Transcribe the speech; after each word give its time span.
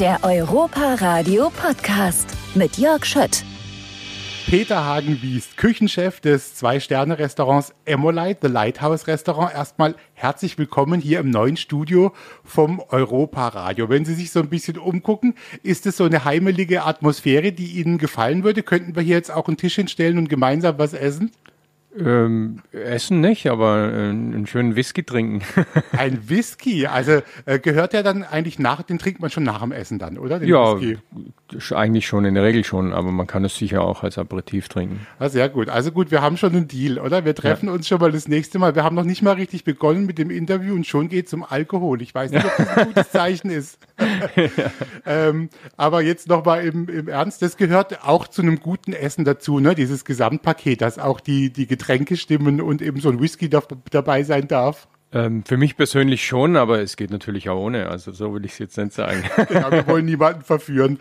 Der 0.00 0.20
Europa 0.22 0.94
Radio 1.00 1.50
Podcast 1.50 2.28
mit 2.54 2.78
Jörg 2.78 3.04
Schött. 3.04 3.42
Peter 4.46 4.84
Hagenwies, 4.84 5.56
Küchenchef 5.56 6.20
des 6.20 6.54
Zwei-Sterne-Restaurants 6.54 7.74
Emolite, 7.84 8.38
The 8.42 8.48
Lighthouse 8.48 9.08
Restaurant. 9.08 9.52
Erstmal 9.52 9.96
herzlich 10.14 10.56
willkommen 10.56 11.00
hier 11.00 11.18
im 11.18 11.30
neuen 11.30 11.56
Studio 11.56 12.12
vom 12.44 12.80
Europa 12.90 13.48
Radio. 13.48 13.88
Wenn 13.88 14.04
Sie 14.04 14.14
sich 14.14 14.30
so 14.30 14.38
ein 14.38 14.48
bisschen 14.48 14.78
umgucken, 14.78 15.34
ist 15.64 15.84
es 15.84 15.96
so 15.96 16.04
eine 16.04 16.24
heimelige 16.24 16.84
Atmosphäre, 16.84 17.50
die 17.50 17.80
Ihnen 17.80 17.98
gefallen 17.98 18.44
würde? 18.44 18.62
Könnten 18.62 18.94
wir 18.94 19.02
hier 19.02 19.16
jetzt 19.16 19.32
auch 19.32 19.48
einen 19.48 19.56
Tisch 19.56 19.74
hinstellen 19.74 20.16
und 20.16 20.28
gemeinsam 20.28 20.78
was 20.78 20.92
essen? 20.92 21.32
Ähm, 22.04 22.62
essen 22.72 23.20
nicht, 23.20 23.48
aber 23.48 23.92
äh, 23.92 24.10
einen 24.10 24.46
schönen 24.46 24.76
Whisky 24.76 25.04
trinken. 25.04 25.42
Ein 25.92 26.28
Whisky, 26.28 26.86
also 26.86 27.22
äh, 27.44 27.58
gehört 27.58 27.92
der 27.92 28.02
dann 28.02 28.24
eigentlich 28.24 28.58
nach, 28.58 28.82
den 28.82 28.98
trinkt 28.98 29.20
man 29.20 29.30
schon 29.30 29.42
nach 29.42 29.60
dem 29.60 29.72
Essen 29.72 29.98
dann, 29.98 30.18
oder? 30.18 30.38
Den 30.38 30.48
ja, 30.48 30.80
Whisky. 30.80 30.98
Eigentlich 31.74 32.06
schon, 32.06 32.24
in 32.24 32.34
der 32.34 32.44
Regel 32.44 32.64
schon, 32.64 32.92
aber 32.92 33.10
man 33.10 33.26
kann 33.26 33.44
es 33.44 33.56
sicher 33.56 33.82
auch 33.82 34.02
als 34.02 34.18
Aperitif 34.18 34.68
trinken. 34.68 35.06
Ah, 35.18 35.28
sehr 35.28 35.48
gut. 35.48 35.68
Also 35.68 35.92
gut, 35.92 36.10
wir 36.10 36.20
haben 36.20 36.36
schon 36.36 36.54
einen 36.54 36.68
Deal, 36.68 36.98
oder? 36.98 37.24
Wir 37.24 37.34
treffen 37.34 37.66
ja. 37.66 37.72
uns 37.72 37.88
schon 37.88 38.00
mal 38.00 38.12
das 38.12 38.28
nächste 38.28 38.58
Mal. 38.58 38.74
Wir 38.74 38.84
haben 38.84 38.94
noch 38.94 39.04
nicht 39.04 39.22
mal 39.22 39.32
richtig 39.32 39.64
begonnen 39.64 40.06
mit 40.06 40.18
dem 40.18 40.30
Interview 40.30 40.74
und 40.74 40.86
schon 40.86 41.08
geht 41.08 41.26
es 41.26 41.34
um 41.34 41.44
Alkohol. 41.44 42.02
Ich 42.02 42.14
weiß 42.14 42.30
nicht, 42.30 42.44
ob 42.44 42.56
das 42.56 42.68
ein 42.68 42.86
gutes 42.94 43.10
Zeichen 43.10 43.50
ist. 43.50 43.78
ja. 44.36 44.70
ähm, 45.06 45.48
aber 45.76 46.02
jetzt 46.02 46.28
nochmal 46.28 46.64
im, 46.64 46.88
im 46.88 47.08
Ernst, 47.08 47.42
das 47.42 47.56
gehört 47.56 48.04
auch 48.04 48.28
zu 48.28 48.42
einem 48.42 48.60
guten 48.60 48.92
Essen 48.92 49.24
dazu, 49.24 49.58
ne? 49.58 49.74
Dieses 49.74 50.04
Gesamtpaket, 50.04 50.80
dass 50.82 50.98
auch 50.98 51.20
die, 51.20 51.52
die 51.52 51.66
Getränke 51.66 52.16
stimmen 52.16 52.60
und 52.60 52.82
eben 52.82 53.00
so 53.00 53.08
ein 53.08 53.20
Whisky 53.20 53.48
da, 53.48 53.62
dabei 53.90 54.22
sein 54.22 54.48
darf. 54.48 54.88
Ähm, 55.10 55.42
für 55.42 55.56
mich 55.56 55.74
persönlich 55.76 56.26
schon, 56.26 56.56
aber 56.56 56.80
es 56.80 56.96
geht 56.96 57.10
natürlich 57.10 57.48
auch 57.48 57.58
ohne. 57.58 57.88
Also 57.88 58.12
so 58.12 58.34
will 58.34 58.44
ich 58.44 58.52
es 58.52 58.58
jetzt 58.58 58.76
nicht 58.76 58.92
sagen. 58.92 59.22
genau, 59.48 59.70
wir 59.70 59.86
wollen 59.86 60.04
niemanden 60.04 60.42
verführen. 60.42 60.98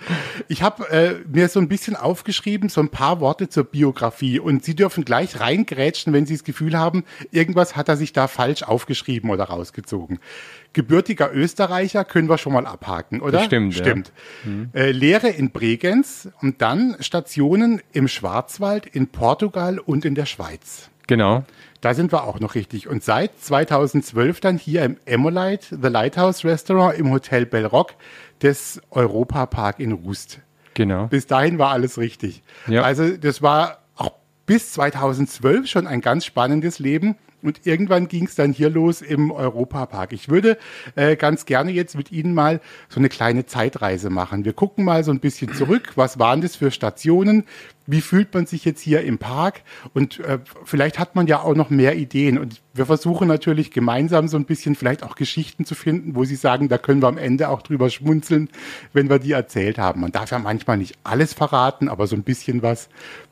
Ich 0.48 0.64
habe 0.64 0.90
äh, 0.90 1.16
mir 1.30 1.50
so 1.50 1.60
ein 1.60 1.68
bisschen 1.68 1.98
aufgeschrieben, 1.98 2.70
so 2.70 2.80
ein 2.80 2.88
paar 2.88 3.20
Worte 3.20 3.50
zur 3.50 3.66
Biografie. 3.66 4.40
Und 4.40 4.64
Sie 4.64 4.76
dürfen 4.76 5.04
gleich 5.04 5.42
reingrätschen, 5.42 6.14
wenn 6.14 6.26
Sie 6.26 6.36
das 6.36 6.46
Gefühl 6.46 6.78
haben, 6.78 7.04
irgendwas 7.32 7.76
hat 7.76 7.90
er 7.90 7.98
sich 7.98 8.14
da 8.14 8.30
falsch 8.30 8.64
aufgeschrieben 8.64 9.30
oder 9.30 9.44
rausgezogen. 9.44 10.20
Gebürtiger 10.72 11.34
Österreicher 11.34 12.06
können 12.06 12.30
wir 12.30 12.38
schon 12.38 12.54
mal 12.54 12.66
abhaken, 12.66 13.20
oder? 13.20 13.40
Das 13.40 13.46
stimmt. 13.46 13.74
Stimmt. 13.74 14.14
Ja. 14.46 14.52
Mhm. 14.52 14.70
Äh, 14.74 14.92
Lehre 14.92 15.28
in 15.28 15.52
Bregenz 15.52 16.30
und 16.42 16.62
dann 16.62 16.96
Stationen 17.02 17.82
im 17.92 18.08
Schwarzwald, 18.08 18.86
in 18.86 19.08
Portugal 19.08 19.80
und 19.80 20.06
in 20.06 20.16
der 20.16 20.26
Schweiz. 20.26 20.90
Genau. 21.08 21.46
Da 21.82 21.94
sind 21.94 22.12
wir 22.12 22.24
auch 22.24 22.40
noch 22.40 22.56
richtig. 22.56 22.88
Und 22.88 23.04
seit 23.04 23.40
2012 23.40 24.40
dann 24.40 24.58
hier 24.58 24.84
im 24.84 24.98
Emolite, 25.06 25.78
The 25.82 25.90
Lighthouse 25.90 26.44
Restaurant 26.44 26.98
im 26.98 27.12
Hotel 27.12 27.46
Bellrock 27.46 27.94
des 28.42 28.82
Europa 28.90 29.46
Park 29.46 29.80
in 29.80 29.92
Rust. 29.92 30.40
Genau. 30.74 31.08
Bis 31.08 31.28
dahin 31.28 31.58
war 31.60 31.72
alles 31.72 31.98
richtig. 31.98 32.44
Ja. 32.68 32.84
Also 32.84 33.18
das 33.18 33.42
war 33.42 33.80
auch 33.96 34.14
bis 34.46 34.74
2012 34.74 35.68
schon 35.68 35.88
ein 35.88 36.02
ganz 36.02 36.26
spannendes 36.26 36.80
Leben. 36.80 37.16
Und 37.44 37.68
irgendwann 37.68 38.08
ging 38.08 38.26
es 38.26 38.34
dann 38.34 38.52
hier 38.52 38.70
los 38.70 39.02
im 39.02 39.30
Europapark. 39.30 40.12
Ich 40.12 40.28
würde 40.28 40.58
äh, 40.96 41.16
ganz 41.16 41.46
gerne 41.46 41.72
jetzt 41.72 41.96
mit 41.96 42.12
Ihnen 42.12 42.34
mal 42.34 42.60
so 42.90 43.00
eine 43.00 43.10
kleine 43.10 43.46
Zeitreise 43.46 44.10
machen. 44.10 44.44
Wir 44.44 44.54
gucken 44.54 44.84
mal 44.84 45.04
so 45.04 45.12
ein 45.12 45.20
bisschen 45.20 45.54
zurück. 45.54 45.92
Was 45.96 46.18
waren 46.18 46.42
das 46.42 46.56
für 46.56 46.72
Stationen? 46.72 47.44
Wie 47.86 48.02
fühlt 48.02 48.34
man 48.34 48.48
sich 48.48 48.66
jetzt 48.66 48.82
hier 48.82 49.02
im 49.02 49.20
Park? 49.20 49.62
Und 49.94 50.20
äh, 50.22 50.40
vielleicht 50.66 50.98
hat 50.98 51.16
man 51.16 51.28
ja 51.28 51.40
auch 51.40 51.54
noch 51.54 51.70
mehr 51.70 51.96
Ideen. 51.96 52.40
Und 52.40 52.62
wir 52.74 52.88
versuchen 52.88 53.28
natürlich 53.28 53.70
gemeinsam 53.70 54.28
so 54.28 54.38
ein 54.38 54.46
bisschen 54.46 54.74
vielleicht 54.74 55.04
auch 55.04 55.16
Geschichten 55.16 55.64
zu 55.64 55.76
finden, 55.76 56.16
wo 56.16 56.24
Sie 56.24 56.36
sagen, 56.36 56.70
da 56.70 56.80
können 56.80 57.04
wir 57.04 57.08
am 57.08 57.20
Ende 57.20 57.50
auch 57.50 57.62
drüber 57.62 57.92
schmunzeln, 57.92 58.50
wenn 58.94 59.12
wir 59.12 59.20
die 59.20 59.34
erzählt 59.34 59.78
haben. 59.78 60.02
Man 60.02 60.12
darf 60.12 60.32
ja 60.32 60.40
manchmal 60.40 60.78
nicht 60.78 60.98
alles 61.04 61.34
verraten, 61.34 61.88
aber 61.88 62.08
so 62.08 62.16
ein 62.16 62.24
bisschen 62.24 62.64
was 62.64 62.90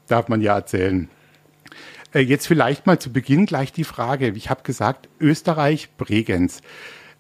darf 0.08 0.28
man 0.28 0.42
ja 0.42 0.54
erzählen. 0.54 1.10
Äh, 2.16 2.22
jetzt 2.22 2.48
vielleicht 2.48 2.88
mal 2.88 2.98
zu 2.98 3.12
Beginn 3.12 3.46
gleich 3.46 3.74
die 3.74 3.84
Frage. 3.84 4.30
Ich 4.30 4.50
habe 4.50 4.64
gesagt, 4.64 5.10
Österreich, 5.20 5.90
Bregenz. 5.98 6.62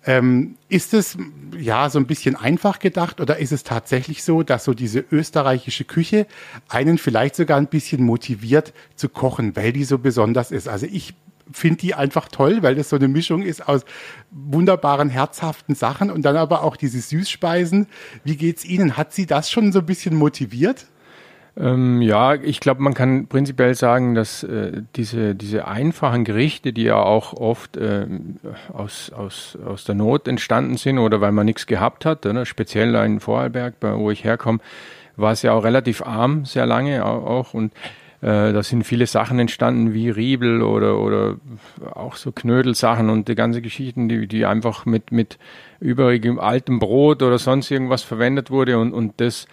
Ähm, 0.08 0.56
ist 0.70 0.94
es 0.94 1.18
ja 1.58 1.90
so 1.90 2.00
ein 2.00 2.06
bisschen 2.06 2.36
einfach 2.36 2.80
gedacht 2.80 3.20
oder 3.20 3.38
ist 3.38 3.52
es 3.52 3.64
tatsächlich 3.64 4.24
so, 4.24 4.44
dass 4.44 4.64
so 4.64 4.74
diese 4.74 5.04
österreichische 5.12 5.84
Küche 5.84 6.28
einen 6.70 7.00
vielleicht 7.00 7.36
sogar 7.36 7.58
ein 7.58 7.68
bisschen 7.68 8.04
motiviert 8.04 8.72
zu 8.96 9.10
kochen, 9.10 9.56
weil 9.56 9.74
die 9.74 9.84
so 9.84 9.98
besonders 9.98 10.52
ist? 10.52 10.68
Also 10.68 10.86
ich 10.86 11.16
finde 11.52 11.78
die 11.78 11.96
einfach 11.96 12.30
toll, 12.30 12.62
weil 12.62 12.76
das 12.76 12.90
so 12.90 12.96
eine 12.96 13.08
Mischung 13.08 13.42
ist 13.42 13.68
aus 13.68 13.82
wunderbaren, 14.32 15.10
herzhaften 15.10 15.76
Sachen 15.76 16.12
und 16.12 16.22
dann 16.22 16.38
aber 16.38 16.64
auch 16.64 16.78
diese 16.78 17.02
Süßspeisen. 17.02 17.88
Wie 18.24 18.38
geht's 18.38 18.64
Ihnen? 18.64 18.98
Hat 18.98 19.14
Sie 19.14 19.26
das 19.26 19.52
schon 19.52 19.72
so 19.72 19.80
ein 19.80 19.86
bisschen 19.86 20.16
motiviert? 20.16 20.86
Ähm, 21.58 22.02
ja, 22.02 22.36
ich 22.36 22.60
glaube, 22.60 22.82
man 22.82 22.94
kann 22.94 23.28
prinzipiell 23.28 23.76
sagen, 23.76 24.14
dass 24.14 24.44
äh, 24.44 24.82
diese, 24.96 25.36
diese 25.36 25.68
einfachen 25.68 26.26
Gerichte, 26.26 26.74
die 26.74 26.84
ja 26.84 26.98
auch 26.98 27.34
oft 27.34 27.78
äh, 27.78 28.08
aus, 28.74 29.12
aus, 29.12 29.58
aus 29.66 29.86
der 29.86 29.96
Not 29.96 30.28
entstanden 30.28 30.76
sind 30.76 31.00
oder 31.00 31.22
weil 31.22 31.32
man 31.32 31.46
nichts 31.46 31.66
gehabt 31.66 32.06
hat, 32.06 32.26
ne? 32.26 32.46
speziell 32.46 32.94
in 32.96 33.22
Vorarlberg, 33.22 33.76
wo 33.80 34.12
ich 34.12 34.26
herkomme, 34.26 34.60
war 35.16 35.32
es 35.32 35.44
ja 35.44 35.54
auch 35.54 35.64
relativ 35.64 36.02
arm, 36.02 36.44
sehr 36.44 36.66
lange 36.66 37.06
auch 37.06 37.54
und 37.54 37.72
äh, 38.22 38.52
da 38.52 38.64
sind 38.64 38.84
viele 38.84 39.08
Sachen 39.08 39.40
entstanden 39.40 39.94
wie 39.94 40.10
Riebel 40.10 40.62
oder, 40.62 41.00
oder 41.00 41.36
auch 41.94 42.16
so 42.16 42.34
Knödelsachen 42.34 43.10
und 43.10 43.30
die 43.30 43.36
ganze 43.36 43.62
Geschichten, 43.62 44.10
die, 44.10 44.28
die 44.28 44.46
einfach 44.46 44.86
mit, 44.86 45.14
mit 45.14 45.38
übrigem 45.80 46.40
altem 46.40 46.80
Brot 46.80 47.24
oder 47.24 47.38
sonst 47.38 47.72
irgendwas 47.72 48.04
verwendet 48.04 48.52
wurde 48.52 48.78
und, 48.78 48.94
und 48.94 49.14
das 49.18 49.48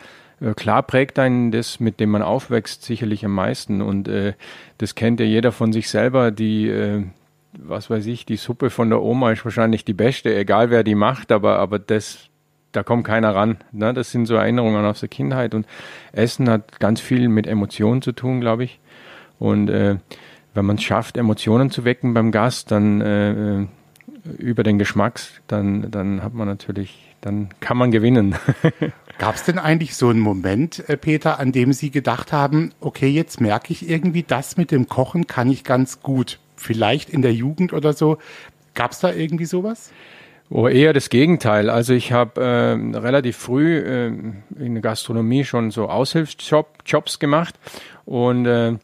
klar 0.56 0.82
prägt 0.82 1.18
einen 1.18 1.52
das, 1.52 1.80
mit 1.80 2.00
dem 2.00 2.10
man 2.10 2.22
aufwächst, 2.22 2.82
sicherlich 2.84 3.24
am 3.24 3.34
meisten. 3.34 3.82
Und 3.82 4.08
äh, 4.08 4.34
das 4.78 4.94
kennt 4.94 5.20
ja 5.20 5.26
jeder 5.26 5.52
von 5.52 5.72
sich 5.72 5.88
selber. 5.88 6.30
Die, 6.30 6.68
äh, 6.68 7.04
was 7.52 7.90
weiß 7.90 8.06
ich, 8.06 8.26
die 8.26 8.36
Suppe 8.36 8.70
von 8.70 8.90
der 8.90 9.02
Oma 9.02 9.32
ist 9.32 9.44
wahrscheinlich 9.44 9.84
die 9.84 9.94
beste, 9.94 10.34
egal 10.34 10.70
wer 10.70 10.84
die 10.84 10.94
macht, 10.94 11.32
aber, 11.32 11.58
aber 11.58 11.78
das, 11.78 12.28
da 12.72 12.82
kommt 12.82 13.04
keiner 13.04 13.34
ran. 13.34 13.58
Ne? 13.72 13.94
Das 13.94 14.10
sind 14.10 14.26
so 14.26 14.34
Erinnerungen 14.34 14.84
aus 14.84 15.00
der 15.00 15.08
Kindheit. 15.08 15.54
Und 15.54 15.66
Essen 16.12 16.48
hat 16.48 16.80
ganz 16.80 17.00
viel 17.00 17.28
mit 17.28 17.46
Emotionen 17.46 18.02
zu 18.02 18.12
tun, 18.12 18.40
glaube 18.40 18.64
ich. 18.64 18.80
Und 19.38 19.68
äh, 19.68 19.96
wenn 20.54 20.64
man 20.64 20.76
es 20.76 20.82
schafft, 20.82 21.16
Emotionen 21.16 21.70
zu 21.70 21.84
wecken 21.84 22.14
beim 22.14 22.30
Gast, 22.30 22.70
dann 22.70 23.00
äh, 23.00 23.60
äh 23.60 23.66
über 24.38 24.62
den 24.62 24.78
Geschmack, 24.78 25.20
dann, 25.46 25.90
dann 25.90 26.22
hat 26.22 26.34
man 26.34 26.46
natürlich, 26.46 27.11
dann 27.22 27.48
kann 27.60 27.78
man 27.78 27.90
gewinnen. 27.90 28.34
Gab 29.18 29.36
es 29.36 29.44
denn 29.44 29.58
eigentlich 29.58 29.94
so 29.96 30.08
einen 30.08 30.20
Moment, 30.20 30.86
äh, 30.88 30.96
Peter, 30.96 31.38
an 31.38 31.52
dem 31.52 31.72
Sie 31.72 31.90
gedacht 31.90 32.32
haben, 32.32 32.72
okay, 32.80 33.08
jetzt 33.08 33.40
merke 33.40 33.72
ich 33.72 33.88
irgendwie, 33.88 34.24
das 34.24 34.56
mit 34.56 34.70
dem 34.70 34.88
Kochen 34.88 35.26
kann 35.26 35.50
ich 35.50 35.64
ganz 35.64 36.02
gut. 36.02 36.38
Vielleicht 36.56 37.08
in 37.08 37.22
der 37.22 37.32
Jugend 37.32 37.72
oder 37.72 37.92
so. 37.92 38.18
Gab 38.74 38.92
es 38.92 39.00
da 39.00 39.12
irgendwie 39.12 39.44
sowas? 39.44 39.92
Oh, 40.50 40.68
eher 40.68 40.92
das 40.92 41.08
Gegenteil. 41.08 41.70
Also 41.70 41.94
ich 41.94 42.12
habe 42.12 42.40
äh, 42.42 42.98
relativ 42.98 43.36
früh 43.36 43.78
äh, 43.78 44.08
in 44.08 44.74
der 44.74 44.82
Gastronomie 44.82 45.44
schon 45.44 45.70
so 45.70 45.88
Aushilfsjobs 45.88 47.18
gemacht 47.18 47.54
und 48.04 48.46
äh, 48.46 48.74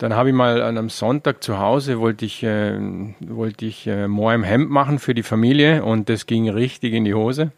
dann 0.00 0.14
habe 0.14 0.30
ich 0.30 0.34
mal 0.34 0.62
an 0.62 0.78
einem 0.78 0.88
Sonntag 0.88 1.44
zu 1.44 1.58
Hause 1.58 2.00
wollte 2.00 2.24
ich 2.24 2.42
äh, 2.42 2.78
wollte 3.20 3.66
ich 3.66 3.86
äh, 3.86 4.08
Moor 4.08 4.32
im 4.32 4.42
Hemd 4.42 4.70
machen 4.70 4.98
für 4.98 5.14
die 5.14 5.22
Familie 5.22 5.84
und 5.84 6.08
das 6.08 6.24
ging 6.24 6.48
richtig 6.48 6.94
in 6.94 7.04
die 7.04 7.14
Hose. 7.14 7.52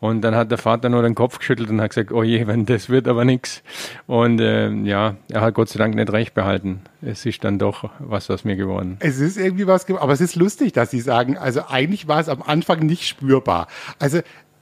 Und 0.00 0.20
dann 0.20 0.36
hat 0.36 0.50
der 0.50 0.58
Vater 0.58 0.90
nur 0.90 1.02
den 1.02 1.14
Kopf 1.14 1.38
geschüttelt 1.38 1.70
und 1.70 1.80
hat 1.80 1.90
gesagt, 1.90 2.12
oh 2.12 2.22
je, 2.22 2.46
wenn 2.46 2.66
das 2.66 2.88
wird 2.88 3.08
aber 3.08 3.24
nichts. 3.24 3.62
Und 4.06 4.38
äh, 4.40 4.70
ja, 4.70 5.16
er 5.28 5.40
hat 5.40 5.54
Gott 5.54 5.70
sei 5.70 5.78
Dank 5.78 5.94
nicht 5.94 6.12
recht 6.12 6.34
behalten. 6.34 6.82
Es 7.02 7.26
ist 7.26 7.42
dann 7.42 7.58
doch 7.58 7.90
was 7.98 8.30
aus 8.30 8.44
mir 8.44 8.54
geworden. 8.54 8.98
Es 9.00 9.18
ist 9.18 9.36
irgendwie 9.38 9.66
was 9.66 9.86
geworden, 9.86 10.02
aber 10.04 10.12
es 10.12 10.20
ist 10.20 10.36
lustig, 10.36 10.72
dass 10.72 10.90
Sie 10.92 11.00
sagen, 11.00 11.36
also 11.36 11.62
eigentlich 11.68 12.06
war 12.06 12.20
es 12.20 12.28
am 12.28 12.42
Anfang 12.42 12.80
nicht 12.80 13.08
spürbar. 13.08 13.66
Also 13.98 14.20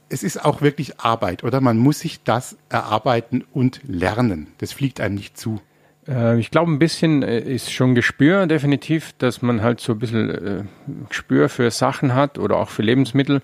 es 0.09 0.23
ist 0.23 0.43
auch 0.43 0.61
wirklich 0.61 0.99
Arbeit, 1.01 1.43
oder? 1.43 1.59
Man 1.59 1.77
muss 1.77 1.99
sich 1.99 2.23
das 2.23 2.57
erarbeiten 2.69 3.43
und 3.53 3.81
lernen. 3.85 4.47
Das 4.59 4.71
fliegt 4.71 5.01
einem 5.01 5.15
nicht 5.15 5.37
zu. 5.37 5.59
Äh, 6.07 6.39
ich 6.39 6.51
glaube, 6.51 6.71
ein 6.71 6.79
bisschen 6.79 7.23
äh, 7.23 7.39
ist 7.39 7.71
schon 7.71 7.95
Gespür, 7.95 8.47
definitiv, 8.47 9.13
dass 9.17 9.41
man 9.41 9.61
halt 9.61 9.79
so 9.79 9.93
ein 9.93 9.99
bisschen 9.99 10.29
äh, 10.29 10.63
Gespür 11.09 11.49
für 11.49 11.69
Sachen 11.71 12.13
hat 12.13 12.37
oder 12.37 12.57
auch 12.57 12.69
für 12.69 12.81
Lebensmittel 12.81 13.41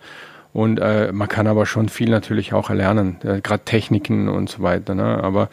und 0.54 0.80
äh, 0.80 1.12
man 1.12 1.28
kann 1.28 1.48
aber 1.48 1.66
schon 1.66 1.90
viel 1.90 2.12
natürlich 2.12 2.54
auch 2.54 2.70
erlernen, 2.70 3.18
äh, 3.24 3.42
gerade 3.42 3.64
Techniken 3.66 4.30
und 4.30 4.50
so 4.50 4.62
weiter. 4.62 4.94
Ne? 4.94 5.24
Aber 5.24 5.50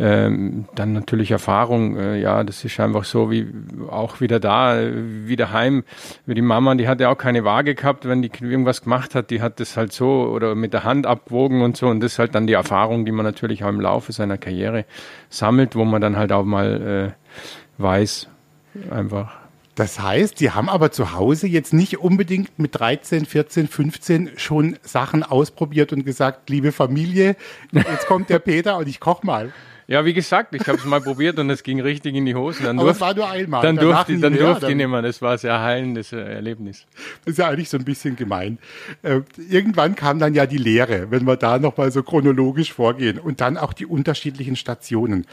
ähm, 0.00 0.64
dann 0.74 0.92
natürlich 0.92 1.30
Erfahrung, 1.30 1.96
äh, 1.96 2.18
ja, 2.18 2.42
das 2.42 2.64
ist 2.64 2.80
einfach 2.80 3.04
so 3.04 3.30
wie 3.30 3.46
auch 3.88 4.20
wieder 4.20 4.40
da, 4.40 4.76
wie 4.82 5.36
daheim. 5.36 5.84
Wie 6.26 6.34
die 6.34 6.42
Mama, 6.42 6.74
die 6.74 6.88
hat 6.88 7.00
ja 7.00 7.10
auch 7.10 7.18
keine 7.18 7.44
Waage 7.44 7.76
gehabt, 7.76 8.08
wenn 8.08 8.22
die 8.22 8.30
irgendwas 8.40 8.82
gemacht 8.82 9.14
hat, 9.14 9.30
die 9.30 9.40
hat 9.40 9.60
das 9.60 9.76
halt 9.76 9.92
so 9.92 10.24
oder 10.24 10.56
mit 10.56 10.72
der 10.72 10.82
Hand 10.82 11.06
abgewogen 11.06 11.62
und 11.62 11.76
so. 11.76 11.86
Und 11.86 12.00
das 12.00 12.12
ist 12.12 12.18
halt 12.18 12.34
dann 12.34 12.48
die 12.48 12.54
Erfahrung, 12.54 13.04
die 13.04 13.12
man 13.12 13.24
natürlich 13.24 13.62
auch 13.62 13.68
im 13.68 13.80
Laufe 13.80 14.10
seiner 14.10 14.36
Karriere 14.36 14.84
sammelt, 15.28 15.76
wo 15.76 15.84
man 15.84 16.00
dann 16.00 16.16
halt 16.16 16.32
auch 16.32 16.44
mal 16.44 17.14
äh, 17.14 17.80
weiß, 17.80 18.28
einfach 18.90 19.39
Das 19.74 20.00
heißt, 20.00 20.38
Sie 20.38 20.50
haben 20.50 20.68
aber 20.68 20.90
zu 20.90 21.12
Hause 21.12 21.46
jetzt 21.46 21.72
nicht 21.72 21.98
unbedingt 21.98 22.58
mit 22.58 22.78
13, 22.78 23.24
14, 23.24 23.68
15 23.68 24.30
schon 24.36 24.76
Sachen 24.82 25.22
ausprobiert 25.22 25.92
und 25.92 26.04
gesagt, 26.04 26.50
liebe 26.50 26.72
Familie, 26.72 27.36
jetzt 27.72 28.06
kommt 28.06 28.28
der 28.30 28.38
Peter 28.40 28.76
und 28.78 28.88
ich 28.88 29.00
koch 29.00 29.22
mal. 29.22 29.52
Ja, 29.90 30.04
wie 30.04 30.12
gesagt, 30.12 30.54
ich 30.54 30.68
habe 30.68 30.78
es 30.78 30.84
mal 30.84 31.00
probiert 31.00 31.36
und 31.40 31.50
es 31.50 31.64
ging 31.64 31.80
richtig 31.80 32.14
in 32.14 32.24
die 32.24 32.36
Hosen. 32.36 32.64
Dann 32.64 32.78
Aber 32.78 32.92
es 32.92 33.00
war 33.00 33.12
nur 33.12 33.28
einmal. 33.28 33.60
Dann 33.60 33.76
durfte, 33.76 34.16
dann 34.18 34.36
durfte 34.36 34.68
ich 34.68 34.76
nicht 34.76 34.86
mehr. 34.86 35.02
Das 35.02 35.20
war 35.20 35.32
ein 35.32 35.38
sehr 35.38 35.60
heilendes 35.60 36.12
äh, 36.12 36.20
Erlebnis. 36.20 36.86
Das 37.24 37.32
ist 37.32 37.38
ja 37.38 37.48
eigentlich 37.48 37.70
so 37.70 37.76
ein 37.76 37.84
bisschen 37.84 38.14
gemein. 38.14 38.60
Äh, 39.02 39.22
irgendwann 39.48 39.96
kam 39.96 40.20
dann 40.20 40.32
ja 40.32 40.46
die 40.46 40.58
Lehre, 40.58 41.10
wenn 41.10 41.24
wir 41.24 41.36
da 41.36 41.58
nochmal 41.58 41.90
so 41.90 42.04
chronologisch 42.04 42.72
vorgehen. 42.72 43.18
Und 43.18 43.40
dann 43.40 43.56
auch 43.56 43.72
die 43.72 43.84
unterschiedlichen 43.84 44.54
Stationen. 44.54 45.26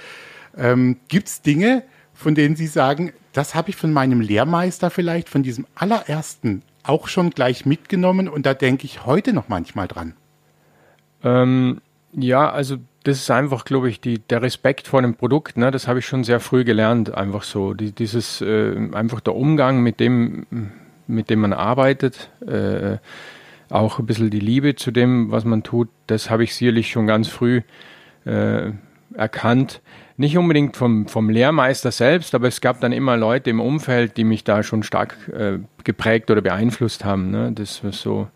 Ähm, 0.57 0.97
Gibt 1.07 1.27
es 1.27 1.43
Dinge, 1.43 1.83
von 2.15 2.33
denen 2.33 2.55
Sie 2.55 2.65
sagen, 2.65 3.13
das 3.37 3.55
habe 3.55 3.69
ich 3.69 3.75
von 3.75 3.93
meinem 3.93 4.21
Lehrmeister 4.21 4.89
vielleicht, 4.89 5.29
von 5.29 5.43
diesem 5.43 5.67
allerersten, 5.75 6.63
auch 6.83 7.07
schon 7.07 7.29
gleich 7.29 7.65
mitgenommen 7.65 8.27
und 8.29 8.45
da 8.45 8.53
denke 8.53 8.85
ich 8.85 9.05
heute 9.05 9.33
noch 9.33 9.49
manchmal 9.49 9.87
dran? 9.87 10.13
Ähm, 11.23 11.81
ja, 12.13 12.49
also 12.49 12.77
das 13.03 13.19
ist 13.19 13.31
einfach, 13.31 13.63
glaube 13.63 13.89
ich, 13.89 14.01
die, 14.01 14.19
der 14.19 14.41
Respekt 14.41 14.87
vor 14.87 15.01
dem 15.01 15.15
Produkt. 15.15 15.57
Ne, 15.57 15.71
das 15.71 15.87
habe 15.87 15.99
ich 15.99 16.05
schon 16.05 16.23
sehr 16.23 16.39
früh 16.39 16.63
gelernt. 16.63 17.13
Einfach 17.13 17.43
so, 17.43 17.73
die, 17.73 17.91
dieses 17.91 18.41
äh, 18.41 18.75
einfach 18.93 19.19
der 19.19 19.35
Umgang 19.35 19.81
mit 19.81 19.99
dem, 19.99 20.45
mit 21.07 21.29
dem 21.29 21.39
man 21.39 21.53
arbeitet, 21.53 22.29
äh, 22.45 22.97
auch 23.69 23.99
ein 23.99 24.05
bisschen 24.05 24.29
die 24.29 24.39
Liebe 24.39 24.75
zu 24.75 24.91
dem, 24.91 25.31
was 25.31 25.45
man 25.45 25.63
tut. 25.63 25.89
Das 26.07 26.29
habe 26.29 26.43
ich 26.43 26.55
sicherlich 26.55 26.89
schon 26.89 27.07
ganz 27.07 27.27
früh 27.27 27.61
äh, 28.25 28.71
erkannt. 29.13 29.81
Nicht 30.17 30.37
unbedingt 30.37 30.75
vom, 30.75 31.07
vom 31.07 31.29
Lehrmeister 31.29 31.91
selbst, 31.91 32.33
aber 32.33 32.47
es 32.47 32.59
gab 32.59 32.81
dann 32.81 32.91
immer 32.91 33.17
Leute 33.17 33.51
im 33.51 33.59
Umfeld, 33.59 34.17
die 34.17 34.23
mich 34.23 34.43
da 34.43 34.63
schon 34.63 34.83
stark 34.83 35.15
äh, 35.31 35.59
geprägt 35.83 36.31
oder 36.31 36.41
beeinflusst 36.41 37.05
haben. 37.05 37.29
Ne? 37.29 37.51
Das 37.53 37.83
war 37.83 37.91
so 37.91 38.27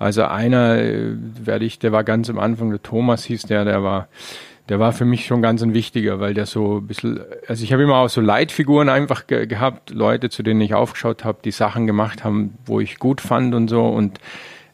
also 0.00 0.24
einer 0.24 0.78
äh, 0.78 1.12
werde 1.14 1.66
ich, 1.66 1.78
der 1.78 1.92
war 1.92 2.04
ganz 2.04 2.30
am 2.30 2.38
Anfang, 2.38 2.70
der 2.70 2.82
Thomas 2.82 3.22
hieß 3.24 3.42
der, 3.42 3.66
der 3.66 3.82
war, 3.82 4.08
der 4.70 4.80
war 4.80 4.94
für 4.94 5.04
mich 5.04 5.26
schon 5.26 5.42
ganz 5.42 5.62
ein 5.62 5.74
wichtiger, 5.74 6.20
weil 6.20 6.32
der 6.32 6.46
so 6.46 6.78
ein 6.78 6.86
bisschen, 6.86 7.20
also 7.46 7.62
ich 7.62 7.74
habe 7.74 7.82
immer 7.82 7.96
auch 7.96 8.08
so 8.08 8.22
Leitfiguren 8.22 8.88
einfach 8.88 9.26
ge 9.26 9.44
gehabt, 9.44 9.90
Leute, 9.90 10.30
zu 10.30 10.42
denen 10.42 10.62
ich 10.62 10.72
aufgeschaut 10.72 11.22
habe, 11.22 11.40
die 11.44 11.50
Sachen 11.50 11.86
gemacht 11.86 12.24
haben, 12.24 12.54
wo 12.64 12.80
ich 12.80 12.98
gut 12.98 13.20
fand 13.20 13.54
und 13.54 13.68
so 13.68 13.86
und 13.88 14.20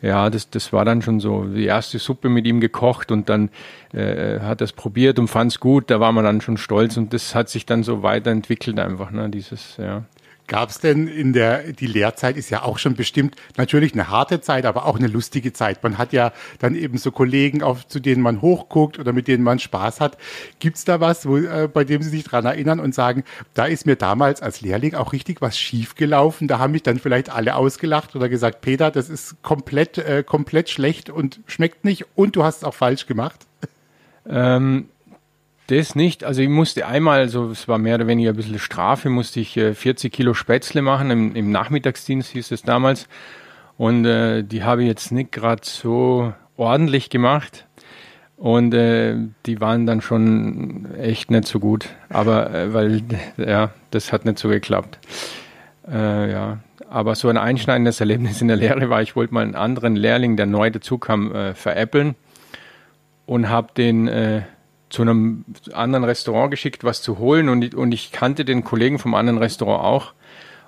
ja, 0.02 0.30
das, 0.30 0.50
das 0.50 0.72
war 0.72 0.84
dann 0.84 1.02
schon 1.02 1.20
so 1.20 1.44
die 1.44 1.64
erste 1.64 1.98
Suppe 1.98 2.28
mit 2.28 2.46
ihm 2.46 2.60
gekocht 2.60 3.10
und 3.10 3.28
dann 3.28 3.50
äh, 3.92 4.40
hat 4.40 4.60
er 4.60 4.66
es 4.66 4.72
probiert 4.72 5.18
und 5.18 5.28
fand 5.28 5.52
es 5.52 5.60
gut, 5.60 5.90
da 5.90 6.00
war 6.00 6.12
man 6.12 6.24
dann 6.24 6.40
schon 6.40 6.56
stolz 6.56 6.96
und 6.96 7.12
das 7.12 7.34
hat 7.34 7.48
sich 7.48 7.66
dann 7.66 7.82
so 7.82 8.02
weiterentwickelt 8.02 8.78
einfach, 8.78 9.10
ne, 9.10 9.28
dieses, 9.30 9.76
ja. 9.78 10.04
Gab 10.46 10.70
es 10.70 10.78
denn 10.78 11.08
in 11.08 11.32
der, 11.32 11.72
die 11.72 11.86
Lehrzeit 11.86 12.36
ist 12.36 12.50
ja 12.50 12.62
auch 12.62 12.78
schon 12.78 12.94
bestimmt 12.94 13.34
natürlich 13.56 13.92
eine 13.94 14.08
harte 14.08 14.40
Zeit, 14.40 14.64
aber 14.64 14.86
auch 14.86 14.96
eine 14.96 15.08
lustige 15.08 15.52
Zeit. 15.52 15.82
Man 15.82 15.98
hat 15.98 16.12
ja 16.12 16.32
dann 16.60 16.74
eben 16.74 16.98
so 16.98 17.10
Kollegen, 17.10 17.62
auf, 17.62 17.86
zu 17.88 17.98
denen 17.98 18.22
man 18.22 18.40
hochguckt 18.42 18.98
oder 18.98 19.12
mit 19.12 19.26
denen 19.28 19.42
man 19.42 19.58
Spaß 19.58 20.00
hat. 20.00 20.18
Gibt 20.60 20.76
es 20.76 20.84
da 20.84 21.00
was, 21.00 21.26
wo, 21.26 21.36
äh, 21.36 21.68
bei 21.72 21.84
dem 21.84 22.02
Sie 22.02 22.10
sich 22.10 22.24
dran 22.24 22.44
erinnern 22.44 22.78
und 22.78 22.94
sagen, 22.94 23.24
da 23.54 23.66
ist 23.66 23.86
mir 23.86 23.96
damals 23.96 24.40
als 24.40 24.60
Lehrling 24.60 24.94
auch 24.94 25.12
richtig 25.12 25.40
was 25.40 25.58
schiefgelaufen? 25.58 26.46
Da 26.46 26.58
haben 26.58 26.72
mich 26.72 26.84
dann 26.84 26.98
vielleicht 26.98 27.30
alle 27.30 27.56
ausgelacht 27.56 28.14
oder 28.14 28.28
gesagt, 28.28 28.60
Peter, 28.60 28.90
das 28.90 29.08
ist 29.08 29.42
komplett, 29.42 29.98
äh, 29.98 30.22
komplett 30.24 30.70
schlecht 30.70 31.10
und 31.10 31.40
schmeckt 31.46 31.84
nicht 31.84 32.06
und 32.14 32.36
du 32.36 32.44
hast 32.44 32.58
es 32.58 32.64
auch 32.64 32.74
falsch 32.74 33.06
gemacht? 33.06 33.46
Ähm, 34.28 34.88
das 35.66 35.94
nicht. 35.94 36.24
Also 36.24 36.42
ich 36.42 36.48
musste 36.48 36.86
einmal, 36.86 37.28
so 37.28 37.50
es 37.50 37.68
war 37.68 37.78
mehr 37.78 37.96
oder 37.96 38.06
weniger 38.06 38.30
ein 38.30 38.36
bisschen 38.36 38.58
Strafe, 38.58 39.08
musste 39.08 39.40
ich 39.40 39.56
äh, 39.56 39.74
40 39.74 40.12
Kilo 40.12 40.34
Spätzle 40.34 40.82
machen. 40.82 41.10
Im, 41.10 41.34
Im, 41.34 41.50
Nachmittagsdienst 41.50 42.30
hieß 42.30 42.50
es 42.52 42.62
damals. 42.62 43.08
Und 43.76 44.04
äh, 44.04 44.42
die 44.42 44.64
habe 44.64 44.82
ich 44.82 44.88
jetzt 44.88 45.12
nicht 45.12 45.32
gerade 45.32 45.62
so 45.64 46.32
ordentlich 46.56 47.10
gemacht. 47.10 47.66
Und 48.36 48.74
äh, 48.74 49.16
die 49.46 49.60
waren 49.60 49.86
dann 49.86 50.02
schon 50.02 50.94
echt 50.94 51.30
nicht 51.30 51.46
so 51.48 51.58
gut. 51.58 51.88
Aber 52.08 52.54
äh, 52.54 52.74
weil, 52.74 53.02
ja, 53.36 53.70
das 53.90 54.12
hat 54.12 54.24
nicht 54.24 54.38
so 54.38 54.48
geklappt. 54.48 54.98
Äh, 55.90 56.30
ja. 56.30 56.58
Aber 56.88 57.16
so 57.16 57.28
ein 57.28 57.36
einschneidendes 57.36 58.00
Erlebnis 58.00 58.40
in 58.40 58.48
der 58.48 58.56
Lehre 58.56 58.88
war, 58.88 59.02
ich 59.02 59.16
wollte 59.16 59.34
mal 59.34 59.42
einen 59.42 59.56
anderen 59.56 59.96
Lehrling, 59.96 60.36
der 60.36 60.46
neu 60.46 60.70
dazu 60.70 60.98
kam, 60.98 61.34
äh, 61.34 61.54
veräppeln 61.54 62.14
und 63.26 63.48
habe 63.48 63.68
den 63.76 64.06
äh, 64.06 64.42
zu 64.88 65.02
einem 65.02 65.44
anderen 65.72 66.04
Restaurant 66.04 66.50
geschickt, 66.50 66.84
was 66.84 67.02
zu 67.02 67.18
holen 67.18 67.48
und, 67.48 67.74
und 67.74 67.92
ich 67.92 68.12
kannte 68.12 68.44
den 68.44 68.64
Kollegen 68.64 68.98
vom 68.98 69.14
anderen 69.14 69.38
Restaurant 69.38 69.84
auch. 69.84 70.12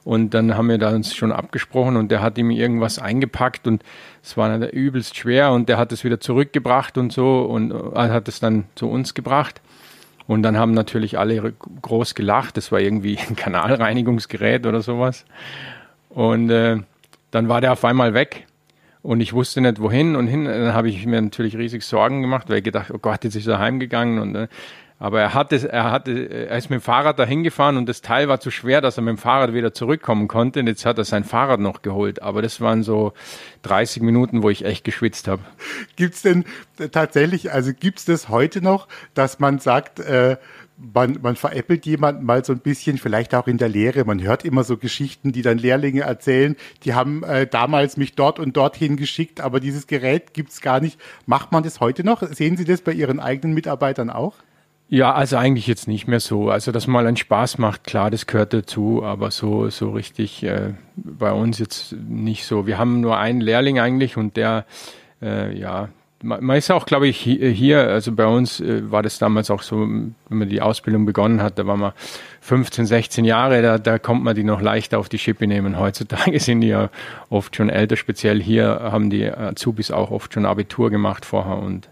Und 0.04 0.32
dann 0.32 0.56
haben 0.56 0.68
wir 0.68 0.78
da 0.78 0.90
uns 0.94 1.14
schon 1.14 1.32
abgesprochen 1.32 1.96
und 1.96 2.10
der 2.10 2.22
hat 2.22 2.38
ihm 2.38 2.50
irgendwas 2.50 2.98
eingepackt 2.98 3.66
und 3.66 3.82
es 4.22 4.36
war 4.36 4.48
dann 4.48 4.62
übelst 4.68 5.16
schwer 5.16 5.52
und 5.52 5.68
der 5.68 5.76
hat 5.76 5.92
es 5.92 6.02
wieder 6.02 6.18
zurückgebracht 6.18 6.96
und 6.96 7.12
so 7.12 7.42
und 7.42 7.72
äh, 7.72 8.08
hat 8.08 8.26
es 8.26 8.40
dann 8.40 8.64
zu 8.74 8.88
uns 8.88 9.14
gebracht. 9.14 9.60
Und 10.26 10.42
dann 10.42 10.58
haben 10.58 10.72
natürlich 10.72 11.18
alle 11.18 11.54
groß 11.82 12.14
gelacht. 12.14 12.56
Das 12.56 12.70
war 12.72 12.80
irgendwie 12.80 13.18
ein 13.18 13.36
Kanalreinigungsgerät 13.36 14.66
oder 14.66 14.82
sowas. 14.82 15.24
Und 16.10 16.50
äh, 16.50 16.78
dann 17.30 17.48
war 17.48 17.60
der 17.60 17.72
auf 17.72 17.84
einmal 17.84 18.14
weg. 18.14 18.46
Und 19.02 19.20
ich 19.20 19.32
wusste 19.32 19.60
nicht, 19.60 19.80
wohin 19.80 20.16
und 20.16 20.26
hin. 20.26 20.44
Dann 20.44 20.74
habe 20.74 20.88
ich 20.88 21.06
mir 21.06 21.20
natürlich 21.20 21.56
riesig 21.56 21.84
Sorgen 21.84 22.22
gemacht, 22.22 22.48
weil 22.48 22.58
ich 22.58 22.64
gedacht, 22.64 22.90
oh 22.92 22.98
Gott, 22.98 23.24
jetzt 23.24 23.36
ist 23.36 23.46
er 23.46 23.58
heimgegangen. 23.58 24.18
Und, 24.18 24.34
äh, 24.34 24.48
aber 24.98 25.20
er 25.20 25.34
hatte, 25.34 25.70
er 25.70 25.92
hatte, 25.92 26.28
er 26.28 26.58
ist 26.58 26.70
mit 26.70 26.80
dem 26.80 26.82
Fahrrad 26.82 27.20
dahin 27.20 27.44
gefahren 27.44 27.76
und 27.76 27.88
das 27.88 28.00
Teil 28.02 28.26
war 28.26 28.40
zu 28.40 28.50
schwer, 28.50 28.80
dass 28.80 28.96
er 28.96 29.04
mit 29.04 29.12
dem 29.12 29.18
Fahrrad 29.18 29.54
wieder 29.54 29.72
zurückkommen 29.72 30.26
konnte. 30.26 30.58
Und 30.60 30.66
jetzt 30.66 30.84
hat 30.84 30.98
er 30.98 31.04
sein 31.04 31.22
Fahrrad 31.22 31.60
noch 31.60 31.82
geholt. 31.82 32.20
Aber 32.20 32.42
das 32.42 32.60
waren 32.60 32.82
so 32.82 33.12
30 33.62 34.02
Minuten, 34.02 34.42
wo 34.42 34.50
ich 34.50 34.64
echt 34.64 34.82
geschwitzt 34.82 35.28
habe. 35.28 35.42
Gibt's 35.94 36.22
denn 36.22 36.44
tatsächlich, 36.90 37.52
also 37.52 37.72
gibt's 37.72 38.04
das 38.04 38.28
heute 38.28 38.60
noch, 38.60 38.88
dass 39.14 39.38
man 39.38 39.60
sagt, 39.60 40.00
äh, 40.00 40.36
man, 40.78 41.18
man 41.22 41.36
veräppelt 41.36 41.86
jemanden 41.86 42.24
mal 42.24 42.44
so 42.44 42.52
ein 42.52 42.60
bisschen, 42.60 42.98
vielleicht 42.98 43.34
auch 43.34 43.46
in 43.46 43.58
der 43.58 43.68
Lehre. 43.68 44.04
Man 44.04 44.22
hört 44.22 44.44
immer 44.44 44.64
so 44.64 44.76
Geschichten, 44.76 45.32
die 45.32 45.42
dann 45.42 45.58
Lehrlinge 45.58 46.02
erzählen, 46.02 46.56
die 46.84 46.94
haben 46.94 47.22
äh, 47.24 47.46
damals 47.46 47.96
mich 47.96 48.14
dort 48.14 48.38
und 48.38 48.56
dorthin 48.56 48.96
geschickt, 48.96 49.40
aber 49.40 49.60
dieses 49.60 49.86
Gerät 49.86 50.34
gibt's 50.34 50.60
gar 50.60 50.80
nicht. 50.80 50.98
Macht 51.26 51.52
man 51.52 51.62
das 51.62 51.80
heute 51.80 52.04
noch? 52.04 52.22
Sehen 52.22 52.56
Sie 52.56 52.64
das 52.64 52.80
bei 52.80 52.92
Ihren 52.92 53.20
eigenen 53.20 53.54
Mitarbeitern 53.54 54.10
auch? 54.10 54.34
Ja, 54.90 55.12
also 55.12 55.36
eigentlich 55.36 55.66
jetzt 55.66 55.86
nicht 55.86 56.08
mehr 56.08 56.20
so. 56.20 56.50
Also, 56.50 56.72
dass 56.72 56.86
mal 56.86 57.06
einen 57.06 57.18
Spaß 57.18 57.58
macht, 57.58 57.84
klar, 57.84 58.10
das 58.10 58.26
gehört 58.26 58.54
dazu, 58.54 59.02
aber 59.04 59.30
so, 59.30 59.68
so 59.68 59.90
richtig 59.90 60.42
äh, 60.44 60.74
bei 60.96 61.30
uns 61.30 61.58
jetzt 61.58 61.92
nicht 61.92 62.46
so. 62.46 62.66
Wir 62.66 62.78
haben 62.78 63.02
nur 63.02 63.18
einen 63.18 63.42
Lehrling 63.42 63.78
eigentlich 63.78 64.16
und 64.16 64.38
der, 64.38 64.64
äh, 65.20 65.54
ja, 65.58 65.90
man 66.22 66.56
ist 66.56 66.70
auch, 66.70 66.86
glaube 66.86 67.06
ich, 67.06 67.18
hier, 67.20 67.80
also 67.80 68.12
bei 68.12 68.26
uns 68.26 68.60
äh, 68.60 68.90
war 68.90 69.02
das 69.02 69.18
damals 69.18 69.50
auch 69.50 69.62
so, 69.62 69.80
wenn 69.80 70.14
man 70.28 70.48
die 70.48 70.60
Ausbildung 70.60 71.06
begonnen 71.06 71.42
hat, 71.42 71.58
da 71.58 71.66
war 71.66 71.76
man 71.76 71.92
15, 72.40 72.86
16 72.86 73.24
Jahre, 73.24 73.62
da, 73.62 73.78
da 73.78 73.98
kommt 73.98 74.24
man 74.24 74.34
die 74.34 74.42
noch 74.42 74.60
leichter 74.60 74.98
auf 74.98 75.08
die 75.08 75.18
Schippe 75.18 75.46
nehmen. 75.46 75.78
Heutzutage 75.78 76.40
sind 76.40 76.62
die 76.62 76.68
ja 76.68 76.90
oft 77.30 77.54
schon 77.54 77.70
älter, 77.70 77.96
speziell 77.96 78.42
hier 78.42 78.80
haben 78.82 79.10
die 79.10 79.30
Azubis 79.30 79.90
auch 79.90 80.10
oft 80.10 80.34
schon 80.34 80.46
Abitur 80.46 80.90
gemacht 80.90 81.24
vorher 81.24 81.58
und 81.58 81.88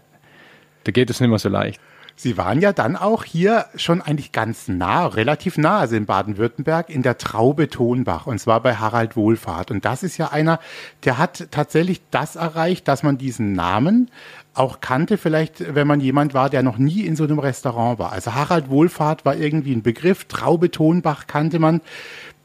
da 0.83 0.91
geht 0.91 1.09
es 1.09 1.19
nicht 1.19 1.29
mehr 1.29 1.39
so 1.39 1.49
leicht. 1.49 1.79
Sie 2.19 2.35
waren 2.35 2.59
ja 2.59 2.73
dann 2.73 2.95
auch 2.95 3.23
hier 3.23 3.67
schon 3.75 4.01
eigentlich 4.01 4.31
ganz 4.31 4.67
nah, 4.67 5.05
relativ 5.05 5.59
nah, 5.59 5.77
also 5.77 5.95
in 5.95 6.07
Baden-Württemberg, 6.07 6.89
in 6.89 7.03
der 7.03 7.19
Traube 7.19 7.69
Tonbach, 7.69 8.25
und 8.25 8.39
zwar 8.39 8.59
bei 8.61 8.75
Harald 8.75 9.15
Wohlfahrt. 9.15 9.69
Und 9.69 9.85
das 9.85 10.01
ist 10.01 10.17
ja 10.17 10.29
einer, 10.29 10.59
der 11.05 11.19
hat 11.19 11.49
tatsächlich 11.51 12.01
das 12.09 12.35
erreicht, 12.35 12.87
dass 12.87 13.03
man 13.03 13.19
diesen 13.19 13.53
Namen 13.53 14.09
auch 14.55 14.81
kannte, 14.81 15.19
vielleicht, 15.19 15.75
wenn 15.75 15.85
man 15.85 16.01
jemand 16.01 16.33
war, 16.33 16.49
der 16.49 16.63
noch 16.63 16.79
nie 16.79 17.01
in 17.01 17.15
so 17.15 17.23
einem 17.23 17.37
Restaurant 17.37 17.99
war. 17.99 18.13
Also 18.13 18.33
Harald 18.33 18.71
Wohlfahrt 18.71 19.23
war 19.23 19.35
irgendwie 19.35 19.73
ein 19.73 19.83
Begriff, 19.83 20.25
Traube 20.25 20.71
Tonbach 20.71 21.27
kannte 21.27 21.59
man. 21.59 21.81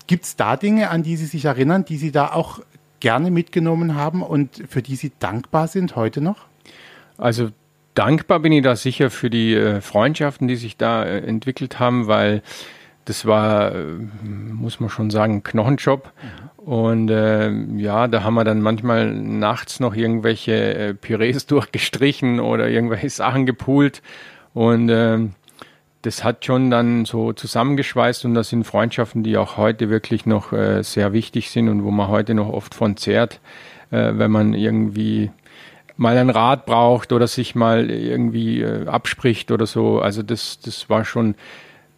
Gibt 0.07 0.25
es 0.27 0.37
da 0.37 0.59
Dinge, 0.59 0.91
an 0.91 1.03
die 1.03 1.17
Sie 1.17 1.25
sich 1.25 1.47
erinnern, 1.47 1.87
die 1.87 1.97
Sie 1.97 2.13
da 2.13 2.33
auch 2.33 2.61
gerne 3.01 3.31
mitgenommen 3.31 3.95
haben 3.95 4.21
und 4.21 4.65
für 4.69 4.83
die 4.83 4.97
Sie 4.97 5.13
dankbar 5.19 5.67
sind 5.67 5.97
heute 5.97 6.21
noch? 6.21 6.45
Also 7.17 7.49
dankbar 7.95 8.41
bin 8.41 8.53
ich 8.53 8.63
da 8.63 8.77
sicher 8.77 9.11
für 9.11 9.31
die 9.31 9.55
äh, 9.55 9.81
Freundschaften, 9.81 10.49
die 10.49 10.57
sich 10.57 10.77
da 10.77 11.05
äh, 11.05 11.19
entwickelt 11.19 11.79
haben, 11.79 12.07
weil 12.07 12.43
das 13.05 13.27
war, 13.27 13.75
äh, 13.75 13.85
muss 14.25 14.81
man 14.81 14.91
schon 14.91 15.11
sagen, 15.11 15.37
ein 15.37 15.43
Knochenjob. 15.43 16.13
Und 16.57 17.11
äh, 17.11 17.51
ja, 17.77 18.07
da 18.07 18.23
haben 18.23 18.35
wir 18.35 18.45
dann 18.45 18.63
manchmal 18.63 19.13
nachts 19.13 19.81
noch 19.81 19.95
irgendwelche 19.95 20.75
äh, 20.75 20.95
Pürees 20.95 21.47
durchgestrichen 21.47 22.41
oder 22.41 22.69
irgendwelche 22.69 23.11
Sachen 23.11 23.47
gepoolt. 23.47 24.03
Und 24.55 24.89
äh, 24.89 25.19
das 26.03 26.25
hat 26.25 26.45
schon 26.45 26.71
dann 26.71 27.05
so 27.05 27.33
zusammengeschweißt 27.33 28.25
und 28.25 28.35
das 28.35 28.49
sind 28.49 28.65
Freundschaften, 28.65 29.23
die 29.23 29.37
auch 29.37 29.57
heute 29.57 29.89
wirklich 29.89 30.27
noch 30.27 30.53
äh, 30.53 30.83
sehr 30.83 31.13
wichtig 31.13 31.51
sind 31.51 31.69
und 31.69 31.85
wo 31.85 31.91
man 31.91 32.09
heute 32.09 32.35
noch 32.35 32.49
oft 32.49 32.75
von 32.75 32.97
zehrt, 32.97 33.41
äh, 33.91 34.13
wenn 34.15 34.31
man 34.31 34.55
irgendwie 34.55 35.31
mal 36.03 36.19
einen 36.19 36.31
Rat 36.31 36.67
braucht 36.67 37.13
oder 37.13 37.27
sich 37.27 37.55
mal 37.55 37.91
irgendwie 37.91 38.61
äh, 38.61 38.87
abspricht 38.87 39.51
oder 39.51 39.67
so. 39.67 40.01
Also 40.01 40.23
das, 40.23 40.61
das 40.61 40.91
war 40.91 41.07
schon, 41.07 41.35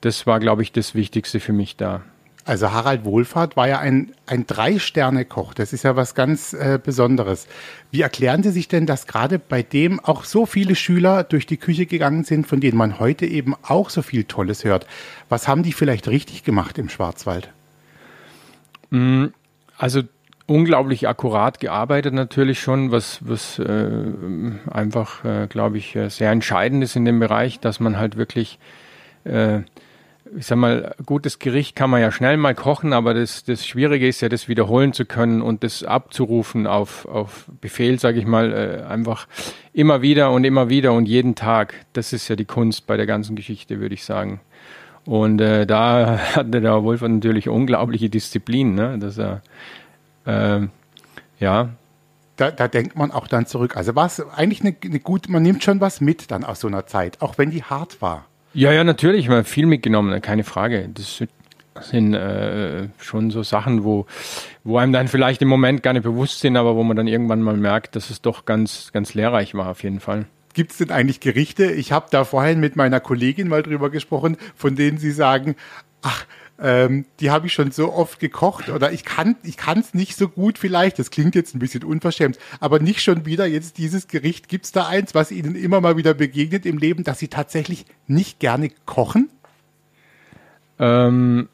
das 0.00 0.26
war, 0.26 0.38
glaube 0.38 0.62
ich, 0.62 0.70
das 0.70 0.94
Wichtigste 0.94 1.40
für 1.40 1.52
mich 1.52 1.76
da. 1.76 2.02
Also 2.46 2.72
Harald 2.72 3.06
Wohlfahrt 3.06 3.56
war 3.56 3.68
ja 3.68 3.78
ein, 3.78 4.12
ein 4.26 4.46
Drei-Sterne-Koch. 4.46 5.54
Das 5.54 5.72
ist 5.72 5.82
ja 5.82 5.96
was 5.96 6.14
ganz 6.14 6.52
äh, 6.52 6.78
Besonderes. 6.82 7.48
Wie 7.90 8.02
erklären 8.02 8.42
Sie 8.42 8.50
sich 8.50 8.68
denn, 8.68 8.84
dass 8.84 9.06
gerade 9.06 9.38
bei 9.38 9.62
dem 9.62 9.98
auch 9.98 10.24
so 10.24 10.44
viele 10.44 10.74
Schüler 10.74 11.24
durch 11.24 11.46
die 11.46 11.56
Küche 11.56 11.86
gegangen 11.86 12.24
sind, 12.24 12.46
von 12.46 12.60
denen 12.60 12.76
man 12.76 12.98
heute 13.00 13.24
eben 13.24 13.54
auch 13.62 13.88
so 13.88 14.02
viel 14.02 14.24
Tolles 14.24 14.62
hört? 14.62 14.86
Was 15.30 15.48
haben 15.48 15.62
die 15.62 15.72
vielleicht 15.72 16.06
richtig 16.06 16.44
gemacht 16.44 16.76
im 16.76 16.90
Schwarzwald? 16.90 17.48
Mm, 18.90 19.28
also 19.78 20.02
unglaublich 20.46 21.08
akkurat 21.08 21.60
gearbeitet 21.60 22.14
natürlich 22.14 22.60
schon, 22.60 22.90
was, 22.90 23.20
was 23.22 23.58
äh, 23.58 23.86
einfach, 24.70 25.24
äh, 25.24 25.46
glaube 25.48 25.78
ich, 25.78 25.96
äh, 25.96 26.08
sehr 26.10 26.30
entscheidend 26.30 26.84
ist 26.84 26.96
in 26.96 27.04
dem 27.04 27.18
Bereich, 27.18 27.60
dass 27.60 27.80
man 27.80 27.98
halt 27.98 28.16
wirklich 28.16 28.58
äh, 29.24 29.60
ich 30.36 30.46
sag 30.46 30.56
mal, 30.56 30.94
gutes 31.04 31.38
Gericht 31.38 31.76
kann 31.76 31.90
man 31.90 32.00
ja 32.00 32.10
schnell 32.10 32.36
mal 32.36 32.54
kochen, 32.54 32.92
aber 32.92 33.14
das, 33.14 33.44
das 33.44 33.66
Schwierige 33.66 34.08
ist 34.08 34.20
ja, 34.20 34.28
das 34.28 34.48
wiederholen 34.48 34.92
zu 34.92 35.04
können 35.04 35.42
und 35.42 35.62
das 35.62 35.84
abzurufen 35.84 36.66
auf, 36.66 37.06
auf 37.06 37.46
Befehl, 37.60 37.98
sage 37.98 38.18
ich 38.18 38.26
mal, 38.26 38.52
äh, 38.52 38.90
einfach 38.90 39.28
immer 39.72 40.02
wieder 40.02 40.30
und 40.32 40.44
immer 40.44 40.68
wieder 40.68 40.92
und 40.92 41.06
jeden 41.06 41.34
Tag. 41.34 41.74
Das 41.92 42.12
ist 42.12 42.28
ja 42.28 42.36
die 42.36 42.44
Kunst 42.44 42.86
bei 42.86 42.96
der 42.96 43.06
ganzen 43.06 43.36
Geschichte, 43.36 43.80
würde 43.80 43.94
ich 43.94 44.04
sagen. 44.04 44.40
Und 45.04 45.40
äh, 45.40 45.66
da 45.66 46.18
hatte 46.34 46.60
der 46.60 46.82
Wolf 46.82 47.02
natürlich 47.02 47.48
unglaubliche 47.48 48.08
Disziplin, 48.08 48.74
ne? 48.74 48.98
dass 48.98 49.18
er, 49.18 49.42
äh, 50.26 50.66
ja. 51.38 51.70
Da, 52.36 52.50
da 52.50 52.66
denkt 52.66 52.96
man 52.96 53.12
auch 53.12 53.28
dann 53.28 53.46
zurück. 53.46 53.76
Also 53.76 53.94
war 53.94 54.06
es 54.06 54.20
eigentlich 54.20 54.60
eine, 54.62 54.74
eine 54.84 54.98
gute, 54.98 55.30
man 55.30 55.42
nimmt 55.42 55.62
schon 55.62 55.80
was 55.80 56.00
mit 56.00 56.30
dann 56.32 56.42
aus 56.42 56.60
so 56.60 56.66
einer 56.66 56.86
Zeit, 56.86 57.22
auch 57.22 57.38
wenn 57.38 57.50
die 57.50 57.62
hart 57.62 58.02
war. 58.02 58.26
Ja, 58.54 58.72
ja, 58.72 58.82
natürlich. 58.84 59.28
Man 59.28 59.38
hat 59.38 59.48
viel 59.48 59.66
mitgenommen, 59.66 60.20
keine 60.20 60.44
Frage. 60.44 60.88
Das 60.92 61.22
sind 61.82 62.14
äh, 62.14 62.88
schon 62.98 63.30
so 63.30 63.42
Sachen, 63.42 63.84
wo, 63.84 64.06
wo 64.62 64.78
einem 64.78 64.92
dann 64.92 65.08
vielleicht 65.08 65.42
im 65.42 65.48
Moment 65.48 65.82
gar 65.82 65.92
nicht 65.92 66.02
bewusst 66.02 66.40
sind, 66.40 66.56
aber 66.56 66.76
wo 66.76 66.82
man 66.82 66.96
dann 66.96 67.06
irgendwann 67.06 67.42
mal 67.42 67.56
merkt, 67.56 67.96
dass 67.96 68.10
es 68.10 68.22
doch 68.22 68.44
ganz, 68.44 68.90
ganz 68.92 69.14
lehrreich 69.14 69.54
war, 69.54 69.70
auf 69.70 69.82
jeden 69.82 70.00
Fall. 70.00 70.26
Gibt 70.54 70.70
es 70.70 70.78
denn 70.78 70.90
eigentlich 70.90 71.18
Gerichte? 71.18 71.72
Ich 71.72 71.90
habe 71.90 72.06
da 72.10 72.24
vorhin 72.24 72.60
mit 72.60 72.76
meiner 72.76 73.00
Kollegin 73.00 73.48
mal 73.48 73.64
drüber 73.64 73.90
gesprochen, 73.90 74.36
von 74.54 74.76
denen 74.76 74.98
Sie 74.98 75.10
sagen, 75.10 75.56
ach, 76.02 76.26
ähm, 76.60 77.04
die 77.18 77.30
habe 77.30 77.46
ich 77.46 77.52
schon 77.52 77.72
so 77.72 77.92
oft 77.92 78.20
gekocht 78.20 78.68
oder 78.68 78.92
ich 78.92 79.04
kann 79.04 79.36
ich 79.42 79.56
es 79.58 79.94
nicht 79.94 80.16
so 80.16 80.28
gut 80.28 80.56
vielleicht. 80.58 80.98
Das 80.98 81.10
klingt 81.10 81.34
jetzt 81.34 81.54
ein 81.54 81.58
bisschen 81.58 81.82
unverschämt, 81.82 82.38
aber 82.60 82.78
nicht 82.78 83.02
schon 83.02 83.26
wieder 83.26 83.46
jetzt 83.46 83.78
dieses 83.78 84.06
Gericht. 84.06 84.48
Gibt 84.48 84.66
es 84.66 84.72
da 84.72 84.86
eins, 84.86 85.14
was 85.14 85.32
Ihnen 85.32 85.56
immer 85.56 85.80
mal 85.80 85.96
wieder 85.96 86.14
begegnet 86.14 86.64
im 86.64 86.78
Leben, 86.78 87.02
dass 87.02 87.18
Sie 87.18 87.28
tatsächlich 87.28 87.86
nicht 88.06 88.38
gerne 88.38 88.70
kochen? 88.86 89.30
Ähm, 90.78 91.48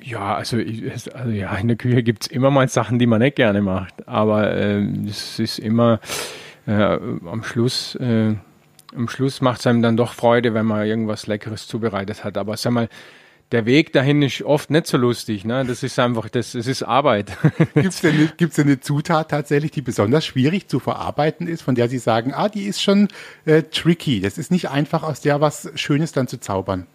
ja, 0.00 0.34
also, 0.34 0.56
also, 0.56 1.30
ja, 1.30 1.54
in 1.56 1.68
der 1.68 1.76
Küche 1.76 2.02
gibt 2.02 2.24
es 2.24 2.26
immer 2.28 2.50
mal 2.50 2.68
Sachen, 2.68 2.98
die 2.98 3.06
man 3.06 3.20
nicht 3.20 3.36
gerne 3.36 3.62
macht, 3.62 4.06
aber 4.08 4.50
äh, 4.52 4.84
es 5.08 5.38
ist 5.38 5.58
immer 5.58 6.00
äh, 6.66 6.72
am 6.72 7.42
Schluss. 7.44 7.94
Äh, 7.96 8.34
am 8.94 9.08
Schluss 9.08 9.40
macht 9.40 9.60
es 9.60 9.66
einem 9.66 9.82
dann 9.82 9.96
doch 9.96 10.12
Freude, 10.12 10.54
wenn 10.54 10.66
man 10.66 10.86
irgendwas 10.86 11.26
Leckeres 11.26 11.66
zubereitet 11.66 12.22
hat. 12.22 12.38
Aber 12.38 12.56
sag 12.56 12.72
mal, 12.72 12.88
der 13.52 13.66
Weg 13.66 13.92
dahin 13.92 14.22
ist 14.22 14.42
oft 14.42 14.70
nicht 14.70 14.86
so 14.86 14.96
lustig. 14.96 15.44
Ne? 15.44 15.64
Das 15.64 15.82
ist 15.82 15.98
einfach, 15.98 16.28
das, 16.28 16.54
es 16.54 16.66
ist 16.66 16.82
Arbeit. 16.82 17.36
Gibt 17.74 17.86
es 17.86 18.00
denn, 18.00 18.30
gibt's 18.36 18.56
denn 18.56 18.66
eine 18.66 18.80
Zutat 18.80 19.30
tatsächlich, 19.30 19.70
die 19.70 19.82
besonders 19.82 20.26
schwierig 20.26 20.68
zu 20.68 20.80
verarbeiten 20.80 21.46
ist, 21.46 21.62
von 21.62 21.74
der 21.74 21.88
Sie 21.88 21.98
sagen, 21.98 22.32
ah, 22.34 22.48
die 22.48 22.64
ist 22.64 22.82
schon 22.82 23.08
äh, 23.44 23.62
tricky. 23.62 24.20
Das 24.20 24.38
ist 24.38 24.50
nicht 24.50 24.70
einfach, 24.70 25.02
aus 25.02 25.20
der 25.20 25.40
was 25.40 25.70
Schönes 25.74 26.12
dann 26.12 26.26
zu 26.26 26.40
zaubern. 26.40 26.86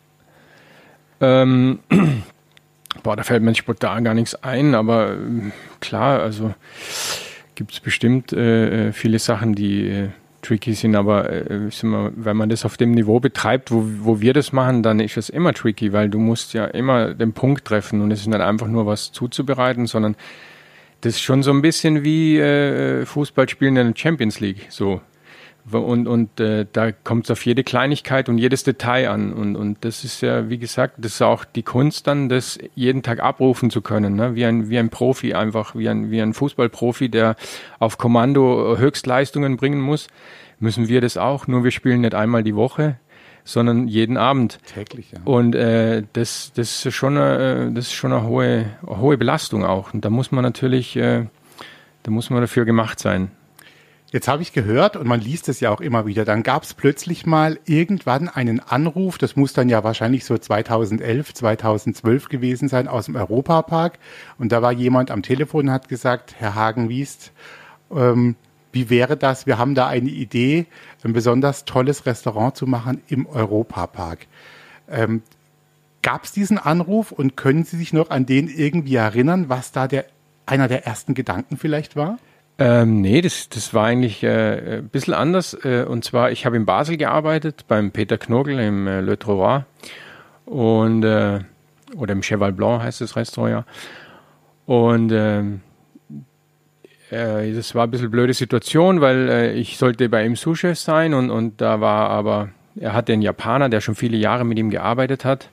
Ähm, 1.22 1.80
boah, 3.04 3.16
da 3.16 3.24
fällt 3.24 3.44
mir 3.44 3.56
spontan 3.56 4.04
gar 4.04 4.14
nichts 4.14 4.36
ein, 4.36 4.76
aber 4.76 5.14
äh, 5.14 5.52
klar, 5.80 6.22
also 6.22 6.54
gibt 7.56 7.74
es 7.74 7.80
bestimmt 7.80 8.34
äh, 8.34 8.88
äh, 8.88 8.92
viele 8.94 9.20
Sachen, 9.20 9.54
die 9.54 9.88
äh, 9.88 10.10
tricky 10.42 10.74
sind, 10.74 10.96
aber 10.96 11.30
äh, 11.32 11.70
wenn 11.82 12.38
man 12.38 12.50
das 12.50 12.66
auf 12.66 12.78
dem 12.78 12.92
Niveau 12.92 13.20
betreibt, 13.20 13.72
wo, 13.72 13.84
wo 14.02 14.22
wir 14.22 14.34
das 14.34 14.52
machen, 14.52 14.84
dann 14.84 15.00
ist 15.00 15.18
es 15.18 15.30
immer 15.30 15.54
tricky, 15.54 15.94
weil 15.94 16.10
du 16.10 16.20
musst 16.20 16.54
ja 16.54 16.66
immer 16.66 17.14
den 17.14 17.34
Punkt 17.34 17.66
treffen 17.66 18.02
und 18.02 18.12
es 18.12 18.22
ist 18.22 18.28
nicht 18.28 18.40
einfach 18.40 18.68
nur 18.68 18.86
was 18.86 19.12
zuzubereiten, 19.12 19.86
sondern 19.88 20.16
das 21.02 21.16
ist 21.16 21.22
schon 21.22 21.44
so 21.44 21.52
ein 21.52 21.62
bisschen 21.62 22.04
wie 22.04 22.38
äh, 22.38 23.06
Fußball 23.06 23.48
spielen 23.48 23.78
in 23.78 23.88
der 23.88 23.96
Champions 23.96 24.40
League. 24.40 24.68
So. 24.70 25.02
Und, 25.72 26.08
und 26.08 26.40
äh, 26.40 26.66
da 26.72 26.92
kommt 26.92 27.26
es 27.26 27.32
auf 27.32 27.46
jede 27.46 27.64
Kleinigkeit 27.64 28.30
und 28.30 28.38
jedes 28.38 28.64
Detail 28.64 29.10
an. 29.10 29.34
Und, 29.34 29.56
und 29.56 29.84
das 29.86 30.04
ist 30.04 30.22
ja, 30.22 30.50
wie 30.50 30.58
gesagt, 30.58 30.96
das 30.98 31.14
ist 31.14 31.22
auch 31.22 31.46
die 31.46 31.64
Kunst 31.64 32.08
dann, 32.08 32.30
das 32.30 32.58
jeden 32.76 33.04
Tag 33.04 33.20
abrufen 33.20 33.70
zu 33.70 33.82
können. 33.82 34.16
Ne? 34.16 34.36
Wie, 34.36 34.46
ein, 34.46 34.70
wie 34.70 34.80
ein 34.80 34.90
Profi 34.90 35.34
einfach, 35.34 35.76
wie 35.76 35.90
ein, 35.90 36.12
wie 36.12 36.22
ein 36.22 36.34
Fußballprofi, 36.34 37.10
der 37.10 37.36
auf 37.80 37.98
Kommando 37.98 38.78
Höchstleistungen 38.78 39.58
bringen 39.58 39.82
muss, 39.82 40.08
müssen 40.60 40.88
wir 40.88 41.02
das 41.02 41.18
auch. 41.18 41.48
Nur 41.48 41.64
wir 41.64 41.72
spielen 41.72 42.02
nicht 42.02 42.16
einmal 42.16 42.44
die 42.44 42.56
Woche, 42.56 42.98
sondern 43.44 43.88
jeden 43.88 44.18
Abend. 44.18 44.60
Täglich, 44.66 45.12
ja. 45.12 45.20
Und 45.26 45.56
äh, 45.56 46.04
das, 46.14 46.52
das, 46.54 46.86
ist 46.86 46.94
schon 46.94 47.18
eine, 47.18 47.72
das 47.74 47.88
ist 47.88 47.94
schon 47.94 48.14
eine 48.14 48.26
hohe, 48.26 48.66
eine 48.86 49.00
hohe 49.00 49.18
Belastung 49.18 49.66
auch. 49.66 49.94
Und 49.94 50.06
da 50.06 50.10
muss 50.10 50.32
man 50.32 50.44
natürlich, 50.44 50.96
äh, 50.96 51.26
da 52.04 52.12
muss 52.12 52.30
man 52.30 52.42
dafür 52.42 52.66
gemacht 52.66 53.00
sein. 53.00 53.32
Jetzt 54.12 54.28
habe 54.28 54.42
ich 54.42 54.54
gehört, 54.54 54.96
und 54.96 55.06
man 55.08 55.22
liest 55.22 55.50
es 55.50 55.60
ja 55.60 55.70
auch 55.70 55.82
immer 55.82 56.08
wieder, 56.08 56.26
dann 56.26 56.42
gab 56.42 56.64
es 56.64 56.74
plötzlich 56.74 57.28
mal 57.28 57.60
irgendwann 57.66 58.28
einen 58.28 58.60
Anruf, 58.60 59.20
das 59.20 59.36
muss 59.36 59.54
dann 59.54 59.70
ja 59.70 59.84
wahrscheinlich 59.84 60.26
so 60.26 60.36
2011, 60.36 61.36
2012 61.36 62.28
gewesen 62.28 62.70
sein, 62.70 62.88
aus 62.88 63.06
dem 63.06 63.16
Europapark. 63.16 64.00
Und 64.40 64.52
da 64.52 64.64
war 64.64 64.72
jemand 64.72 65.12
am 65.12 65.22
Telefon 65.22 65.68
und 65.68 65.72
hat 65.72 65.90
gesagt, 65.90 66.36
Herr 66.40 66.56
Hagen-Wiest, 66.56 67.32
ähm, 67.96 68.36
wie 68.72 68.90
wäre 68.90 69.16
das? 69.16 69.46
Wir 69.46 69.60
haben 69.60 69.76
da 69.76 69.88
eine 69.88 70.10
Idee, 70.10 70.66
ein 71.04 71.14
besonders 71.14 71.66
tolles 71.66 72.08
Restaurant 72.08 72.56
zu 72.56 72.66
machen 72.66 73.02
im 73.10 73.28
Europapark. 73.28 74.26
Ähm, 74.90 75.22
Gab 76.02 76.24
es 76.24 76.32
diesen 76.32 76.58
Anruf 76.58 77.12
und 77.12 77.36
können 77.36 77.66
Sie 77.66 77.78
sich 77.78 77.92
noch 77.92 78.10
an 78.10 78.26
den 78.26 78.48
irgendwie 78.48 78.96
erinnern, 78.96 79.50
was 79.50 79.72
da 79.72 79.88
der, 79.88 80.06
einer 80.46 80.68
der 80.68 80.86
ersten 80.86 81.14
Gedanken 81.14 81.58
vielleicht 81.58 81.96
war? 81.96 82.18
Ähm, 82.60 83.00
nee, 83.00 83.22
das, 83.22 83.48
das 83.48 83.74
war 83.74 83.86
eigentlich 83.86 84.22
äh, 84.22 84.80
ein 84.80 84.90
bisschen 84.90 85.14
anders. 85.14 85.54
Äh, 85.64 85.86
und 85.86 86.04
zwar, 86.04 86.32
ich 86.32 86.46
habe 86.46 86.58
in 86.58 86.66
Basel 86.66 86.98
gearbeitet, 86.98 87.64
beim 87.70 87.92
Peter 87.92 88.18
Knogel 88.18 88.60
im 88.60 88.86
äh, 88.86 89.00
Le 89.00 89.18
Trouvoir. 89.18 89.66
Und, 90.46 91.04
äh, 91.04 91.40
oder 91.96 92.12
im 92.12 92.22
Cheval 92.22 92.52
Blanc 92.52 92.84
heißt 92.84 93.00
das 93.00 93.16
Restaurant. 93.16 93.66
Und 94.66 95.12
ähm, 95.14 95.62
äh, 97.12 97.54
das 97.54 97.74
war 97.76 97.86
ein 97.86 97.92
bisschen 97.92 98.12
blöde 98.12 98.34
Situation, 98.34 99.00
weil 99.00 99.30
äh, 99.30 99.54
ich 99.54 99.78
sollte 99.78 100.10
bei 100.10 100.26
ihm 100.26 100.36
Sous-Chef 100.36 100.78
sein 100.78 101.14
und, 101.14 101.32
und 101.32 101.62
da 101.62 101.80
war 101.80 102.10
aber, 102.10 102.50
er 102.76 102.94
hatte 102.94 103.14
einen 103.14 103.22
Japaner, 103.22 103.70
der 103.70 103.80
schon 103.80 103.96
viele 103.96 104.18
Jahre 104.18 104.44
mit 104.44 104.60
ihm 104.60 104.70
gearbeitet 104.70 105.24
hat. 105.24 105.50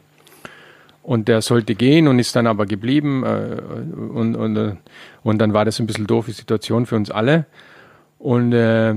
Und 1.07 1.29
der 1.29 1.41
sollte 1.41 1.77
gehen 1.77 2.09
und 2.09 2.19
ist 2.19 2.35
dann 2.35 2.49
aber 2.49 2.67
geblieben. 2.67 3.23
Äh, 3.23 3.61
und, 3.95 4.35
und, 4.35 4.57
äh, 4.57 4.75
und 5.23 5.39
dann 5.39 5.53
war 5.53 5.65
das 5.65 5.79
ein 5.79 5.87
bisschen 5.87 6.09
doofe 6.09 6.33
Situation 6.33 6.85
für 6.85 6.97
uns 6.97 7.13
alle. 7.13 7.47
Und 8.19 8.53
äh, 8.53 8.97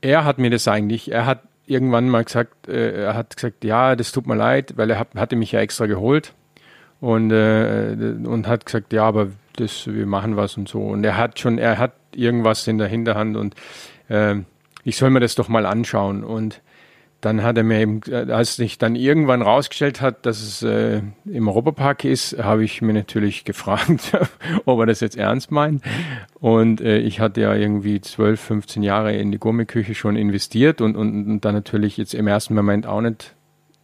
er 0.00 0.24
hat 0.24 0.38
mir 0.38 0.50
das 0.50 0.66
eigentlich, 0.66 1.12
er 1.12 1.24
hat 1.24 1.42
irgendwann 1.66 2.08
mal 2.08 2.24
gesagt, 2.24 2.66
äh, 2.66 3.04
er 3.04 3.14
hat 3.14 3.36
gesagt, 3.36 3.62
ja, 3.62 3.94
das 3.94 4.10
tut 4.10 4.26
mir 4.26 4.34
leid, 4.34 4.72
weil 4.76 4.90
er 4.90 4.98
hat, 4.98 5.14
hatte 5.14 5.36
mich 5.36 5.52
ja 5.52 5.60
extra 5.60 5.86
geholt 5.86 6.34
und, 7.00 7.30
äh, 7.30 7.94
und 8.24 8.48
hat 8.48 8.66
gesagt, 8.66 8.92
ja, 8.92 9.04
aber 9.04 9.28
das, 9.54 9.86
wir 9.86 10.06
machen 10.06 10.36
was 10.36 10.56
und 10.56 10.68
so. 10.68 10.80
Und 10.80 11.04
er 11.04 11.16
hat 11.16 11.38
schon, 11.38 11.58
er 11.58 11.78
hat 11.78 11.92
irgendwas 12.12 12.66
in 12.66 12.78
der 12.78 12.88
Hinterhand 12.88 13.36
und 13.36 13.54
äh, 14.08 14.34
ich 14.82 14.96
soll 14.96 15.10
mir 15.10 15.20
das 15.20 15.36
doch 15.36 15.48
mal 15.48 15.64
anschauen. 15.64 16.24
Und 16.24 16.60
dann 17.24 17.42
hat 17.42 17.56
er 17.56 17.64
mir 17.64 17.80
eben, 17.80 18.00
äh, 18.08 18.32
als 18.32 18.56
sich 18.56 18.78
dann 18.78 18.96
irgendwann 18.96 19.42
rausgestellt 19.42 20.00
hat, 20.00 20.26
dass 20.26 20.42
es 20.42 20.62
äh, 20.62 21.00
im 21.24 21.48
Europapark 21.48 22.04
ist, 22.04 22.42
habe 22.42 22.64
ich 22.64 22.82
mir 22.82 22.92
natürlich 22.92 23.44
gefragt, 23.44 24.12
ob 24.64 24.80
er 24.80 24.86
das 24.86 25.00
jetzt 25.00 25.16
ernst 25.16 25.50
meint. 25.50 25.82
Und 26.40 26.80
äh, 26.80 26.98
ich 26.98 27.20
hatte 27.20 27.40
ja 27.40 27.54
irgendwie 27.54 28.00
12, 28.00 28.40
15 28.40 28.82
Jahre 28.82 29.14
in 29.16 29.32
die 29.32 29.38
Gourmetküche 29.38 29.94
schon 29.94 30.16
investiert 30.16 30.80
und, 30.80 30.96
und, 30.96 31.26
und 31.26 31.44
dann 31.44 31.54
natürlich 31.54 31.96
jetzt 31.96 32.14
im 32.14 32.26
ersten 32.26 32.54
Moment 32.54 32.86
auch 32.86 33.00
nicht 33.00 33.34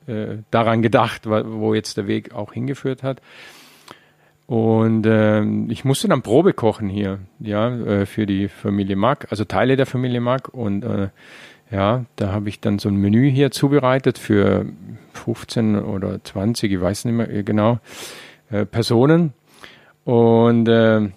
äh, 0.06 0.38
daran 0.50 0.82
gedacht, 0.82 1.22
wo 1.26 1.74
jetzt 1.74 1.96
der 1.96 2.06
Weg 2.06 2.34
auch 2.34 2.52
hingeführt 2.52 3.02
hat. 3.02 3.20
Und 4.46 5.06
äh, 5.06 5.44
ich 5.68 5.84
musste 5.84 6.08
dann 6.08 6.22
Probe 6.22 6.52
kochen 6.52 6.88
hier, 6.88 7.20
ja, 7.38 7.68
äh, 7.68 8.06
für 8.06 8.26
die 8.26 8.48
Familie 8.48 8.96
Mack, 8.96 9.28
also 9.30 9.44
Teile 9.44 9.76
der 9.76 9.86
Familie 9.86 10.20
Mack. 10.20 10.48
Und 10.48 10.82
äh, 10.82 11.10
ja, 11.70 12.04
da 12.16 12.32
habe 12.32 12.48
ich 12.48 12.60
dann 12.60 12.78
so 12.78 12.88
ein 12.88 12.96
Menü 12.96 13.30
hier 13.30 13.50
zubereitet 13.50 14.18
für 14.18 14.66
15 15.14 15.76
oder 15.76 16.22
20, 16.22 16.72
ich 16.72 16.80
weiß 16.80 17.04
nicht 17.04 17.14
mehr 17.14 17.42
genau, 17.42 17.78
äh, 18.50 18.64
Personen. 18.66 19.32
Und 20.04 20.68
äh, 20.68 21.10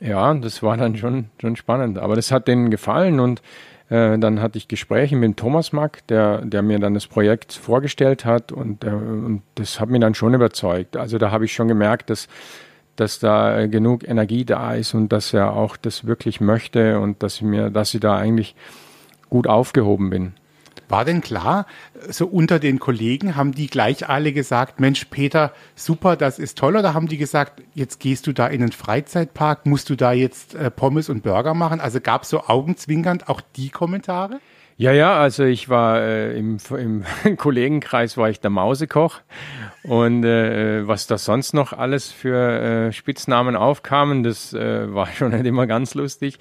ja, 0.00 0.34
das 0.34 0.62
war 0.62 0.76
dann 0.76 0.96
schon, 0.96 1.26
schon 1.40 1.56
spannend. 1.56 1.98
Aber 1.98 2.16
das 2.16 2.30
hat 2.30 2.48
denen 2.48 2.70
gefallen 2.70 3.20
und 3.20 3.42
Äh, 3.90 4.18
dann 4.18 4.42
hatte 4.42 4.58
ich 4.58 4.68
Gespräche 4.68 5.16
mit 5.16 5.38
Thomas 5.38 5.72
Mack, 5.72 6.06
der, 6.08 6.44
der 6.44 6.60
mir 6.60 6.78
dann 6.78 6.92
das 6.92 7.06
Projekt 7.06 7.54
vorgestellt 7.54 8.26
hat 8.26 8.52
und, 8.52 8.84
äh, 8.84 8.88
und 8.90 9.40
das 9.54 9.80
hat 9.80 9.88
mich 9.88 10.02
dann 10.02 10.12
schon 10.14 10.34
überzeugt. 10.34 10.98
Also 10.98 11.16
da 11.16 11.30
habe 11.30 11.46
ich 11.46 11.54
schon 11.54 11.68
gemerkt, 11.68 12.10
dass, 12.10 12.28
dass 12.96 13.18
da 13.18 13.66
genug 13.66 14.06
Energie 14.06 14.44
da 14.44 14.74
ist 14.74 14.92
und 14.92 15.08
dass 15.10 15.32
er 15.32 15.54
auch 15.54 15.78
das 15.78 16.04
wirklich 16.04 16.38
möchte 16.38 17.00
und 17.00 17.22
dass 17.22 17.36
ich 17.36 17.42
mir, 17.44 17.70
dass 17.70 17.94
ich 17.94 18.00
da 18.00 18.14
eigentlich 18.18 18.54
gut 19.28 19.46
aufgehoben 19.46 20.10
bin. 20.10 20.32
War 20.88 21.04
denn 21.04 21.20
klar, 21.20 21.66
so 22.08 22.26
unter 22.26 22.58
den 22.58 22.78
Kollegen, 22.78 23.36
haben 23.36 23.52
die 23.52 23.66
gleich 23.66 24.08
alle 24.08 24.32
gesagt, 24.32 24.80
Mensch, 24.80 25.04
Peter, 25.06 25.52
super, 25.74 26.16
das 26.16 26.38
ist 26.38 26.56
toll, 26.56 26.76
oder 26.76 26.94
haben 26.94 27.08
die 27.08 27.18
gesagt, 27.18 27.62
jetzt 27.74 28.00
gehst 28.00 28.26
du 28.26 28.32
da 28.32 28.46
in 28.46 28.60
den 28.60 28.72
Freizeitpark, 28.72 29.66
musst 29.66 29.90
du 29.90 29.96
da 29.96 30.12
jetzt 30.12 30.54
äh, 30.54 30.70
Pommes 30.70 31.10
und 31.10 31.22
Burger 31.22 31.52
machen? 31.52 31.80
Also 31.80 32.00
gab 32.00 32.22
es 32.22 32.30
so 32.30 32.44
augenzwinkernd 32.44 33.28
auch 33.28 33.42
die 33.56 33.68
Kommentare? 33.68 34.40
Ja, 34.80 34.92
ja, 34.92 35.18
also 35.18 35.42
ich 35.42 35.68
war 35.68 36.00
äh, 36.00 36.38
im, 36.38 36.58
im 36.70 37.04
Kollegenkreis 37.36 38.16
war 38.16 38.30
ich 38.30 38.40
der 38.40 38.50
Mausekoch 38.50 39.20
und 39.82 40.24
äh, 40.24 40.86
was 40.86 41.08
da 41.08 41.18
sonst 41.18 41.52
noch 41.52 41.72
alles 41.72 42.12
für 42.12 42.86
äh, 42.88 42.92
Spitznamen 42.92 43.56
aufkamen, 43.56 44.22
das 44.22 44.54
äh, 44.54 44.94
war 44.94 45.06
schon 45.14 45.32
nicht 45.32 45.46
immer 45.46 45.66
ganz 45.66 45.94
lustig. 45.94 46.38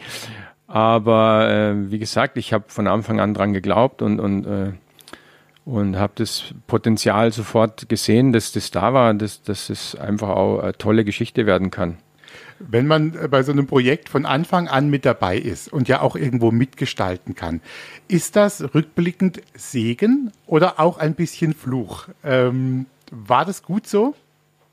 Aber 0.67 1.50
äh, 1.50 1.91
wie 1.91 1.97
gesagt, 1.97 2.38
ich 2.38 2.51
habe 2.53 2.65
von 2.67 2.88
Anfang 2.88 3.19
an 3.21 3.33
dran 3.33 3.53
geglaubt 3.53 4.01
und, 4.01 4.19
und, 4.19 4.45
äh, 4.45 4.74
und 5.65 5.97
habe 5.97 6.13
das 6.15 6.53
Potenzial 6.67 7.31
sofort 7.31 7.88
gesehen, 7.88 8.33
dass 8.33 8.51
das 8.51 8.71
da 8.71 8.93
war, 8.93 9.13
dass, 9.13 9.41
dass 9.41 9.69
es 9.69 9.95
einfach 9.95 10.29
auch 10.29 10.59
eine 10.59 10.74
tolle 10.74 11.05
Geschichte 11.05 11.45
werden 11.45 11.71
kann. 11.71 11.97
Wenn 12.59 12.88
man 12.88 13.13
bei 13.29 13.43
so 13.43 13.51
einem 13.51 13.67
Projekt 13.67 14.09
von 14.09 14.25
Anfang 14.25 14.67
an 14.67 14.89
mit 14.89 15.05
dabei 15.05 15.38
ist 15.38 15.71
und 15.71 15.88
ja 15.88 16.01
auch 16.01 16.15
irgendwo 16.15 16.51
mitgestalten 16.51 17.36
kann, 17.36 17.62
ist 18.07 18.36
das 18.36 18.74
rückblickend 18.74 19.41
Segen 19.53 20.31
oder 20.47 20.79
auch 20.79 20.97
ein 20.97 21.15
bisschen 21.15 21.53
Fluch? 21.53 22.07
Ähm, 22.24 22.88
war 23.12 23.45
das 23.45 23.63
gut 23.63 23.88
so? 23.88 24.15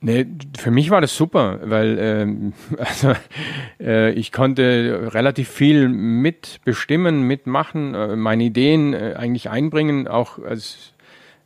Nee, 0.04 0.26
für 0.58 0.70
mich 0.70 0.90
war 0.90 1.00
das 1.00 1.16
super, 1.16 1.60
weil 1.62 1.96
ähm, 1.98 2.52
also, 2.78 3.14
äh, 3.80 4.10
ich 4.12 4.32
konnte 4.32 5.08
relativ 5.14 5.48
viel 5.48 5.88
mitbestimmen, 5.88 7.22
mitmachen, 7.22 7.94
äh, 7.94 8.14
meine 8.14 8.44
Ideen 8.44 8.92
äh, 8.92 9.14
eigentlich 9.16 9.48
einbringen, 9.48 10.06
auch 10.06 10.38
als 10.44 10.92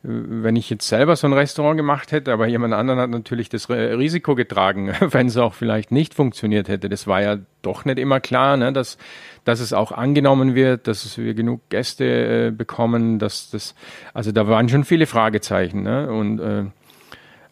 äh, 0.03 0.07
wenn 0.09 0.57
ich 0.57 0.69
jetzt 0.69 0.89
selber 0.89 1.15
so 1.15 1.27
ein 1.27 1.31
Restaurant 1.31 1.77
gemacht 1.77 2.11
hätte, 2.11 2.33
aber 2.33 2.47
jemand 2.47 2.73
anderen 2.73 2.99
hat 2.99 3.09
natürlich 3.11 3.47
das 3.47 3.69
Risiko 3.69 4.35
getragen, 4.35 4.93
wenn 4.99 5.27
es 5.27 5.37
auch 5.37 5.53
vielleicht 5.53 5.93
nicht 5.93 6.13
funktioniert 6.13 6.67
hätte. 6.67 6.89
Das 6.89 7.07
war 7.07 7.21
ja 7.21 7.37
doch 7.61 7.85
nicht 7.85 7.97
immer 7.97 8.19
klar, 8.19 8.57
ne, 8.57 8.73
dass, 8.73 8.97
dass 9.45 9.61
es 9.61 9.71
auch 9.71 9.93
angenommen 9.93 10.53
wird, 10.53 10.85
dass 10.87 11.17
wir 11.17 11.33
genug 11.33 11.61
Gäste 11.69 12.47
äh, 12.47 12.51
bekommen, 12.51 13.19
dass 13.19 13.51
das, 13.51 13.73
also 14.13 14.33
da 14.33 14.49
waren 14.49 14.67
schon 14.67 14.83
viele 14.83 15.05
Fragezeichen. 15.05 15.83
Ne, 15.83 16.11
und 16.11 16.39
äh, 16.41 16.65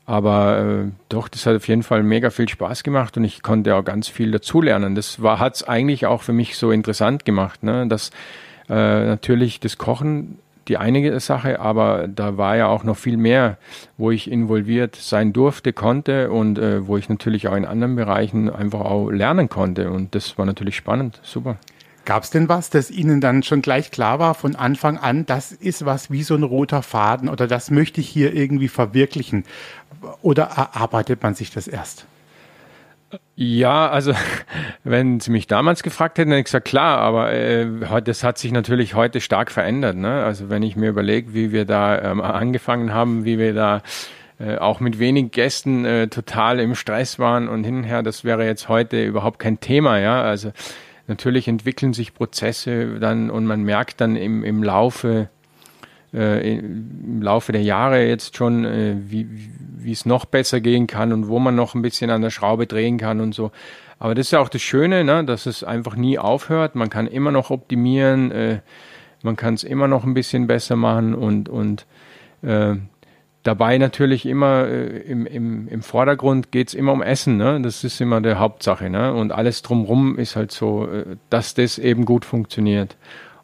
aber 0.07 0.59
äh, 0.59 0.91
doch, 1.09 1.27
das 1.27 1.45
hat 1.45 1.57
auf 1.57 1.67
jeden 1.67 1.83
Fall 1.83 2.01
mega 2.01 2.29
viel 2.29 2.47
Spaß 2.47 2.83
gemacht 2.83 3.17
und 3.17 3.25
ich 3.25 3.43
konnte 3.43 3.75
auch 3.75 3.83
ganz 3.83 4.07
viel 4.07 4.31
dazulernen. 4.31 4.95
Das 4.95 5.21
war 5.21 5.39
hat's 5.39 5.63
eigentlich 5.63 6.05
auch 6.05 6.21
für 6.21 6.33
mich 6.33 6.57
so 6.57 6.71
interessant 6.71 7.25
gemacht, 7.25 7.61
ne? 7.61 7.85
dass 7.87 8.11
äh, 8.69 9.05
natürlich 9.05 9.59
das 9.59 9.77
Kochen 9.77 10.39
die 10.69 10.77
einige 10.77 11.17
Sache, 11.19 11.59
aber 11.59 12.07
da 12.07 12.37
war 12.37 12.55
ja 12.55 12.67
auch 12.67 12.83
noch 12.83 12.97
viel 12.97 13.17
mehr, 13.17 13.57
wo 13.97 14.11
ich 14.11 14.31
involviert 14.31 14.95
sein 14.95 15.33
durfte, 15.33 15.73
konnte 15.73 16.31
und 16.31 16.57
äh, 16.57 16.87
wo 16.87 16.97
ich 16.97 17.09
natürlich 17.09 17.47
auch 17.49 17.55
in 17.55 17.65
anderen 17.65 17.95
Bereichen 17.95 18.49
einfach 18.49 18.81
auch 18.81 19.09
lernen 19.09 19.49
konnte 19.49 19.91
und 19.91 20.15
das 20.15 20.37
war 20.37 20.45
natürlich 20.45 20.77
spannend, 20.77 21.19
super. 21.21 21.57
Gab 22.07 22.23
es 22.23 22.29
denn 22.29 22.47
was, 22.47 22.69
das 22.69 22.89
Ihnen 22.89 23.19
dann 23.19 23.43
schon 23.43 23.61
gleich 23.61 23.91
klar 23.91 24.17
war 24.17 24.33
von 24.33 24.55
Anfang 24.55 24.97
an, 24.97 25.25
das 25.25 25.51
ist 25.51 25.85
was 25.85 26.09
wie 26.09 26.23
so 26.23 26.35
ein 26.35 26.43
roter 26.43 26.81
Faden 26.81 27.27
oder 27.27 27.47
das 27.47 27.69
möchte 27.69 27.99
ich 27.99 28.07
hier 28.07 28.33
irgendwie 28.33 28.69
verwirklichen? 28.69 29.43
Oder 30.21 30.43
erarbeitet 30.43 31.23
man 31.23 31.35
sich 31.35 31.51
das 31.51 31.67
erst? 31.67 32.05
Ja, 33.35 33.89
also 33.89 34.13
wenn 34.83 35.19
Sie 35.19 35.31
mich 35.31 35.47
damals 35.47 35.83
gefragt 35.83 36.17
hätten, 36.17 36.31
hätte 36.31 36.39
ich 36.39 36.45
gesagt, 36.45 36.67
klar, 36.67 36.97
aber 36.97 37.31
äh, 37.31 37.67
das 38.03 38.23
hat 38.23 38.37
sich 38.37 38.51
natürlich 38.51 38.95
heute 38.95 39.21
stark 39.21 39.51
verändert. 39.51 39.95
Ne? 39.95 40.23
Also 40.23 40.49
wenn 40.49 40.63
ich 40.63 40.75
mir 40.75 40.89
überlege, 40.89 41.33
wie 41.33 41.51
wir 41.51 41.65
da 41.65 42.01
ähm, 42.01 42.21
angefangen 42.21 42.93
haben, 42.93 43.25
wie 43.25 43.38
wir 43.38 43.53
da 43.53 43.81
äh, 44.39 44.57
auch 44.57 44.79
mit 44.79 44.99
wenig 44.99 45.31
Gästen 45.31 45.86
äh, 45.86 46.07
total 46.07 46.60
im 46.60 46.75
Stress 46.75 47.19
waren 47.19 47.47
und 47.47 47.63
hin 47.63 47.77
und 47.77 47.83
her, 47.83 48.03
das 48.03 48.23
wäre 48.23 48.45
jetzt 48.45 48.69
heute 48.69 49.03
überhaupt 49.03 49.39
kein 49.39 49.60
Thema. 49.60 49.99
Ja, 49.99 50.21
also 50.21 50.51
natürlich 51.07 51.47
entwickeln 51.47 51.93
sich 51.93 52.13
Prozesse 52.13 52.99
dann 52.99 53.29
und 53.29 53.45
man 53.45 53.63
merkt 53.63 54.01
dann 54.01 54.15
im, 54.15 54.43
im 54.43 54.63
Laufe 54.63 55.29
äh, 56.17 56.58
im 56.58 57.21
Laufe 57.21 57.51
der 57.51 57.62
Jahre 57.62 58.06
jetzt 58.06 58.36
schon, 58.36 58.65
äh, 58.65 58.95
wie, 59.08 59.27
es 59.91 60.06
noch 60.06 60.25
besser 60.25 60.60
gehen 60.60 60.86
kann 60.86 61.13
und 61.13 61.30
wo 61.30 61.39
man 61.39 61.56
noch 61.56 61.73
ein 61.73 61.82
bisschen 61.82 62.10
an 62.10 62.21
der 62.21 62.30
Schraube 62.30 62.67
drehen 62.67 62.97
kann 62.97 63.21
und 63.21 63.34
so. 63.34 63.51
Aber 63.99 64.15
das 64.15 64.27
ist 64.27 64.32
ja 64.32 64.39
auch 64.39 64.49
das 64.49 64.62
Schöne, 64.62 65.06
ne, 65.06 65.23
dass 65.23 65.45
es 65.45 65.63
einfach 65.63 65.95
nie 65.95 66.19
aufhört. 66.19 66.75
Man 66.75 66.89
kann 66.89 67.08
immer 67.08 67.32
noch 67.32 67.51
optimieren, 67.51 68.32
äh, 68.32 68.60
man 69.23 69.38
kann 69.38 69.53
es 69.53 69.63
immer 69.63 69.88
noch 69.88 70.03
ein 70.03 70.13
bisschen 70.13 70.47
besser 70.47 70.75
machen 70.75 71.15
und, 71.15 71.47
und 71.47 71.86
äh, 72.41 72.75
Dabei 73.47 73.77
natürlich 73.77 74.25
immer 74.25 74.67
äh, 74.67 74.97
im, 75.03 75.25
im, 75.25 75.69
im 75.69 75.82
Vordergrund 75.82 76.51
geht 76.51 76.67
es 76.67 76.73
immer 76.73 76.91
um 76.91 77.01
Essen, 77.01 77.38
ne? 77.38 77.62
das 77.62 77.86
ist 77.86 78.01
immer 78.01 78.19
der 78.19 78.39
Hauptsache. 78.39 78.89
Ne? 78.89 79.13
Und 79.13 79.32
alles 79.32 79.62
drumherum 79.62 80.19
ist 80.19 80.36
halt 80.36 80.51
so, 80.51 80.86
äh, 80.86 81.15
dass 81.30 81.53
das 81.53 81.77
eben 81.77 82.03
gut 82.03 82.25
funktioniert. 82.25 82.97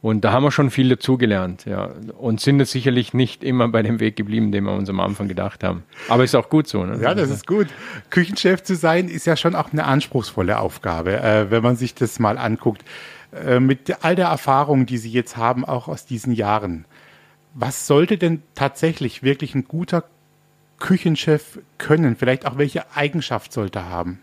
Und 0.04 0.24
da 0.24 0.32
haben 0.32 0.44
wir 0.44 0.52
schon 0.52 0.70
viel 0.70 0.90
dazugelernt, 0.90 1.66
ja. 1.66 1.90
Und 2.20 2.42
sind 2.42 2.60
jetzt 2.60 2.72
sicherlich 2.72 3.16
nicht 3.16 3.44
immer 3.44 3.68
bei 3.70 3.82
dem 3.82 4.00
Weg 4.00 4.16
geblieben, 4.16 4.52
den 4.52 4.66
wir 4.66 4.74
uns 4.74 4.88
am 4.90 5.00
Anfang 5.00 5.28
gedacht 5.28 5.64
haben. 5.64 5.84
Aber 6.10 6.24
ist 6.24 6.36
auch 6.36 6.50
gut 6.50 6.68
so. 6.68 6.86
Ne? 6.86 7.00
Ja, 7.02 7.16
das 7.16 7.32
ist 7.32 7.48
gut. 7.48 7.68
Küchenchef 8.12 8.62
zu 8.62 8.76
sein, 8.76 9.08
ist 9.08 9.26
ja 9.26 9.36
schon 9.36 9.56
auch 9.56 9.72
eine 9.72 9.86
anspruchsvolle 9.86 10.60
Aufgabe, 10.60 11.20
äh, 11.20 11.50
wenn 11.50 11.64
man 11.64 11.78
sich 11.78 11.96
das 11.96 12.20
mal 12.20 12.38
anguckt. 12.38 12.84
Äh, 13.32 13.60
mit 13.60 14.04
all 14.04 14.16
der 14.16 14.28
Erfahrung, 14.28 14.86
die 14.86 15.00
Sie 15.00 15.10
jetzt 15.10 15.38
haben, 15.38 15.66
auch 15.66 15.88
aus 15.88 16.06
diesen 16.06 16.34
Jahren 16.34 16.86
was 17.54 17.88
sollte 17.88 18.18
denn 18.18 18.42
tatsächlich 18.56 19.24
wirklich 19.24 19.56
ein 19.56 19.66
guter 19.68 20.04
Küchenchef 20.80 21.60
können? 21.78 22.16
Vielleicht 22.16 22.46
auch 22.46 22.58
welche 22.58 22.96
Eigenschaft 22.96 23.54
sollte 23.54 23.80
er 23.80 23.90
haben? 23.90 24.20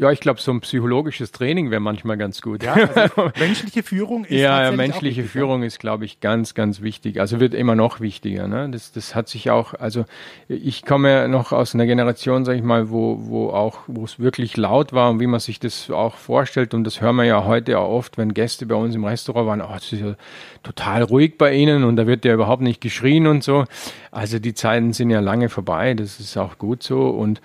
Ja, 0.00 0.12
ich 0.12 0.20
glaube, 0.20 0.40
so 0.40 0.52
ein 0.52 0.60
psychologisches 0.60 1.32
Training 1.32 1.72
wäre 1.72 1.80
manchmal 1.80 2.16
ganz 2.16 2.40
gut. 2.40 2.62
Ja, 2.62 2.74
also 2.74 3.32
menschliche 3.38 3.82
Führung 3.82 4.24
ist 4.24 4.40
Ja, 4.40 4.62
ja 4.62 4.70
menschliche 4.70 5.24
Führung 5.24 5.64
ist, 5.64 5.80
glaube 5.80 6.04
ich, 6.04 6.20
ganz, 6.20 6.54
ganz 6.54 6.82
wichtig. 6.82 7.20
Also 7.20 7.40
wird 7.40 7.52
immer 7.52 7.74
noch 7.74 7.98
wichtiger. 7.98 8.46
Ne? 8.46 8.68
Das, 8.70 8.92
das 8.92 9.16
hat 9.16 9.28
sich 9.28 9.50
auch, 9.50 9.74
also 9.74 10.04
ich 10.46 10.84
komme 10.84 11.10
ja 11.10 11.26
noch 11.26 11.50
aus 11.50 11.74
einer 11.74 11.84
Generation, 11.84 12.44
sage 12.44 12.58
ich 12.58 12.64
mal, 12.64 12.90
wo, 12.90 13.18
wo 13.22 13.50
auch, 13.50 13.80
wo 13.88 14.04
es 14.04 14.20
wirklich 14.20 14.56
laut 14.56 14.92
war 14.92 15.10
und 15.10 15.18
wie 15.18 15.26
man 15.26 15.40
sich 15.40 15.58
das 15.58 15.90
auch 15.90 16.14
vorstellt. 16.14 16.74
Und 16.74 16.84
das 16.84 17.00
hören 17.00 17.16
wir 17.16 17.24
ja 17.24 17.44
heute 17.44 17.80
auch 17.80 17.90
oft, 17.90 18.18
wenn 18.18 18.34
Gäste 18.34 18.66
bei 18.66 18.76
uns 18.76 18.94
im 18.94 19.04
Restaurant 19.04 19.48
waren, 19.48 19.60
oh, 19.60 19.74
das 19.74 19.92
ist 19.92 20.00
ja 20.00 20.14
total 20.62 21.02
ruhig 21.02 21.38
bei 21.38 21.52
ihnen 21.54 21.82
und 21.82 21.96
da 21.96 22.06
wird 22.06 22.24
ja 22.24 22.34
überhaupt 22.34 22.62
nicht 22.62 22.80
geschrien 22.80 23.26
und 23.26 23.42
so. 23.42 23.64
Also 24.12 24.38
die 24.38 24.54
Zeiten 24.54 24.92
sind 24.92 25.10
ja 25.10 25.18
lange 25.18 25.48
vorbei, 25.48 25.94
das 25.94 26.20
ist 26.20 26.36
auch 26.36 26.56
gut 26.56 26.84
so. 26.84 27.08
Und 27.08 27.40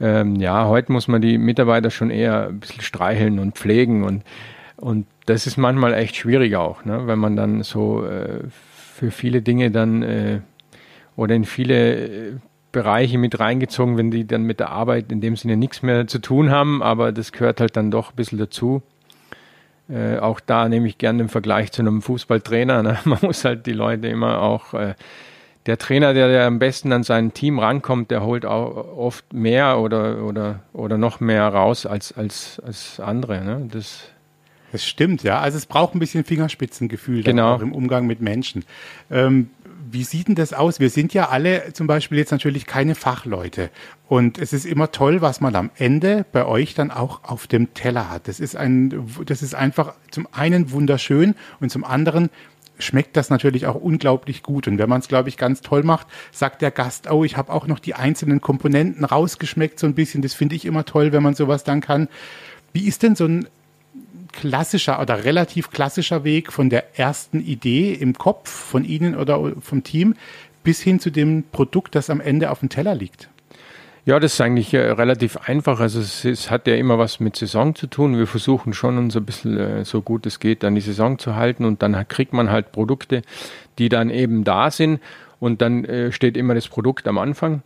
ähm, 0.00 0.36
ja, 0.36 0.66
heute 0.66 0.92
muss 0.92 1.08
man 1.08 1.22
die 1.22 1.38
Mitarbeiter 1.38 1.90
schon 1.90 2.10
eher 2.10 2.48
ein 2.48 2.60
bisschen 2.60 2.82
streicheln 2.82 3.38
und 3.38 3.56
pflegen 3.56 4.04
und, 4.04 4.22
und 4.76 5.06
das 5.26 5.46
ist 5.46 5.56
manchmal 5.56 5.94
echt 5.94 6.16
schwierig 6.16 6.56
auch, 6.56 6.84
ne? 6.84 7.06
wenn 7.06 7.18
man 7.18 7.36
dann 7.36 7.62
so 7.62 8.04
äh, 8.06 8.44
für 8.48 9.10
viele 9.10 9.42
Dinge 9.42 9.70
dann 9.70 10.02
äh, 10.02 10.40
oder 11.16 11.34
in 11.34 11.44
viele 11.44 12.06
äh, 12.06 12.32
Bereiche 12.72 13.16
mit 13.16 13.40
reingezogen, 13.40 13.96
wenn 13.96 14.10
die 14.10 14.26
dann 14.26 14.42
mit 14.42 14.60
der 14.60 14.70
Arbeit 14.70 15.10
in 15.10 15.20
dem 15.20 15.36
Sinne 15.36 15.56
nichts 15.56 15.82
mehr 15.82 16.06
zu 16.06 16.18
tun 16.18 16.50
haben, 16.50 16.82
aber 16.82 17.10
das 17.10 17.32
gehört 17.32 17.60
halt 17.60 17.76
dann 17.76 17.90
doch 17.90 18.10
ein 18.10 18.16
bisschen 18.16 18.38
dazu. 18.38 18.82
Äh, 19.88 20.18
auch 20.18 20.40
da 20.40 20.68
nehme 20.68 20.86
ich 20.88 20.98
gerne 20.98 21.18
den 21.18 21.28
Vergleich 21.28 21.72
zu 21.72 21.80
einem 21.80 22.02
Fußballtrainer. 22.02 22.82
Ne? 22.82 22.98
Man 23.04 23.18
muss 23.22 23.44
halt 23.44 23.66
die 23.66 23.72
Leute 23.72 24.08
immer 24.08 24.42
auch 24.42 24.74
äh, 24.74 24.94
der 25.66 25.78
Trainer, 25.78 26.14
der, 26.14 26.28
der 26.28 26.46
am 26.46 26.58
besten 26.58 26.92
an 26.92 27.02
sein 27.02 27.34
Team 27.34 27.58
rankommt, 27.58 28.10
der 28.10 28.22
holt 28.22 28.46
auch 28.46 28.96
oft 28.96 29.32
mehr 29.32 29.78
oder, 29.78 30.24
oder, 30.24 30.60
oder 30.72 30.96
noch 30.96 31.20
mehr 31.20 31.46
raus 31.48 31.86
als, 31.86 32.12
als, 32.12 32.60
als 32.64 33.00
andere. 33.00 33.44
Ne? 33.44 33.68
Das, 33.70 34.04
das 34.72 34.84
stimmt, 34.86 35.22
ja. 35.24 35.40
Also 35.40 35.58
es 35.58 35.66
braucht 35.66 35.94
ein 35.94 35.98
bisschen 35.98 36.24
Fingerspitzengefühl 36.24 37.22
genau. 37.24 37.54
auch 37.54 37.60
im 37.60 37.72
Umgang 37.72 38.06
mit 38.06 38.20
Menschen. 38.20 38.64
Ähm, 39.10 39.50
wie 39.90 40.04
sieht 40.04 40.28
denn 40.28 40.34
das 40.34 40.52
aus? 40.52 40.80
Wir 40.80 40.90
sind 40.90 41.14
ja 41.14 41.28
alle 41.28 41.72
zum 41.72 41.86
Beispiel 41.86 42.18
jetzt 42.18 42.32
natürlich 42.32 42.66
keine 42.66 42.94
Fachleute. 42.94 43.70
Und 44.08 44.38
es 44.38 44.52
ist 44.52 44.66
immer 44.66 44.90
toll, 44.90 45.20
was 45.20 45.40
man 45.40 45.54
am 45.56 45.70
Ende 45.76 46.24
bei 46.32 46.44
euch 46.44 46.74
dann 46.74 46.90
auch 46.90 47.24
auf 47.24 47.46
dem 47.46 47.74
Teller 47.74 48.10
hat. 48.10 48.28
Das 48.28 48.40
ist 48.40 48.56
ein, 48.56 49.08
das 49.24 49.42
ist 49.42 49.54
einfach 49.54 49.94
zum 50.10 50.28
einen 50.32 50.70
wunderschön 50.70 51.34
und 51.60 51.70
zum 51.70 51.84
anderen 51.84 52.30
schmeckt 52.78 53.16
das 53.16 53.30
natürlich 53.30 53.66
auch 53.66 53.74
unglaublich 53.74 54.42
gut. 54.42 54.68
Und 54.68 54.78
wenn 54.78 54.88
man 54.88 55.00
es, 55.00 55.08
glaube 55.08 55.28
ich, 55.28 55.36
ganz 55.36 55.60
toll 55.60 55.82
macht, 55.82 56.06
sagt 56.32 56.62
der 56.62 56.70
Gast, 56.70 57.10
oh, 57.10 57.24
ich 57.24 57.36
habe 57.36 57.52
auch 57.52 57.66
noch 57.66 57.78
die 57.78 57.94
einzelnen 57.94 58.40
Komponenten 58.40 59.04
rausgeschmeckt 59.04 59.78
so 59.78 59.86
ein 59.86 59.94
bisschen. 59.94 60.22
Das 60.22 60.34
finde 60.34 60.56
ich 60.56 60.64
immer 60.64 60.84
toll, 60.84 61.12
wenn 61.12 61.22
man 61.22 61.34
sowas 61.34 61.64
dann 61.64 61.80
kann. 61.80 62.08
Wie 62.72 62.86
ist 62.86 63.02
denn 63.02 63.16
so 63.16 63.26
ein 63.26 63.48
klassischer 64.32 65.00
oder 65.00 65.24
relativ 65.24 65.70
klassischer 65.70 66.24
Weg 66.24 66.52
von 66.52 66.68
der 66.68 66.98
ersten 66.98 67.40
Idee 67.40 67.92
im 67.94 68.14
Kopf 68.14 68.50
von 68.50 68.84
Ihnen 68.84 69.16
oder 69.16 69.52
vom 69.60 69.82
Team 69.82 70.14
bis 70.62 70.80
hin 70.80 71.00
zu 71.00 71.10
dem 71.10 71.44
Produkt, 71.52 71.94
das 71.94 72.10
am 72.10 72.20
Ende 72.20 72.50
auf 72.50 72.60
dem 72.60 72.68
Teller 72.68 72.94
liegt? 72.94 73.28
Ja, 74.06 74.20
das 74.20 74.34
ist 74.34 74.40
eigentlich 74.40 74.72
äh, 74.72 74.92
relativ 74.92 75.36
einfach. 75.36 75.80
Also 75.80 75.98
es, 75.98 76.24
es, 76.24 76.48
hat 76.48 76.68
ja 76.68 76.76
immer 76.76 76.96
was 76.96 77.18
mit 77.18 77.34
Saison 77.34 77.74
zu 77.74 77.88
tun. 77.88 78.16
Wir 78.16 78.28
versuchen 78.28 78.72
schon 78.72 78.98
uns 78.98 79.16
ein 79.16 79.26
bisschen 79.26 79.58
äh, 79.58 79.84
so 79.84 80.00
gut 80.00 80.26
es 80.26 80.38
geht 80.38 80.62
an 80.62 80.76
die 80.76 80.80
Saison 80.80 81.18
zu 81.18 81.34
halten 81.34 81.64
und 81.64 81.82
dann 81.82 82.06
kriegt 82.06 82.32
man 82.32 82.48
halt 82.48 82.70
Produkte, 82.70 83.22
die 83.78 83.88
dann 83.88 84.10
eben 84.10 84.44
da 84.44 84.70
sind 84.70 85.00
und 85.40 85.60
dann 85.60 85.84
äh, 85.84 86.12
steht 86.12 86.36
immer 86.36 86.54
das 86.54 86.68
Produkt 86.68 87.08
am 87.08 87.18
Anfang 87.18 87.62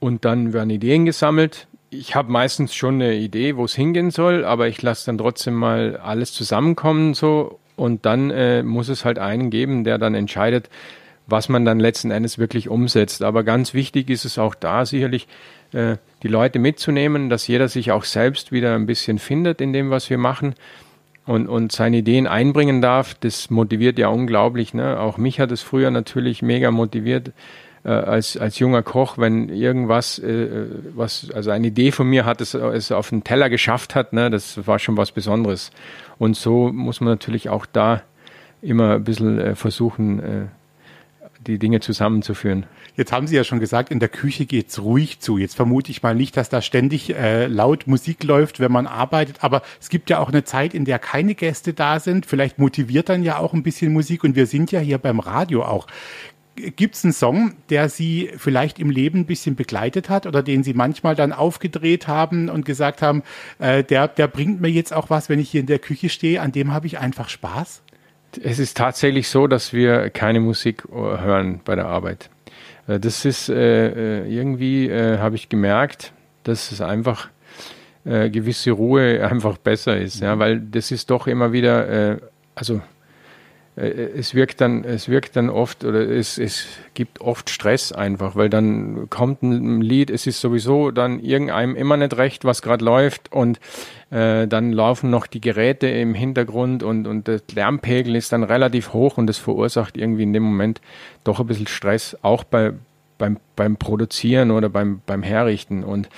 und 0.00 0.26
dann 0.26 0.52
werden 0.52 0.68
Ideen 0.68 1.06
gesammelt. 1.06 1.66
Ich 1.88 2.14
habe 2.14 2.30
meistens 2.30 2.74
schon 2.74 2.96
eine 2.96 3.14
Idee, 3.14 3.56
wo 3.56 3.64
es 3.64 3.74
hingehen 3.74 4.10
soll, 4.10 4.44
aber 4.44 4.68
ich 4.68 4.82
lasse 4.82 5.06
dann 5.06 5.16
trotzdem 5.16 5.54
mal 5.54 5.96
alles 5.96 6.34
zusammenkommen 6.34 7.14
so 7.14 7.58
und 7.74 8.04
dann 8.04 8.30
äh, 8.30 8.62
muss 8.62 8.90
es 8.90 9.06
halt 9.06 9.18
einen 9.18 9.48
geben, 9.48 9.84
der 9.84 9.96
dann 9.96 10.14
entscheidet, 10.14 10.68
was 11.28 11.48
man 11.48 11.64
dann 11.64 11.78
letzten 11.78 12.10
Endes 12.10 12.38
wirklich 12.38 12.68
umsetzt. 12.68 13.22
Aber 13.22 13.44
ganz 13.44 13.74
wichtig 13.74 14.10
ist 14.10 14.24
es 14.24 14.38
auch 14.38 14.54
da 14.54 14.84
sicherlich, 14.84 15.28
äh, 15.72 15.96
die 16.22 16.28
Leute 16.28 16.58
mitzunehmen, 16.58 17.28
dass 17.28 17.46
jeder 17.46 17.68
sich 17.68 17.92
auch 17.92 18.04
selbst 18.04 18.50
wieder 18.50 18.74
ein 18.74 18.86
bisschen 18.86 19.18
findet 19.18 19.60
in 19.60 19.72
dem, 19.72 19.90
was 19.90 20.10
wir 20.10 20.18
machen 20.18 20.54
und, 21.26 21.46
und 21.46 21.70
seine 21.70 21.98
Ideen 21.98 22.26
einbringen 22.26 22.80
darf. 22.80 23.14
Das 23.14 23.50
motiviert 23.50 23.98
ja 23.98 24.08
unglaublich. 24.08 24.72
Ne? 24.72 24.98
Auch 24.98 25.18
mich 25.18 25.38
hat 25.38 25.52
es 25.52 25.60
früher 25.60 25.90
natürlich 25.90 26.42
mega 26.42 26.70
motiviert. 26.70 27.32
Äh, 27.84 27.90
als, 27.90 28.36
als 28.36 28.58
junger 28.58 28.82
Koch, 28.82 29.18
wenn 29.18 29.50
irgendwas, 29.50 30.18
äh, 30.18 30.66
was, 30.94 31.30
also 31.32 31.50
eine 31.50 31.68
Idee 31.68 31.92
von 31.92 32.08
mir 32.08 32.24
hat, 32.24 32.40
es, 32.40 32.54
es 32.54 32.90
auf 32.90 33.10
den 33.10 33.22
Teller 33.22 33.50
geschafft 33.50 33.94
hat, 33.94 34.12
ne, 34.12 34.30
das 34.30 34.66
war 34.66 34.78
schon 34.78 34.96
was 34.96 35.12
Besonderes. 35.12 35.70
Und 36.18 36.36
so 36.36 36.72
muss 36.72 37.00
man 37.00 37.10
natürlich 37.10 37.50
auch 37.50 37.66
da 37.66 38.02
immer 38.62 38.94
ein 38.94 39.04
bisschen 39.04 39.38
äh, 39.38 39.54
versuchen, 39.54 40.20
äh, 40.20 40.46
die 41.46 41.58
Dinge 41.58 41.80
zusammenzuführen. 41.80 42.66
Jetzt 42.96 43.12
haben 43.12 43.26
Sie 43.26 43.36
ja 43.36 43.44
schon 43.44 43.60
gesagt, 43.60 43.90
in 43.90 44.00
der 44.00 44.08
Küche 44.08 44.44
geht's 44.44 44.80
ruhig 44.80 45.20
zu. 45.20 45.38
Jetzt 45.38 45.54
vermute 45.54 45.90
ich 45.90 46.02
mal 46.02 46.14
nicht, 46.14 46.36
dass 46.36 46.48
da 46.48 46.60
ständig 46.62 47.14
äh, 47.14 47.46
laut 47.46 47.86
Musik 47.86 48.24
läuft, 48.24 48.60
wenn 48.60 48.72
man 48.72 48.86
arbeitet. 48.86 49.36
Aber 49.40 49.62
es 49.80 49.88
gibt 49.88 50.10
ja 50.10 50.18
auch 50.18 50.28
eine 50.28 50.44
Zeit, 50.44 50.74
in 50.74 50.84
der 50.84 50.98
keine 50.98 51.34
Gäste 51.34 51.74
da 51.74 52.00
sind. 52.00 52.26
Vielleicht 52.26 52.58
motiviert 52.58 53.08
dann 53.08 53.22
ja 53.22 53.38
auch 53.38 53.54
ein 53.54 53.62
bisschen 53.62 53.92
Musik. 53.92 54.24
Und 54.24 54.36
wir 54.36 54.46
sind 54.46 54.72
ja 54.72 54.80
hier 54.80 54.98
beim 54.98 55.20
Radio 55.20 55.64
auch. 55.64 55.86
Gibt 56.56 56.96
es 56.96 57.04
einen 57.04 57.12
Song, 57.12 57.54
der 57.70 57.88
Sie 57.88 58.30
vielleicht 58.36 58.80
im 58.80 58.90
Leben 58.90 59.20
ein 59.20 59.26
bisschen 59.26 59.54
begleitet 59.54 60.08
hat 60.08 60.26
oder 60.26 60.42
den 60.42 60.64
Sie 60.64 60.74
manchmal 60.74 61.14
dann 61.14 61.32
aufgedreht 61.32 62.08
haben 62.08 62.48
und 62.48 62.64
gesagt 62.64 63.00
haben, 63.00 63.22
äh, 63.60 63.84
der, 63.84 64.08
der 64.08 64.26
bringt 64.26 64.60
mir 64.60 64.68
jetzt 64.68 64.92
auch 64.92 65.08
was, 65.08 65.28
wenn 65.28 65.38
ich 65.38 65.50
hier 65.50 65.60
in 65.60 65.68
der 65.68 65.78
Küche 65.78 66.08
stehe, 66.08 66.42
an 66.42 66.50
dem 66.50 66.72
habe 66.72 66.88
ich 66.88 66.98
einfach 66.98 67.28
Spaß? 67.28 67.82
Es 68.42 68.58
ist 68.58 68.76
tatsächlich 68.76 69.28
so, 69.28 69.46
dass 69.46 69.72
wir 69.72 70.10
keine 70.10 70.40
Musik 70.40 70.84
äh, 70.90 70.94
hören 70.94 71.60
bei 71.64 71.74
der 71.74 71.86
Arbeit. 71.86 72.30
Äh, 72.86 73.00
das 73.00 73.24
ist 73.24 73.48
äh, 73.48 74.22
äh, 74.22 74.28
irgendwie, 74.28 74.88
äh, 74.88 75.18
habe 75.18 75.36
ich 75.36 75.48
gemerkt, 75.48 76.12
dass 76.44 76.72
es 76.72 76.80
einfach 76.80 77.28
äh, 78.04 78.30
gewisse 78.30 78.72
Ruhe 78.72 79.26
einfach 79.30 79.58
besser 79.58 79.96
ist, 79.96 80.20
ja, 80.20 80.38
weil 80.38 80.60
das 80.60 80.90
ist 80.90 81.10
doch 81.10 81.26
immer 81.26 81.52
wieder, 81.52 82.18
also 82.54 82.80
es 83.78 84.34
wirkt 84.34 84.60
dann, 84.60 84.82
es 84.82 85.08
wirkt 85.08 85.36
dann 85.36 85.50
oft 85.50 85.84
oder 85.84 86.00
es, 86.00 86.36
es 86.36 86.66
gibt 86.94 87.20
oft 87.20 87.48
Stress 87.48 87.92
einfach, 87.92 88.34
weil 88.34 88.50
dann 88.50 89.08
kommt 89.08 89.42
ein 89.42 89.80
Lied, 89.80 90.10
es 90.10 90.26
ist 90.26 90.40
sowieso 90.40 90.90
dann 90.90 91.20
irgendeinem 91.20 91.76
immer 91.76 91.96
nicht 91.96 92.16
recht, 92.16 92.44
was 92.44 92.60
gerade 92.62 92.84
läuft 92.84 93.32
und 93.32 93.60
äh, 94.10 94.48
dann 94.48 94.72
laufen 94.72 95.10
noch 95.10 95.26
die 95.26 95.40
Geräte 95.40 95.86
im 95.86 96.14
Hintergrund 96.14 96.82
und, 96.82 97.06
und 97.06 97.28
der 97.28 97.40
Lärmpegel 97.54 98.16
ist 98.16 98.32
dann 98.32 98.42
relativ 98.42 98.92
hoch 98.92 99.16
und 99.16 99.28
das 99.28 99.38
verursacht 99.38 99.96
irgendwie 99.96 100.24
in 100.24 100.32
dem 100.32 100.42
Moment 100.42 100.80
doch 101.22 101.38
ein 101.38 101.46
bisschen 101.46 101.68
Stress, 101.68 102.16
auch 102.22 102.42
bei, 102.42 102.72
beim, 103.16 103.38
beim 103.54 103.76
Produzieren 103.76 104.50
oder 104.50 104.68
beim, 104.68 105.02
beim 105.06 105.22
Herrichten. 105.22 105.84
Und 105.84 106.08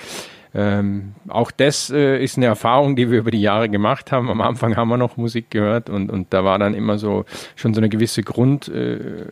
ähm, 0.53 1.15
auch 1.29 1.49
das 1.49 1.89
äh, 1.89 2.21
ist 2.21 2.37
eine 2.37 2.47
Erfahrung, 2.47 2.97
die 2.97 3.09
wir 3.09 3.19
über 3.19 3.31
die 3.31 3.41
Jahre 3.41 3.69
gemacht 3.69 4.11
haben. 4.11 4.29
Am 4.29 4.41
Anfang 4.41 4.75
haben 4.75 4.89
wir 4.89 4.97
noch 4.97 5.15
Musik 5.15 5.49
gehört 5.49 5.89
und, 5.89 6.09
und 6.11 6.33
da 6.33 6.43
war 6.43 6.59
dann 6.59 6.73
immer 6.73 6.97
so 6.97 7.25
schon 7.55 7.73
so 7.73 7.79
eine 7.79 7.87
gewisse 7.87 8.21
Grund 8.21 8.67
äh, 8.67 9.27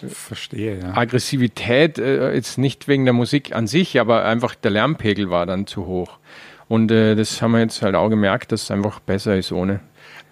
ja. 0.53 0.93
Aggressivität, 0.95 1.99
äh, 1.99 2.34
jetzt 2.34 2.58
nicht 2.58 2.88
wegen 2.88 3.03
der 3.03 3.13
Musik 3.13 3.53
an 3.53 3.67
sich, 3.67 3.99
aber 3.99 4.23
einfach 4.23 4.55
der 4.55 4.71
Lärmpegel 4.71 5.29
war 5.29 5.45
dann 5.45 5.67
zu 5.67 5.86
hoch. 5.86 6.19
Und 6.69 6.91
äh, 6.91 7.15
das 7.15 7.41
haben 7.41 7.51
wir 7.51 7.60
jetzt 7.60 7.82
halt 7.82 7.95
auch 7.95 8.10
gemerkt, 8.10 8.51
dass 8.51 8.63
es 8.63 8.71
einfach 8.71 8.99
besser 8.99 9.36
ist 9.36 9.51
ohne. 9.51 9.82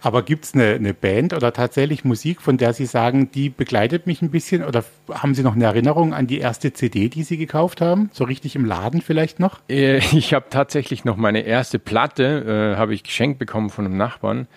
Aber 0.01 0.21
gibt 0.21 0.45
es 0.45 0.53
eine, 0.53 0.75
eine, 0.75 0.93
Band 0.93 1.33
oder 1.33 1.53
tatsächlich 1.53 2.05
Musik, 2.05 2.41
von 2.41 2.57
der 2.57 2.73
Sie 2.73 2.86
sagen, 2.86 3.31
die 3.31 3.49
begleitet 3.49 4.05
mich 4.05 4.21
ein 4.21 4.29
bisschen? 4.29 4.63
Oder 4.63 4.83
haben 5.12 5.33
Sie 5.33 5.41
noch 5.41 5.55
eine 5.55 5.65
Erinnerung 5.65 6.13
an 6.13 6.27
die 6.27 6.38
erste 6.38 6.71
CD, 6.71 7.10
die 7.10 7.23
Sie 7.23 7.38
gekauft 7.38 7.81
haben? 7.81 8.10
So 8.13 8.23
richtig 8.23 8.55
im 8.55 8.65
Laden 8.65 9.01
vielleicht 9.01 9.39
noch? 9.39 9.60
Äh, 9.69 9.97
ich 10.15 10.33
habe 10.33 10.45
tatsächlich 10.49 11.03
noch 11.03 11.17
meine 11.17 11.41
erste 11.41 11.79
Platte, 11.79 12.73
äh, 12.75 12.77
habe 12.77 12.93
ich 12.93 13.03
geschenkt 13.03 13.39
bekommen 13.39 13.69
von 13.69 13.86
einem 13.86 13.97
Nachbarn. 13.97 14.47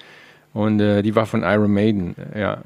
Und 0.53 0.81
äh, 0.81 1.03
die 1.03 1.15
war 1.15 1.27
von 1.27 1.43
Iron 1.43 1.73
Maiden, 1.73 2.17
ja. 2.37 2.59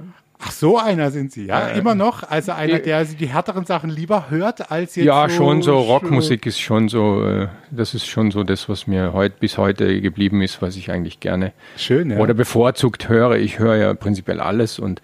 Ach, 0.46 0.50
so 0.50 0.78
einer 0.78 1.10
sind 1.10 1.32
Sie, 1.32 1.46
ja? 1.46 1.68
Äh, 1.68 1.78
Immer 1.78 1.94
noch? 1.94 2.22
Also 2.22 2.52
einer, 2.52 2.78
der 2.78 3.04
die 3.04 3.26
härteren 3.26 3.64
Sachen 3.64 3.88
lieber 3.88 4.28
hört, 4.28 4.70
als 4.70 4.94
jetzt. 4.94 5.06
Ja, 5.06 5.28
so 5.28 5.36
schon 5.36 5.62
so. 5.62 5.78
Rockmusik 5.78 6.44
ist 6.44 6.60
schon 6.60 6.88
so, 6.88 7.26
äh, 7.26 7.48
das 7.70 7.94
ist 7.94 8.06
schon 8.06 8.30
so 8.30 8.44
das, 8.44 8.68
was 8.68 8.86
mir 8.86 9.14
heute 9.14 9.36
bis 9.40 9.56
heute 9.56 10.02
geblieben 10.02 10.42
ist, 10.42 10.60
was 10.60 10.76
ich 10.76 10.90
eigentlich 10.90 11.20
gerne 11.20 11.52
Schön, 11.76 12.10
ja. 12.10 12.18
oder 12.18 12.34
bevorzugt 12.34 13.08
höre. 13.08 13.36
Ich 13.36 13.58
höre 13.58 13.76
ja 13.76 13.94
prinzipiell 13.94 14.40
alles 14.40 14.78
und 14.78 15.00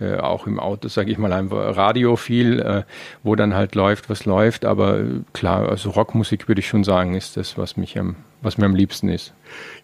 äh, 0.00 0.16
auch 0.16 0.46
im 0.46 0.58
Auto, 0.58 0.88
sage 0.88 1.12
ich 1.12 1.18
mal, 1.18 1.32
einfach 1.32 1.76
Radio 1.76 2.16
viel, 2.16 2.58
äh, 2.60 2.82
wo 3.22 3.36
dann 3.36 3.54
halt 3.54 3.74
läuft, 3.74 4.08
was 4.08 4.24
läuft. 4.24 4.64
Aber 4.64 4.98
äh, 4.98 5.04
klar, 5.34 5.68
also 5.68 5.90
Rockmusik 5.90 6.48
würde 6.48 6.60
ich 6.60 6.68
schon 6.68 6.84
sagen, 6.84 7.14
ist 7.14 7.36
das, 7.36 7.58
was 7.58 7.76
mich 7.76 7.98
am, 7.98 8.16
was 8.40 8.56
mir 8.56 8.64
am 8.64 8.74
liebsten 8.74 9.10
ist. 9.10 9.34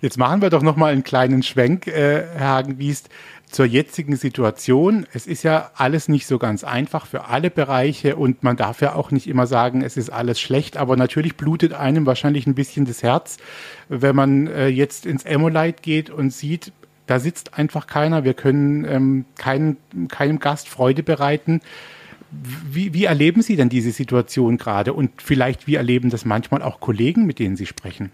Jetzt 0.00 0.16
machen 0.16 0.40
wir 0.40 0.48
doch 0.48 0.62
noch 0.62 0.76
mal 0.76 0.92
einen 0.92 1.04
kleinen 1.04 1.42
Schwenk, 1.42 1.86
äh, 1.86 2.24
Herr 2.34 2.48
Hagenwiest 2.48 3.10
zur 3.50 3.66
jetzigen 3.66 4.16
Situation. 4.16 5.06
Es 5.12 5.26
ist 5.26 5.42
ja 5.42 5.70
alles 5.74 6.08
nicht 6.08 6.26
so 6.26 6.38
ganz 6.38 6.64
einfach 6.64 7.06
für 7.06 7.26
alle 7.26 7.50
Bereiche 7.50 8.16
und 8.16 8.42
man 8.42 8.56
darf 8.56 8.80
ja 8.80 8.94
auch 8.94 9.10
nicht 9.10 9.28
immer 9.28 9.46
sagen, 9.46 9.82
es 9.82 9.96
ist 9.96 10.10
alles 10.10 10.40
schlecht, 10.40 10.76
aber 10.76 10.96
natürlich 10.96 11.36
blutet 11.36 11.72
einem 11.72 12.06
wahrscheinlich 12.06 12.46
ein 12.46 12.54
bisschen 12.54 12.84
das 12.86 13.02
Herz, 13.02 13.38
wenn 13.88 14.16
man 14.16 14.46
äh, 14.48 14.68
jetzt 14.68 15.06
ins 15.06 15.24
Emolite 15.24 15.80
geht 15.80 16.10
und 16.10 16.32
sieht, 16.32 16.72
da 17.06 17.20
sitzt 17.20 17.56
einfach 17.56 17.86
keiner, 17.86 18.24
wir 18.24 18.34
können 18.34 18.84
ähm, 18.84 19.24
kein, 19.36 19.76
keinem 20.08 20.40
Gast 20.40 20.68
Freude 20.68 21.04
bereiten. 21.04 21.60
Wie, 22.30 22.92
wie 22.92 23.04
erleben 23.04 23.42
Sie 23.42 23.54
denn 23.54 23.68
diese 23.68 23.92
Situation 23.92 24.58
gerade 24.58 24.92
und 24.92 25.22
vielleicht 25.22 25.68
wie 25.68 25.76
erleben 25.76 26.10
das 26.10 26.24
manchmal 26.24 26.62
auch 26.62 26.80
Kollegen, 26.80 27.24
mit 27.24 27.38
denen 27.38 27.56
Sie 27.56 27.66
sprechen? 27.66 28.10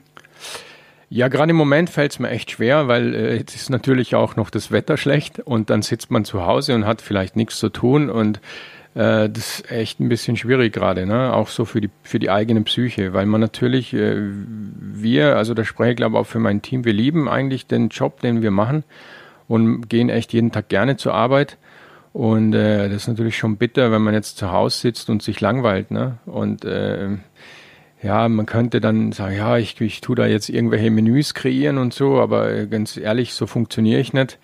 Ja, 1.15 1.29
gerade 1.29 1.51
im 1.51 1.57
Moment 1.57 1.91
fällt 1.91 2.13
es 2.13 2.19
mir 2.21 2.31
echt 2.31 2.53
schwer, 2.53 2.89
weil 2.89 3.15
äh, 3.15 3.37
jetzt 3.37 3.55
ist 3.55 3.69
natürlich 3.69 4.15
auch 4.15 4.35
noch 4.37 4.49
das 4.49 4.73
Wetter 4.73 4.97
schlecht 4.97 5.41
und 5.41 5.69
dann 5.69 5.83
sitzt 5.83 6.11
man 6.11 6.25
zu 6.25 6.47
Hause 6.47 6.75
und 6.75 6.87
hat 6.87 7.03
vielleicht 7.03 7.37
nichts 7.37 7.59
zu 7.59 7.69
tun 7.69 8.09
und 8.09 8.39
äh, 8.95 9.29
das 9.29 9.61
ist 9.61 9.71
echt 9.71 10.01
ein 10.01 10.09
bisschen 10.09 10.39
schwierig 10.39 10.73
gerade, 10.73 11.05
ne? 11.05 11.35
auch 11.35 11.49
so 11.49 11.67
für 11.67 11.83
die, 11.83 11.91
für 12.03 12.19
die 12.19 12.31
eigene 12.31 12.63
Psyche, 12.63 13.13
weil 13.13 13.27
man 13.27 13.43
natürlich, 13.43 13.93
äh, 13.93 14.23
wir, 14.23 15.37
also 15.37 15.53
da 15.53 15.67
spreche 15.67 15.91
ich 15.91 15.97
glaube 15.99 16.19
auch 16.19 16.27
für 16.27 16.39
mein 16.39 16.63
Team, 16.63 16.87
wir 16.87 16.95
lieben 16.95 17.29
eigentlich 17.29 17.67
den 17.67 17.91
Job, 17.91 18.23
den 18.23 18.41
wir 18.41 18.51
machen 18.51 18.83
und 19.49 19.91
gehen 19.91 20.09
echt 20.09 20.33
jeden 20.33 20.51
Tag 20.51 20.71
gerne 20.71 20.97
zur 20.97 21.13
Arbeit. 21.13 21.59
Und 22.15 22.55
äh, 22.55 22.89
das 22.89 23.03
ist 23.03 23.09
natürlich 23.09 23.37
schon 23.37 23.59
bitter, 23.59 23.93
wenn 23.93 24.01
man 24.01 24.15
jetzt 24.15 24.39
zu 24.39 24.51
Hause 24.51 24.79
sitzt 24.79 25.11
und 25.11 25.23
sich 25.23 25.43
langweilt. 25.43 25.91
Ne? 25.91 26.19
Und 26.25 26.65
äh, 26.65 27.09
ja, 28.03 28.29
man 28.29 28.47
könnte 28.47 28.81
dann 28.81 29.13
sagen, 29.13 29.37
ja, 29.37 29.57
ich, 29.59 29.81
ich 29.81 30.01
tue 30.01 30.17
da 30.17 30.27
jetzt 30.27 30.49
irgendwelche 30.49 30.91
Menüs 30.91 31.35
kreieren 31.35 31.79
und 31.79 31.95
so, 31.95 32.21
aber 32.21 32.67
ganz 32.67 32.97
ehrlich, 32.97 33.35
so 33.35 33.47
funktioniere 33.47 34.01
ich 34.01 34.13
nicht. 34.13 34.39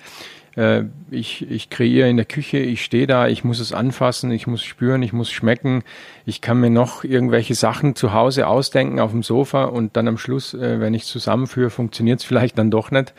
Äh, 0.57 0.85
ich, 1.11 1.49
ich 1.51 1.69
kreiere 1.69 2.09
in 2.09 2.17
der 2.17 2.27
Küche, 2.27 2.59
ich 2.59 2.85
stehe 2.85 3.07
da, 3.07 3.29
ich 3.29 3.45
muss 3.45 3.59
es 3.59 3.73
anfassen, 3.73 4.31
ich 4.31 4.47
muss 4.47 4.63
spüren, 4.63 5.03
ich 5.03 5.13
muss 5.13 5.31
schmecken. 5.31 5.83
Ich 6.25 6.41
kann 6.41 6.61
mir 6.61 6.71
noch 6.71 7.03
irgendwelche 7.05 7.55
Sachen 7.55 7.95
zu 7.97 8.13
Hause 8.13 8.47
ausdenken 8.47 9.01
auf 9.01 9.11
dem 9.11 9.23
Sofa 9.23 9.65
und 9.65 9.97
dann 9.97 10.07
am 10.07 10.19
Schluss, 10.19 10.55
äh, 10.55 10.81
wenn 10.81 10.95
ich 10.95 11.05
zusammenführe, 11.05 11.71
funktioniert 11.71 12.21
es 12.21 12.25
vielleicht 12.25 12.59
dann 12.59 12.71
doch 12.71 12.91
nicht. 12.91 13.13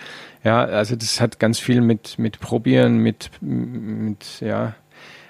Ja, 0.43 0.63
also 0.63 0.95
das 0.95 1.19
hat 1.19 1.39
ganz 1.39 1.59
viel 1.59 1.81
mit, 1.81 2.17
mit 2.17 2.39
Probieren, 2.39 2.97
mit, 2.97 3.29
mit, 3.41 4.39
ja, 4.41 4.75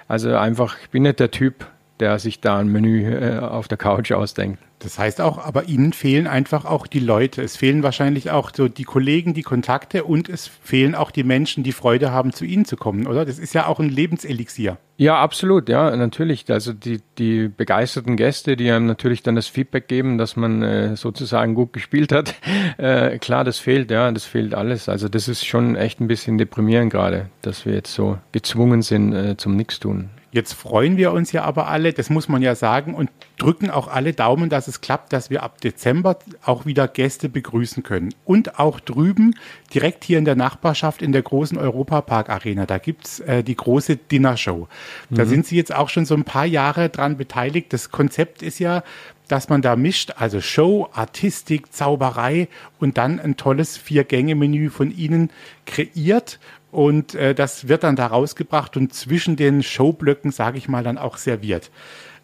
also 0.08 0.36
einfach, 0.36 0.78
ich 0.82 0.89
bin 0.89 1.04
nicht 1.04 1.19
der 1.19 1.32
Typ, 1.32 1.67
der 1.99 2.19
sich 2.19 2.41
da 2.41 2.57
ein 2.57 2.69
Menü 2.69 3.03
äh, 3.03 3.39
auf 3.39 3.67
der 3.67 3.77
Couch 3.77 4.12
ausdenkt. 4.12 4.59
Das 4.79 4.97
heißt 4.97 5.19
auch, 5.19 5.38
aber 5.38 5.65
Ihnen 5.65 5.91
fehlen 5.91 6.25
einfach 6.25 6.63
auch 6.63 6.88
die 6.88 6.99
Leute. 7.01 7.41
Es 7.41 7.57
fehlen 7.57 7.83
wahrscheinlich 7.83 8.31
auch 8.31 8.51
so 8.55 8.69
die 8.69 8.85
Kollegen, 8.85 9.33
die 9.33 9.41
Kontakte 9.43 10.05
und 10.05 10.29
es 10.29 10.47
fehlen 10.47 10.95
auch 10.95 11.12
die 11.12 11.25
Menschen, 11.25 11.63
die 11.63 11.73
Freude 11.73 12.12
haben, 12.12 12.31
zu 12.31 12.45
Ihnen 12.45 12.63
zu 12.63 12.77
kommen, 12.77 13.05
oder? 13.05 13.25
Das 13.25 13.39
ist 13.39 13.53
ja 13.53 13.67
auch 13.67 13.79
ein 13.79 13.89
Lebenselixier. 13.89 14.77
Ja, 14.95 15.21
absolut, 15.21 15.67
ja, 15.67 15.95
natürlich. 15.95 16.49
Also 16.49 16.71
die, 16.71 17.01
die 17.17 17.49
begeisterten 17.49 18.15
Gäste, 18.15 18.55
die 18.55 18.71
einem 18.71 18.85
natürlich 18.85 19.21
dann 19.21 19.35
das 19.35 19.47
Feedback 19.47 19.89
geben, 19.89 20.17
dass 20.17 20.38
man 20.38 20.62
äh, 20.62 20.95
sozusagen 20.95 21.55
gut 21.55 21.73
gespielt 21.73 22.12
hat. 22.12 22.35
Äh, 22.77 23.17
klar, 23.17 23.43
das 23.43 23.59
fehlt, 23.59 23.91
ja, 23.91 24.09
das 24.12 24.23
fehlt 24.23 24.53
alles. 24.53 24.88
Also 24.88 25.09
das 25.09 25.27
ist 25.27 25.45
schon 25.45 25.75
echt 25.75 25.99
ein 25.99 26.07
bisschen 26.07 26.38
deprimierend 26.38 26.91
gerade, 26.91 27.29
dass 27.41 27.65
wir 27.65 27.73
jetzt 27.73 27.93
so 27.93 28.17
gezwungen 28.31 28.81
sind 28.83 29.13
äh, 29.13 29.35
zum 29.35 29.55
Nichtstun. 29.57 30.09
Jetzt 30.31 30.53
freuen 30.53 30.97
wir 30.97 31.11
uns 31.11 31.31
ja 31.31 31.43
aber 31.43 31.67
alle, 31.67 31.91
das 31.91 32.09
muss 32.09 32.29
man 32.29 32.41
ja 32.41 32.53
sagen, 32.55 32.93
und 32.93 33.09
drücken 33.37 33.69
auch 33.69 33.87
alle 33.87 34.13
Daumen, 34.13 34.49
dass 34.49 34.67
es 34.67 34.81
klappt, 34.81 35.11
dass 35.11 35.29
wir 35.29 35.41
ab 35.41 35.59
Dezember 35.61 36.19
auch 36.43 36.65
wieder 36.65 36.87
Gäste 36.87 37.29
begrüßen 37.29 37.81
können. 37.83 38.13
Und 38.25 38.59
auch 38.59 38.79
drüben, 38.79 39.33
direkt 39.73 40.03
hier 40.03 40.19
in 40.19 40.25
der 40.25 40.35
Nachbarschaft 40.35 41.01
in 41.01 41.11
der 41.11 41.23
großen 41.23 41.57
Europapark 41.57 42.29
Arena, 42.29 42.65
da 42.65 42.77
gibt's 42.77 43.19
äh, 43.21 43.43
die 43.43 43.55
große 43.55 43.95
Dinnershow. 43.97 44.67
Da 45.09 45.25
mhm. 45.25 45.29
sind 45.29 45.45
Sie 45.47 45.55
jetzt 45.55 45.73
auch 45.73 45.89
schon 45.89 46.05
so 46.05 46.15
ein 46.15 46.25
paar 46.25 46.45
Jahre 46.45 46.89
dran 46.89 47.17
beteiligt. 47.17 47.73
Das 47.73 47.89
Konzept 47.89 48.43
ist 48.43 48.59
ja, 48.59 48.83
dass 49.29 49.47
man 49.47 49.61
da 49.61 49.75
mischt, 49.75 50.13
also 50.17 50.41
Show, 50.41 50.89
Artistik, 50.91 51.71
Zauberei 51.71 52.49
und 52.79 52.97
dann 52.97 53.19
ein 53.19 53.37
tolles 53.37 53.77
Vier-Gänge-Menü 53.77 54.69
von 54.69 54.91
Ihnen 54.91 55.29
kreiert 55.65 56.39
und 56.71 57.15
äh, 57.15 57.34
das 57.34 57.67
wird 57.67 57.84
dann 57.84 57.95
da 57.95 58.08
rausgebracht 58.08 58.77
und 58.77 58.93
zwischen 58.93 59.36
den 59.36 59.63
Showblöcken, 59.63 60.32
sage 60.32 60.58
ich 60.58 60.67
mal, 60.67 60.84
dann 60.84 60.97
auch 60.97 61.17
serviert. 61.17 61.71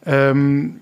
Ähm, 0.06 0.80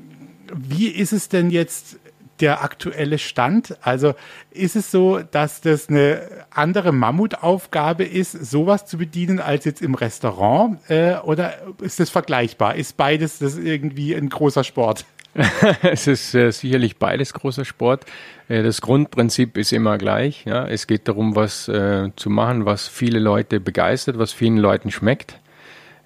wie 0.54 0.88
ist 0.88 1.14
es 1.14 1.30
denn 1.30 1.50
jetzt 1.50 1.98
der 2.40 2.64
aktuelle 2.64 3.20
Stand? 3.20 3.78
Also 3.82 4.16
ist 4.52 4.76
es 4.76 4.92
so, 4.92 5.20
dass 5.20 5.62
das 5.62 5.88
eine 5.88 6.22
andere 6.50 6.92
Mammutaufgabe 6.92 8.04
ist, 8.04 8.32
sowas 8.32 8.86
zu 8.86 8.98
bedienen 8.98 9.40
als 9.40 9.66
jetzt 9.66 9.82
im 9.82 9.96
Restaurant? 9.96 10.78
Äh, 10.90 11.16
oder 11.24 11.54
ist 11.82 12.00
das 12.00 12.10
vergleichbar? 12.10 12.76
Ist 12.76 12.98
beides 12.98 13.40
das 13.40 13.58
irgendwie 13.58 14.14
ein 14.14 14.30
großer 14.30 14.64
Sport? 14.64 15.06
es 15.82 16.08
ist 16.08 16.36
äh, 16.36 16.52
sicherlich 16.52 16.98
beides 16.98 17.34
großer 17.34 17.66
Sport. 17.66 18.06
Äh, 18.48 18.64
das 18.64 18.82
Grundprinzip 18.82 19.58
ist 19.58 19.74
immer 19.74 19.98
gleich. 19.98 20.46
Ja? 20.46 20.68
Es 20.68 20.88
geht 20.88 21.08
darum, 21.08 21.36
was 21.36 21.68
äh, 21.68 22.10
zu 22.16 22.30
machen, 22.30 22.66
was 22.66 22.88
viele 22.88 23.20
Leute 23.20 23.60
begeistert, 23.60 24.20
was 24.20 24.32
vielen 24.32 24.58
Leuten 24.58 24.92
schmeckt. 24.92 25.40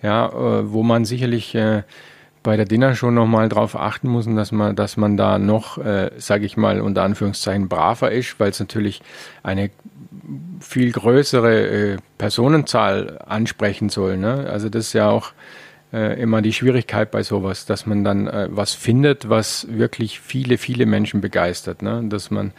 Ja, 0.01 0.27
äh, 0.27 0.71
wo 0.71 0.83
man 0.83 1.05
sicherlich 1.05 1.55
äh, 1.55 1.83
bei 2.43 2.55
der 2.55 2.65
Dinner 2.65 2.95
schon 2.95 3.15
nochmal 3.15 3.49
drauf 3.49 3.75
achten 3.75 4.07
muss, 4.07 4.25
dass 4.25 4.51
man, 4.51 4.75
dass 4.75 4.95
man 4.95 5.17
da 5.17 5.39
noch, 5.39 5.77
äh, 5.79 6.11
sage 6.17 6.45
ich 6.45 6.55
mal, 6.55 6.79
unter 6.79 7.03
Anführungszeichen 7.03 7.67
braver 7.67 8.11
ist, 8.11 8.39
weil 8.39 8.51
es 8.51 8.59
natürlich 8.59 9.01
eine 9.43 9.69
viel 10.59 10.91
größere 10.91 11.67
äh, 11.67 11.97
Personenzahl 12.17 13.19
ansprechen 13.25 13.89
soll. 13.89 14.17
Ne? 14.17 14.47
Also 14.49 14.69
das 14.69 14.87
ist 14.87 14.93
ja 14.93 15.09
auch 15.09 15.33
äh, 15.93 16.21
immer 16.21 16.41
die 16.41 16.53
Schwierigkeit 16.53 17.11
bei 17.11 17.23
sowas, 17.23 17.65
dass 17.65 17.85
man 17.85 18.03
dann 18.03 18.27
äh, 18.27 18.47
was 18.49 18.73
findet, 18.73 19.29
was 19.29 19.67
wirklich 19.69 20.19
viele, 20.19 20.57
viele 20.57 20.85
Menschen 20.85 21.21
begeistert. 21.21 21.81
Ne? 21.81 22.03
Dass 22.09 22.31
man 22.31 22.51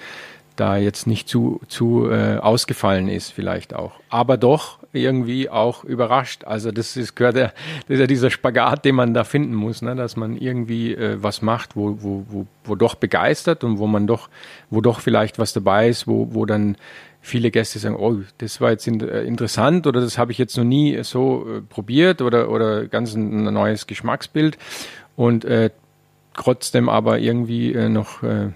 da 0.56 0.76
jetzt 0.76 1.06
nicht 1.06 1.28
zu, 1.28 1.60
zu 1.68 2.10
äh, 2.10 2.38
ausgefallen 2.38 3.08
ist, 3.08 3.32
vielleicht 3.32 3.74
auch. 3.74 3.92
Aber 4.08 4.36
doch 4.36 4.78
irgendwie 4.92 5.48
auch 5.48 5.84
überrascht. 5.84 6.44
Also 6.44 6.72
das 6.72 6.96
ist, 6.96 7.14
gehört 7.14 7.36
ja, 7.36 7.52
das 7.86 7.94
ist 7.94 8.00
ja 8.00 8.06
dieser 8.06 8.30
Spagat, 8.30 8.84
den 8.84 8.94
man 8.94 9.14
da 9.14 9.24
finden 9.24 9.54
muss, 9.54 9.82
ne? 9.82 9.94
dass 9.94 10.16
man 10.16 10.36
irgendwie 10.36 10.94
äh, 10.94 11.22
was 11.22 11.42
macht, 11.42 11.76
wo, 11.76 11.98
wo, 12.00 12.24
wo, 12.28 12.46
wo 12.64 12.74
doch 12.74 12.94
begeistert 12.94 13.62
und 13.62 13.78
wo 13.78 13.86
man 13.86 14.06
doch, 14.06 14.28
wo 14.70 14.80
doch 14.80 15.00
vielleicht 15.00 15.38
was 15.38 15.52
dabei 15.52 15.88
ist, 15.88 16.06
wo, 16.08 16.28
wo 16.32 16.44
dann 16.46 16.76
viele 17.20 17.50
Gäste 17.50 17.78
sagen, 17.78 17.96
oh, 17.96 18.16
das 18.38 18.61
war 18.61 18.70
jetzt 18.70 18.87
äh, 18.87 19.22
interessant 19.22 19.87
oder 19.87 20.00
das 20.00 20.18
habe 20.18 20.33
ich 20.33 20.38
jetzt 20.38 20.57
noch 20.57 20.64
nie 20.64 21.02
so 21.02 21.46
äh, 21.48 21.61
probiert 21.61 22.22
oder, 22.22 22.50
oder 22.50 22.87
ganz 22.87 23.14
ein, 23.14 23.44
neues 23.44 23.87
Geschmacksbild 23.87 24.59
und 25.16 25.44
äh, 25.44 25.70
trotzdem 26.35 26.88
aber 26.88 27.18
irgendwie 27.18 27.72
äh, 27.72 27.88
noch 27.88 28.22
äh, 28.22 28.50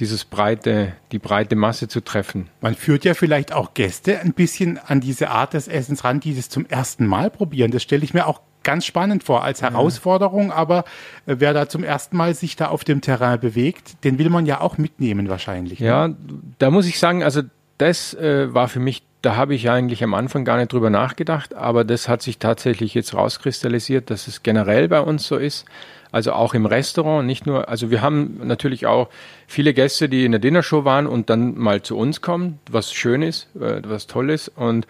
dieses 0.00 0.24
breite, 0.24 0.94
die 1.12 1.18
breite 1.18 1.54
Masse 1.54 1.86
zu 1.86 2.00
treffen. 2.00 2.48
Man 2.60 2.74
führt 2.74 3.04
ja 3.04 3.14
vielleicht 3.14 3.52
auch 3.52 3.74
Gäste 3.74 4.20
ein 4.20 4.32
bisschen 4.32 4.78
an 4.78 5.00
diese 5.00 5.30
Art 5.30 5.54
des 5.54 5.68
Essens 5.68 6.02
ran, 6.02 6.20
die 6.20 6.34
das 6.34 6.48
zum 6.48 6.66
ersten 6.66 7.06
Mal 7.06 7.30
probieren. 7.30 7.70
Das 7.70 7.82
stelle 7.82 8.02
ich 8.02 8.14
mir 8.14 8.26
auch 8.26 8.40
ganz 8.62 8.86
spannend 8.86 9.24
vor 9.24 9.44
als 9.44 9.62
Herausforderung, 9.62 10.50
aber 10.52 10.84
äh, 11.26 11.36
wer 11.38 11.52
da 11.52 11.68
zum 11.68 11.84
ersten 11.84 12.16
Mal 12.16 12.34
sich 12.34 12.56
da 12.56 12.68
auf 12.68 12.84
dem 12.84 13.00
Terrain 13.00 13.38
bewegt, 13.38 14.04
den 14.04 14.18
will 14.18 14.30
man 14.30 14.46
ja 14.46 14.60
auch 14.60 14.78
mitnehmen 14.78 15.28
wahrscheinlich. 15.28 15.80
Ne? 15.80 15.86
Ja, 15.86 16.10
da 16.58 16.70
muss 16.70 16.86
ich 16.86 16.98
sagen, 16.98 17.22
also 17.22 17.42
das 17.82 18.14
äh, 18.14 18.54
war 18.54 18.68
für 18.68 18.78
mich, 18.78 19.02
da 19.22 19.34
habe 19.34 19.56
ich 19.56 19.68
eigentlich 19.68 20.04
am 20.04 20.14
Anfang 20.14 20.44
gar 20.44 20.56
nicht 20.56 20.72
drüber 20.72 20.88
nachgedacht, 20.88 21.54
aber 21.54 21.82
das 21.82 22.08
hat 22.08 22.22
sich 22.22 22.38
tatsächlich 22.38 22.94
jetzt 22.94 23.12
rauskristallisiert, 23.12 24.08
dass 24.08 24.28
es 24.28 24.44
generell 24.44 24.86
bei 24.88 25.00
uns 25.00 25.26
so 25.26 25.36
ist. 25.36 25.64
Also 26.12 26.32
auch 26.32 26.54
im 26.54 26.64
Restaurant, 26.64 27.26
nicht 27.26 27.44
nur, 27.44 27.68
also 27.68 27.90
wir 27.90 28.00
haben 28.00 28.40
natürlich 28.44 28.86
auch 28.86 29.08
viele 29.48 29.74
Gäste, 29.74 30.08
die 30.08 30.24
in 30.24 30.30
der 30.30 30.40
Dinnershow 30.40 30.84
waren 30.84 31.08
und 31.08 31.28
dann 31.28 31.58
mal 31.58 31.82
zu 31.82 31.96
uns 31.96 32.20
kommen, 32.20 32.60
was 32.70 32.92
schön 32.92 33.22
ist, 33.22 33.48
äh, 33.56 33.82
was 33.84 34.06
toll 34.06 34.30
ist. 34.30 34.48
Und 34.48 34.86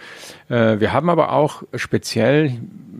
äh, 0.50 0.78
wir 0.78 0.92
haben 0.92 1.08
aber 1.08 1.32
auch 1.32 1.62
speziell, 1.74 2.58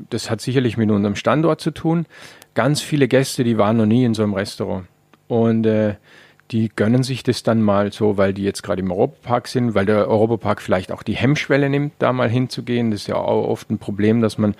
das 0.08 0.30
hat 0.30 0.40
sicherlich 0.40 0.78
mit 0.78 0.90
unserem 0.90 1.16
Standort 1.16 1.60
zu 1.60 1.70
tun, 1.70 2.06
ganz 2.54 2.80
viele 2.80 3.08
Gäste, 3.08 3.44
die 3.44 3.58
waren 3.58 3.76
noch 3.76 3.86
nie 3.86 4.04
in 4.04 4.14
so 4.14 4.22
einem 4.22 4.32
Restaurant. 4.32 4.86
Und 5.28 5.66
äh, 5.66 5.96
die 6.52 6.70
gönnen 6.74 7.02
sich 7.02 7.22
das 7.22 7.42
dann 7.42 7.62
mal 7.62 7.92
so, 7.92 8.18
weil 8.18 8.34
die 8.34 8.44
jetzt 8.44 8.62
gerade 8.62 8.82
im 8.82 8.90
Europapark 8.90 9.48
sind, 9.48 9.74
weil 9.74 9.86
der 9.86 10.06
Europapark 10.06 10.60
vielleicht 10.60 10.92
auch 10.92 11.02
die 11.02 11.14
Hemmschwelle 11.14 11.70
nimmt, 11.70 11.94
da 11.98 12.12
mal 12.12 12.28
hinzugehen. 12.28 12.90
Das 12.90 13.00
ist 13.00 13.06
ja 13.06 13.16
auch 13.16 13.48
oft 13.48 13.70
ein 13.70 13.78
Problem, 13.78 14.20
dass 14.20 14.36
man 14.36 14.54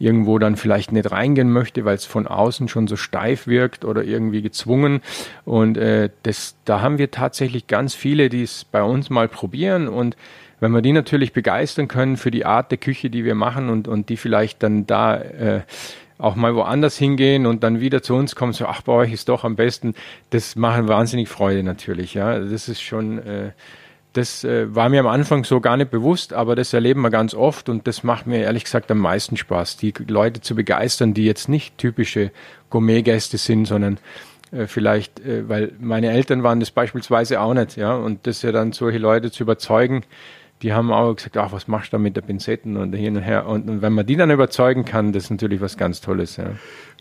irgendwo 0.00 0.40
dann 0.40 0.56
vielleicht 0.56 0.90
nicht 0.90 1.10
reingehen 1.10 1.52
möchte, 1.52 1.84
weil 1.84 1.94
es 1.94 2.04
von 2.04 2.26
außen 2.26 2.66
schon 2.66 2.88
so 2.88 2.96
steif 2.96 3.46
wirkt 3.46 3.84
oder 3.84 4.02
irgendwie 4.02 4.42
gezwungen. 4.42 5.02
Und 5.44 5.78
äh, 5.78 6.10
das, 6.24 6.56
da 6.64 6.80
haben 6.80 6.98
wir 6.98 7.12
tatsächlich 7.12 7.68
ganz 7.68 7.94
viele, 7.94 8.28
die 8.28 8.42
es 8.42 8.64
bei 8.64 8.82
uns 8.82 9.08
mal 9.08 9.28
probieren 9.28 9.86
und 9.86 10.16
wenn 10.58 10.72
wir 10.72 10.80
die 10.80 10.92
natürlich 10.92 11.34
begeistern 11.34 11.86
können 11.86 12.16
für 12.16 12.30
die 12.30 12.46
Art 12.46 12.70
der 12.70 12.78
Küche, 12.78 13.10
die 13.10 13.26
wir 13.26 13.34
machen 13.34 13.68
und, 13.68 13.88
und 13.88 14.08
die 14.08 14.16
vielleicht 14.16 14.62
dann 14.62 14.86
da 14.86 15.16
äh, 15.18 15.60
auch 16.18 16.34
mal 16.34 16.54
woanders 16.54 16.96
hingehen 16.96 17.46
und 17.46 17.62
dann 17.62 17.80
wieder 17.80 18.02
zu 18.02 18.14
uns 18.14 18.34
kommen, 18.34 18.52
so, 18.52 18.66
ach, 18.66 18.82
bei 18.82 18.92
euch 18.92 19.12
ist 19.12 19.28
doch 19.28 19.44
am 19.44 19.56
besten, 19.56 19.94
das 20.30 20.56
machen 20.56 20.88
wahnsinnig 20.88 21.28
Freude 21.28 21.62
natürlich, 21.62 22.14
ja. 22.14 22.38
Das 22.38 22.68
ist 22.68 22.80
schon, 22.80 23.18
äh, 23.18 23.50
das 24.12 24.44
äh, 24.44 24.74
war 24.74 24.88
mir 24.88 25.00
am 25.00 25.06
Anfang 25.06 25.44
so 25.44 25.60
gar 25.60 25.76
nicht 25.76 25.90
bewusst, 25.90 26.32
aber 26.32 26.56
das 26.56 26.72
erleben 26.72 27.02
wir 27.02 27.10
ganz 27.10 27.34
oft 27.34 27.68
und 27.68 27.86
das 27.86 28.02
macht 28.02 28.26
mir 28.26 28.38
ehrlich 28.38 28.64
gesagt 28.64 28.90
am 28.90 28.98
meisten 28.98 29.36
Spaß, 29.36 29.76
die 29.76 29.92
Leute 30.08 30.40
zu 30.40 30.54
begeistern, 30.54 31.12
die 31.12 31.24
jetzt 31.24 31.48
nicht 31.48 31.76
typische 31.76 32.30
Gourmet-Gäste 32.70 33.36
sind, 33.36 33.66
sondern 33.66 33.98
äh, 34.52 34.66
vielleicht, 34.66 35.20
äh, 35.20 35.48
weil 35.48 35.72
meine 35.80 36.10
Eltern 36.10 36.42
waren 36.42 36.60
das 36.60 36.70
beispielsweise 36.70 37.40
auch 37.40 37.52
nicht, 37.52 37.76
ja, 37.76 37.94
und 37.94 38.26
das 38.26 38.42
ja 38.42 38.52
dann 38.52 38.72
solche 38.72 38.98
Leute 38.98 39.30
zu 39.30 39.42
überzeugen, 39.42 40.04
die 40.62 40.72
haben 40.72 40.90
auch 40.90 41.14
gesagt, 41.14 41.36
ach, 41.36 41.52
was 41.52 41.68
machst 41.68 41.92
du 41.92 41.96
da 41.96 41.98
mit 41.98 42.16
der 42.16 42.22
Pinzetten 42.22 42.76
und 42.76 42.94
hin 42.94 43.16
und 43.16 43.22
her. 43.22 43.46
Und, 43.46 43.68
und, 43.68 43.82
wenn 43.82 43.92
man 43.92 44.06
die 44.06 44.16
dann 44.16 44.30
überzeugen 44.30 44.84
kann, 44.84 45.12
das 45.12 45.24
ist 45.24 45.30
natürlich 45.30 45.60
was 45.60 45.76
ganz 45.76 46.00
Tolles. 46.00 46.36
Ja. 46.36 46.46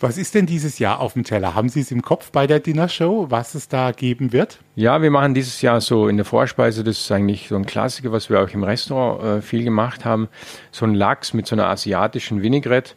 Was 0.01 0.17
ist 0.17 0.35
denn 0.35 0.45
dieses 0.45 0.77
Jahr 0.77 0.99
auf 0.99 1.13
dem 1.13 1.23
Teller? 1.23 1.55
Haben 1.55 1.69
Sie 1.69 1.79
es 1.79 1.89
im 1.91 2.01
Kopf 2.01 2.31
bei 2.31 2.47
der 2.47 2.59
Dinnershow, 2.59 3.27
was 3.29 3.55
es 3.55 3.69
da 3.69 3.91
geben 3.91 4.33
wird? 4.33 4.59
Ja, 4.75 5.01
wir 5.01 5.09
machen 5.09 5.33
dieses 5.33 5.61
Jahr 5.61 5.79
so 5.79 6.09
in 6.09 6.17
der 6.17 6.25
Vorspeise, 6.25 6.83
das 6.83 6.99
ist 6.99 7.11
eigentlich 7.11 7.47
so 7.47 7.55
ein 7.55 7.65
Klassiker, 7.65 8.11
was 8.11 8.29
wir 8.29 8.41
auch 8.41 8.49
im 8.49 8.63
Restaurant 8.63 9.23
äh, 9.23 9.41
viel 9.41 9.63
gemacht 9.63 10.03
haben, 10.03 10.27
so 10.71 10.85
ein 10.85 10.93
Lachs 10.93 11.33
mit 11.33 11.47
so 11.47 11.55
einer 11.55 11.67
asiatischen 11.67 12.41
Vinaigrette. 12.41 12.95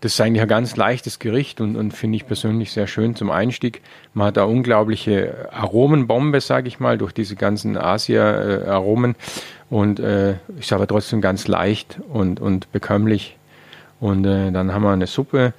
Das 0.00 0.12
ist 0.12 0.20
eigentlich 0.20 0.42
ein 0.42 0.48
ganz 0.48 0.76
leichtes 0.76 1.18
Gericht 1.18 1.60
und, 1.60 1.74
und 1.74 1.92
finde 1.92 2.16
ich 2.16 2.26
persönlich 2.26 2.70
sehr 2.70 2.86
schön 2.86 3.16
zum 3.16 3.30
Einstieg. 3.30 3.82
Man 4.14 4.28
hat 4.28 4.36
da 4.36 4.44
unglaubliche 4.44 5.48
Aromenbombe, 5.52 6.40
sage 6.40 6.68
ich 6.68 6.78
mal, 6.78 6.98
durch 6.98 7.12
diese 7.12 7.34
ganzen 7.34 7.76
Asia-Aromen 7.76 9.16
und 9.70 9.98
äh, 9.98 10.36
ist 10.58 10.72
aber 10.72 10.86
trotzdem 10.86 11.20
ganz 11.20 11.48
leicht 11.48 11.98
und, 12.10 12.38
und 12.38 12.70
bekömmlich. 12.70 13.36
Und 13.98 14.24
äh, 14.24 14.52
dann 14.52 14.72
haben 14.72 14.82
wir 14.82 14.92
eine 14.92 15.08
Suppe, 15.08 15.52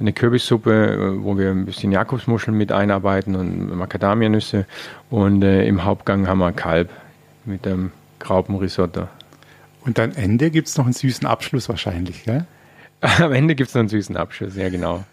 eine 0.00 0.12
Kürbissuppe, 0.12 1.18
wo 1.22 1.38
wir 1.38 1.50
ein 1.50 1.64
bisschen 1.64 1.92
Jakobsmuscheln 1.92 2.56
mit 2.56 2.72
einarbeiten 2.72 3.36
und 3.36 3.76
Macadamianüsse. 3.76 4.66
Und 5.08 5.42
äh, 5.42 5.66
im 5.66 5.84
Hauptgang 5.84 6.26
haben 6.26 6.38
wir 6.38 6.50
Kalb 6.50 6.90
mit 7.44 7.64
dem 7.64 7.92
Graupenrisotto. 8.18 9.06
Und 9.84 10.00
am 10.00 10.12
Ende 10.12 10.50
gibt 10.50 10.66
es 10.66 10.76
noch 10.76 10.84
einen 10.84 10.94
süßen 10.94 11.28
Abschluss 11.28 11.68
wahrscheinlich, 11.68 12.24
gell? 12.24 12.44
Am 13.18 13.32
Ende 13.32 13.54
gibt 13.54 13.68
es 13.68 13.74
noch 13.74 13.80
einen 13.80 13.88
süßen 13.88 14.16
Abschluss, 14.16 14.56
ja 14.56 14.68
genau. 14.68 15.04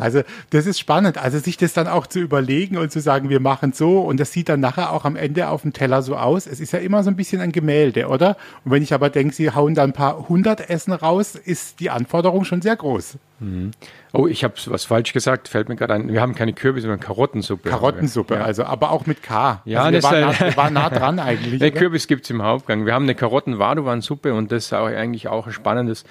Also 0.00 0.22
das 0.50 0.66
ist 0.66 0.78
spannend. 0.78 1.18
Also 1.18 1.38
sich 1.38 1.56
das 1.56 1.72
dann 1.72 1.86
auch 1.86 2.06
zu 2.06 2.20
überlegen 2.20 2.76
und 2.76 2.90
zu 2.90 3.00
sagen, 3.00 3.28
wir 3.28 3.40
machen 3.40 3.72
so 3.72 4.00
und 4.00 4.18
das 4.18 4.32
sieht 4.32 4.48
dann 4.48 4.60
nachher 4.60 4.92
auch 4.92 5.04
am 5.04 5.16
Ende 5.16 5.48
auf 5.48 5.62
dem 5.62 5.72
Teller 5.72 6.02
so 6.02 6.16
aus. 6.16 6.46
Es 6.46 6.60
ist 6.60 6.72
ja 6.72 6.78
immer 6.78 7.02
so 7.02 7.10
ein 7.10 7.16
bisschen 7.16 7.40
ein 7.40 7.52
Gemälde, 7.52 8.08
oder? 8.08 8.36
Und 8.64 8.72
wenn 8.72 8.82
ich 8.82 8.92
aber 8.94 9.10
denke, 9.10 9.34
sie 9.34 9.50
hauen 9.50 9.74
da 9.74 9.84
ein 9.84 9.92
paar 9.92 10.28
hundert 10.28 10.70
Essen 10.70 10.92
raus, 10.92 11.34
ist 11.34 11.80
die 11.80 11.90
Anforderung 11.90 12.44
schon 12.44 12.62
sehr 12.62 12.76
groß. 12.76 13.16
Mhm. 13.40 13.72
Oh, 14.12 14.26
ich 14.28 14.44
habe 14.44 14.54
was 14.66 14.84
falsch 14.84 15.12
gesagt, 15.12 15.48
fällt 15.48 15.68
mir 15.68 15.76
gerade 15.76 15.94
ein. 15.94 16.12
Wir 16.12 16.20
haben 16.20 16.34
keine 16.34 16.52
Kürbis, 16.52 16.82
sondern 16.82 17.00
Karottensuppe. 17.00 17.68
Karottensuppe, 17.68 18.34
ja. 18.34 18.42
also 18.42 18.64
aber 18.64 18.90
auch 18.90 19.06
mit 19.06 19.22
K. 19.22 19.60
Ja, 19.64 19.82
also 19.82 19.98
wir, 19.98 20.02
waren 20.02 20.20
nah, 20.20 20.40
wir 20.40 20.56
waren 20.56 20.72
nah 20.72 20.90
dran 20.90 21.18
eigentlich. 21.20 21.58
Der 21.58 21.72
Kürbis 21.72 22.06
gibt 22.06 22.24
es 22.24 22.30
im 22.30 22.42
Hauptgang. 22.42 22.86
Wir 22.86 22.94
haben 22.94 23.04
eine 23.04 23.14
Karotten-Vadovan-Suppe 23.14 24.32
und 24.34 24.52
das 24.52 24.66
ist 24.66 24.72
auch 24.72 24.86
eigentlich 24.86 25.28
auch 25.28 25.46
ein 25.46 25.52
spannendes 25.52 26.04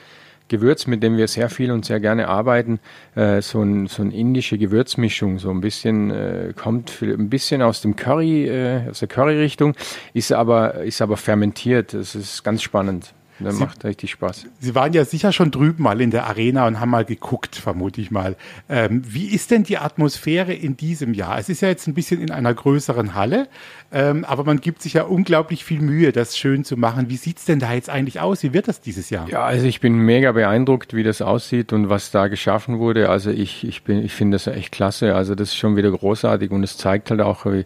Gewürz, 0.47 0.87
mit 0.87 1.01
dem 1.03 1.17
wir 1.17 1.27
sehr 1.27 1.49
viel 1.49 1.71
und 1.71 1.85
sehr 1.85 1.99
gerne 1.99 2.27
arbeiten. 2.27 2.79
Äh, 3.15 3.41
so, 3.41 3.61
ein, 3.61 3.87
so 3.87 4.03
eine 4.03 4.13
indische 4.13 4.57
Gewürzmischung, 4.57 5.39
so 5.39 5.49
ein 5.49 5.61
bisschen, 5.61 6.11
äh, 6.11 6.53
kommt 6.55 7.01
ein 7.01 7.29
bisschen 7.29 7.61
aus 7.61 7.81
dem 7.81 7.95
Curry, 7.95 8.47
äh, 8.47 8.89
aus 8.89 8.99
der 8.99 9.07
Curry-Richtung, 9.07 9.75
ist 10.13 10.31
aber, 10.31 10.75
ist 10.83 11.01
aber 11.01 11.17
fermentiert. 11.17 11.93
Das 11.93 12.15
ist 12.15 12.43
ganz 12.43 12.61
spannend. 12.61 13.13
Das 13.43 13.55
Sie, 13.55 13.63
macht 13.63 13.83
richtig 13.83 14.11
Spaß. 14.11 14.47
Sie 14.59 14.75
waren 14.75 14.93
ja 14.93 15.05
sicher 15.05 15.31
schon 15.31 15.51
drüben 15.51 15.83
mal 15.83 16.01
in 16.01 16.11
der 16.11 16.27
Arena 16.27 16.67
und 16.67 16.79
haben 16.79 16.89
mal 16.89 17.05
geguckt, 17.05 17.55
vermute 17.55 18.01
ich 18.01 18.11
mal. 18.11 18.35
Ähm, 18.69 19.01
wie 19.05 19.27
ist 19.27 19.51
denn 19.51 19.63
die 19.63 19.77
Atmosphäre 19.77 20.53
in 20.53 20.77
diesem 20.77 21.13
Jahr? 21.13 21.37
Es 21.37 21.49
ist 21.49 21.61
ja 21.61 21.67
jetzt 21.67 21.87
ein 21.87 21.93
bisschen 21.93 22.21
in 22.21 22.31
einer 22.31 22.53
größeren 22.53 23.13
Halle, 23.13 23.47
ähm, 23.91 24.25
aber 24.25 24.43
man 24.43 24.59
gibt 24.59 24.81
sich 24.81 24.93
ja 24.93 25.03
unglaublich 25.03 25.63
viel 25.63 25.81
Mühe, 25.81 26.11
das 26.11 26.37
schön 26.37 26.63
zu 26.63 26.77
machen. 26.77 27.09
Wie 27.09 27.17
sieht 27.17 27.37
es 27.37 27.45
denn 27.45 27.59
da 27.59 27.73
jetzt 27.73 27.89
eigentlich 27.89 28.19
aus? 28.19 28.43
Wie 28.43 28.53
wird 28.53 28.67
das 28.67 28.81
dieses 28.81 29.09
Jahr? 29.09 29.27
Ja, 29.29 29.43
also 29.43 29.65
ich 29.65 29.81
bin 29.81 29.95
mega 29.95 30.31
beeindruckt, 30.31 30.93
wie 30.93 31.03
das 31.03 31.21
aussieht 31.21 31.73
und 31.73 31.89
was 31.89 32.11
da 32.11 32.27
geschaffen 32.27 32.79
wurde. 32.79 33.09
Also 33.09 33.29
ich, 33.29 33.67
ich, 33.67 33.81
ich 33.87 34.13
finde 34.13 34.35
das 34.35 34.47
echt 34.47 34.71
klasse. 34.71 35.15
Also 35.15 35.35
das 35.35 35.49
ist 35.49 35.55
schon 35.55 35.75
wieder 35.75 35.91
großartig 35.91 36.51
und 36.51 36.63
es 36.63 36.77
zeigt 36.77 37.11
halt 37.11 37.21
auch, 37.21 37.45
wie 37.45 37.65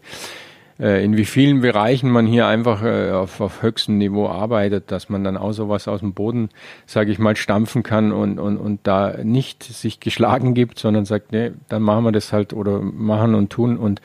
äh, 0.80 1.04
in 1.04 1.18
wie 1.18 1.26
vielen 1.26 1.62
Bereichen 1.62 2.10
man 2.10 2.28
hier 2.28 2.48
einfach 2.48 2.84
äh, 2.84 3.12
auf, 3.12 3.42
auf 3.42 3.62
höchstem 3.62 3.98
Niveau 3.98 4.28
arbeitet, 4.28 4.92
dass 4.92 5.10
man 5.10 5.24
dann 5.24 5.38
auch 5.38 5.52
sowas 5.52 5.88
aus 5.88 6.02
dem 6.02 6.14
Boden, 6.14 6.50
sage 6.86 7.12
ich 7.12 7.20
mal, 7.20 7.36
stampfen 7.36 7.84
kann 7.84 8.12
und, 8.12 8.40
und, 8.40 8.58
und 8.58 8.82
da 8.84 9.18
nicht 9.24 9.64
sich 9.64 10.00
geschlagen 10.00 10.54
gibt, 10.54 10.80
sondern 10.80 11.06
sagt, 11.06 11.32
nee, 11.32 11.52
dann 11.70 11.82
machen 11.82 12.04
wir 12.04 12.12
das 12.12 12.34
halt 12.34 12.54
oder 12.54 12.80
machen 12.80 13.36
und 13.36 13.50
tun 13.50 13.78
und 13.78 14.02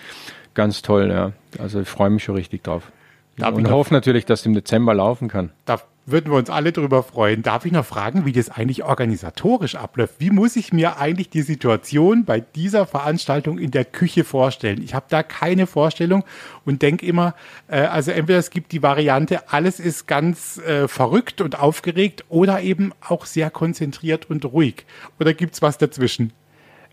ganz 0.54 0.82
toll, 0.82 1.10
ja. 1.10 1.32
Also 1.58 1.80
ich 1.80 1.88
freue 1.88 2.10
mich 2.10 2.24
schon 2.24 2.34
richtig 2.34 2.62
drauf. 2.62 2.90
Darf 3.36 3.54
und 3.54 3.70
hoffe 3.70 3.94
natürlich, 3.94 4.26
dass 4.26 4.40
es 4.40 4.46
im 4.46 4.54
Dezember 4.54 4.94
laufen 4.94 5.28
kann. 5.28 5.50
Darf, 5.64 5.86
würden 6.04 6.32
wir 6.32 6.38
uns 6.38 6.50
alle 6.50 6.72
darüber 6.72 7.02
freuen. 7.02 7.42
Darf 7.42 7.64
ich 7.64 7.72
noch 7.72 7.84
fragen, 7.84 8.24
wie 8.24 8.32
das 8.32 8.50
eigentlich 8.50 8.82
organisatorisch 8.82 9.76
abläuft? 9.76 10.14
Wie 10.18 10.30
muss 10.30 10.56
ich 10.56 10.72
mir 10.72 10.98
eigentlich 10.98 11.30
die 11.30 11.42
Situation 11.42 12.24
bei 12.24 12.40
dieser 12.40 12.86
Veranstaltung 12.86 13.58
in 13.58 13.70
der 13.70 13.84
Küche 13.84 14.24
vorstellen? 14.24 14.82
Ich 14.82 14.94
habe 14.94 15.06
da 15.08 15.22
keine 15.22 15.66
Vorstellung 15.66 16.24
und 16.64 16.82
denke 16.82 17.06
immer, 17.06 17.34
äh, 17.68 17.82
also 17.82 18.10
entweder 18.10 18.38
es 18.38 18.50
gibt 18.50 18.72
die 18.72 18.82
Variante, 18.82 19.50
alles 19.50 19.78
ist 19.78 20.08
ganz 20.08 20.58
äh, 20.58 20.88
verrückt 20.88 21.40
und 21.40 21.58
aufgeregt 21.58 22.24
oder 22.28 22.60
eben 22.62 22.92
auch 23.00 23.26
sehr 23.26 23.50
konzentriert 23.50 24.28
und 24.28 24.44
ruhig. 24.44 24.84
Oder 25.20 25.34
gibt 25.34 25.54
es 25.54 25.62
was 25.62 25.78
dazwischen? 25.78 26.32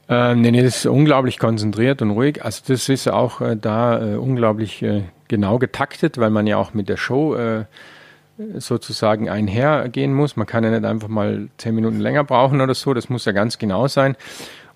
Äh, 0.07 0.35
nee, 0.35 0.51
nee, 0.51 0.63
das 0.63 0.77
ist 0.77 0.85
unglaublich 0.85 1.39
konzentriert 1.39 2.01
und 2.01 2.11
ruhig. 2.11 2.43
Also 2.43 2.61
das 2.67 2.89
ist 2.89 3.07
auch 3.07 3.41
äh, 3.41 3.55
da 3.55 4.13
äh, 4.13 4.15
unglaublich 4.15 4.81
äh, 4.81 5.03
genau 5.27 5.59
getaktet, 5.59 6.17
weil 6.17 6.31
man 6.31 6.47
ja 6.47 6.57
auch 6.57 6.73
mit 6.73 6.89
der 6.89 6.97
Show 6.97 7.35
äh, 7.35 7.65
sozusagen 8.57 9.29
einhergehen 9.29 10.13
muss. 10.13 10.35
Man 10.35 10.47
kann 10.47 10.63
ja 10.63 10.71
nicht 10.71 10.85
einfach 10.85 11.07
mal 11.07 11.49
zehn 11.57 11.75
Minuten 11.75 11.99
länger 11.99 12.23
brauchen 12.23 12.61
oder 12.61 12.73
so. 12.73 12.93
Das 12.93 13.09
muss 13.09 13.25
ja 13.25 13.31
ganz 13.31 13.57
genau 13.57 13.87
sein. 13.87 14.15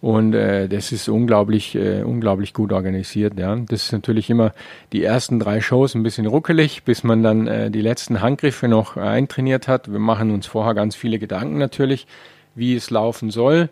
Und 0.01 0.33
äh, 0.33 0.67
das 0.67 0.91
ist 0.91 1.07
unglaublich, 1.07 1.75
äh, 1.75 2.03
unglaublich 2.03 2.53
gut 2.53 2.73
organisiert. 2.73 3.39
Ja. 3.39 3.55
Das 3.55 3.83
ist 3.83 3.93
natürlich 3.93 4.29
immer 4.29 4.53
die 4.91 5.01
ersten 5.01 5.39
drei 5.39 5.61
Shows 5.61 5.95
ein 5.95 6.03
bisschen 6.03 6.25
ruckelig, 6.25 6.83
bis 6.83 7.05
man 7.05 7.23
dann 7.23 7.47
äh, 7.47 7.71
die 7.71 7.79
letzten 7.79 8.19
Handgriffe 8.19 8.67
noch 8.67 8.97
eintrainiert 8.97 9.69
hat. 9.69 9.89
Wir 9.89 9.99
machen 9.99 10.31
uns 10.31 10.45
vorher 10.45 10.73
ganz 10.73 10.97
viele 10.97 11.19
Gedanken 11.19 11.57
natürlich, 11.57 12.05
wie 12.53 12.75
es 12.75 12.89
laufen 12.89 13.31
soll. 13.31 13.69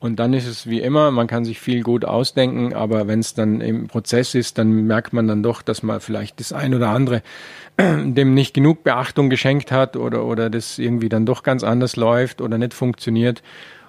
Und 0.00 0.20
dann 0.20 0.32
ist 0.32 0.46
es 0.46 0.68
wie 0.68 0.80
immer, 0.80 1.10
man 1.10 1.26
kann 1.26 1.44
sich 1.44 1.58
viel 1.58 1.82
gut 1.82 2.04
ausdenken, 2.04 2.72
aber 2.72 3.08
wenn 3.08 3.18
es 3.18 3.34
dann 3.34 3.60
im 3.60 3.88
Prozess 3.88 4.36
ist, 4.36 4.56
dann 4.56 4.86
merkt 4.86 5.12
man 5.12 5.26
dann 5.26 5.42
doch, 5.42 5.60
dass 5.60 5.82
man 5.82 6.00
vielleicht 6.00 6.38
das 6.38 6.52
ein 6.52 6.72
oder 6.72 6.90
andere 6.90 7.22
dem 7.78 8.34
nicht 8.34 8.54
genug 8.54 8.84
Beachtung 8.84 9.28
geschenkt 9.28 9.72
hat 9.72 9.96
oder, 9.96 10.24
oder 10.24 10.50
das 10.50 10.78
irgendwie 10.78 11.08
dann 11.08 11.26
doch 11.26 11.42
ganz 11.42 11.64
anders 11.64 11.96
läuft 11.96 12.40
oder 12.40 12.58
nicht 12.58 12.74
funktioniert. 12.74 13.42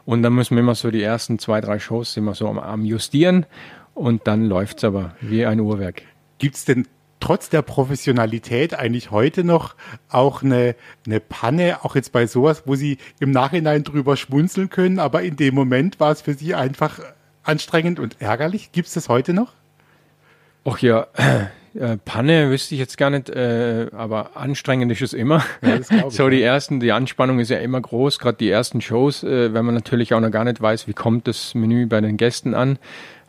Und 0.05 0.23
dann 0.23 0.33
müssen 0.33 0.55
wir 0.55 0.61
immer 0.61 0.73
so 0.73 0.89
die 0.89 1.03
ersten 1.03 1.37
zwei, 1.37 1.61
drei 1.61 1.77
Shows 1.77 2.17
immer 2.17 2.33
so 2.33 2.47
am, 2.47 2.57
am 2.57 2.85
Justieren 2.85 3.45
und 3.93 4.25
dann 4.25 4.45
läuft's 4.45 4.83
aber 4.83 5.15
wie 5.21 5.45
ein 5.45 5.59
Uhrwerk. 5.59 6.01
Gibt's 6.39 6.65
denn 6.65 6.87
trotz 7.19 7.49
der 7.49 7.61
Professionalität 7.61 8.73
eigentlich 8.73 9.11
heute 9.11 9.43
noch 9.43 9.75
auch 10.09 10.43
eine, 10.43 10.75
eine 11.05 11.19
Panne, 11.19 11.83
auch 11.83 11.95
jetzt 11.95 12.11
bei 12.11 12.27
sowas, 12.27 12.63
wo 12.65 12.75
Sie 12.75 12.97
im 13.19 13.31
Nachhinein 13.31 13.83
drüber 13.83 14.17
schmunzeln 14.17 14.69
können, 14.69 14.99
aber 14.99 15.21
in 15.23 15.35
dem 15.35 15.55
Moment 15.55 15.99
war 15.99 16.11
es 16.11 16.21
für 16.21 16.33
Sie 16.33 16.55
einfach 16.55 16.99
anstrengend 17.43 17.99
und 17.99 18.21
ärgerlich? 18.21 18.71
Gibt 18.71 18.87
es 18.87 18.93
das 18.93 19.09
heute 19.09 19.33
noch? 19.33 19.53
Ach 20.65 20.77
ja, 20.79 21.07
äh, 21.73 21.97
Panne 21.97 22.49
wüsste 22.49 22.75
ich 22.75 22.79
jetzt 22.79 22.97
gar 22.97 23.09
nicht, 23.09 23.29
äh, 23.29 23.87
aber 23.91 24.37
anstrengend 24.37 24.91
ist 24.91 25.01
es 25.01 25.13
immer. 25.13 25.43
Ja, 25.61 26.09
so 26.09 26.29
die 26.29 26.41
ersten, 26.41 26.79
die 26.79 26.91
Anspannung 26.91 27.39
ist 27.39 27.49
ja 27.49 27.57
immer 27.57 27.81
groß, 27.81 28.19
gerade 28.19 28.37
die 28.37 28.49
ersten 28.49 28.81
Shows, 28.81 29.23
äh, 29.23 29.53
wenn 29.53 29.65
man 29.65 29.75
natürlich 29.75 30.13
auch 30.13 30.19
noch 30.19 30.31
gar 30.31 30.43
nicht 30.43 30.61
weiß, 30.61 30.87
wie 30.87 30.93
kommt 30.93 31.27
das 31.27 31.55
Menü 31.55 31.87
bei 31.87 32.01
den 32.01 32.17
Gästen 32.17 32.53
an 32.53 32.77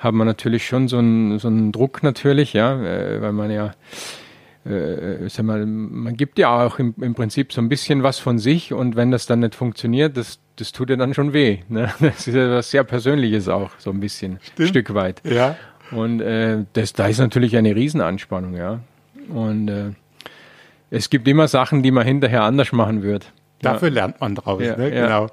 haben 0.01 0.17
wir 0.17 0.25
natürlich 0.25 0.67
schon 0.67 0.89
so 0.89 0.99
einen, 0.99 1.39
so 1.39 1.49
einen 1.49 1.73
Druck 1.73 2.03
natürlich, 2.03 2.55
ja, 2.55 2.83
äh, 2.83 3.21
weil 3.21 3.33
man 3.33 3.51
ja, 3.51 3.73
äh, 4.65 5.29
sag 5.29 5.45
mal, 5.45 5.65
man 5.67 6.17
gibt 6.17 6.39
ja 6.39 6.67
auch 6.67 6.79
im, 6.79 6.95
im 7.01 7.15
Prinzip 7.15 7.53
so 7.53 7.61
ein 7.61 7.69
bisschen 7.69 8.03
was 8.03 8.19
von 8.19 8.39
sich 8.39 8.73
und 8.73 8.97
wenn 8.97 9.11
das 9.11 9.27
dann 9.27 9.41
nicht 9.41 9.55
funktioniert, 9.55 10.17
das, 10.17 10.41
das 10.57 10.73
tut 10.73 10.91
ja 10.91 10.97
dann 10.97 11.15
schon 11.15 11.33
weh. 11.33 11.59
Ne? 11.69 11.93
Das 12.01 12.27
ist 12.27 12.35
ja 12.35 12.51
was 12.51 12.71
sehr 12.71 12.83
Persönliches 12.83 13.49
auch, 13.49 13.71
so 13.79 13.91
ein 13.91 14.01
bisschen, 14.01 14.41
Stimmt. 14.41 14.69
Stück 14.71 14.95
weit. 14.95 15.21
Ja. 15.25 15.57
Und 15.91 16.21
äh, 16.21 16.65
das, 16.73 16.95
da 16.95 17.07
ist 17.07 17.19
natürlich 17.19 17.57
eine 17.57 17.77
Riesenanspannung, 17.77 18.57
ja. 18.57 18.81
Und 19.29 19.69
äh, 19.69 19.91
es 20.91 21.11
gibt 21.11 21.29
immer 21.29 21.47
Sachen, 21.47 21.83
die 21.83 21.91
man 21.91 22.07
hinterher 22.07 22.43
anders 22.43 22.73
machen 22.73 23.03
wird. 23.03 23.33
Dafür 23.63 23.89
ja. 23.89 23.95
lernt 23.95 24.21
man 24.21 24.35
draus, 24.35 24.63
ja, 24.63 24.77
ne? 24.77 24.95
Ja. 24.95 25.05
Genau. 25.05 25.27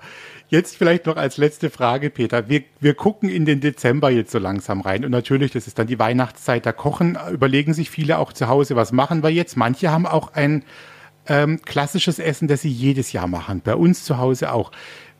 Jetzt 0.50 0.78
vielleicht 0.78 1.06
noch 1.08 1.18
als 1.18 1.38
letzte 1.38 1.70
Frage, 1.70 2.10
Peter. 2.10 2.48
Wir, 2.48 2.63
wir 2.80 2.94
gucken 2.94 3.28
in 3.28 3.46
den 3.46 3.60
Dezember 3.60 4.10
jetzt 4.10 4.32
so 4.32 4.40
langsam 4.40 4.80
rein. 4.80 5.04
Und 5.04 5.12
natürlich, 5.12 5.52
das 5.52 5.68
ist 5.68 5.78
dann 5.78 5.88
die 5.88 6.00
Weihnachtszeit, 6.00 6.66
da 6.66 6.72
kochen, 6.72 7.18
überlegen 7.32 7.74
sich 7.74 7.90
viele 7.90 8.18
auch 8.18 8.32
zu 8.32 8.48
Hause, 8.48 8.78
was 8.78 8.94
machen 8.94 9.24
wir 9.24 9.30
jetzt. 9.30 9.58
Manche 9.58 9.92
haben 9.92 10.06
auch 10.06 10.34
ein 10.34 10.63
ähm, 11.28 11.62
klassisches 11.63 12.20
Essen, 12.20 12.48
das 12.48 12.62
sie 12.62 12.70
jedes 12.70 13.12
Jahr 13.12 13.28
machen. 13.28 13.62
Bei 13.62 13.76
uns 13.76 14.06
zu 14.06 14.20
Hause 14.20 14.54
auch. 14.54 14.72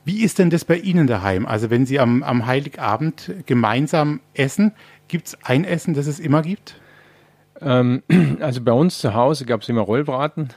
Wie 0.06 0.22
ist 0.22 0.38
denn 0.38 0.48
das 0.48 0.64
bei 0.64 0.76
Ihnen 0.76 1.06
daheim? 1.06 1.44
Also 1.44 1.68
wenn 1.68 1.84
Sie 1.84 2.00
am, 2.00 2.22
am 2.22 2.46
Heiligabend 2.46 3.30
gemeinsam 3.44 4.20
essen, 4.32 4.72
gibt 5.08 5.26
es 5.26 5.38
ein 5.42 5.64
Essen, 5.64 5.92
das 5.92 6.06
es 6.06 6.20
immer 6.20 6.40
gibt? 6.40 6.80
Ähm, 7.60 8.02
also 8.40 8.62
bei 8.62 8.72
uns 8.72 8.98
zu 8.98 9.12
Hause 9.12 9.44
gab 9.44 9.60
es 9.60 9.68
immer 9.68 9.82
Rollbraten 9.82 10.48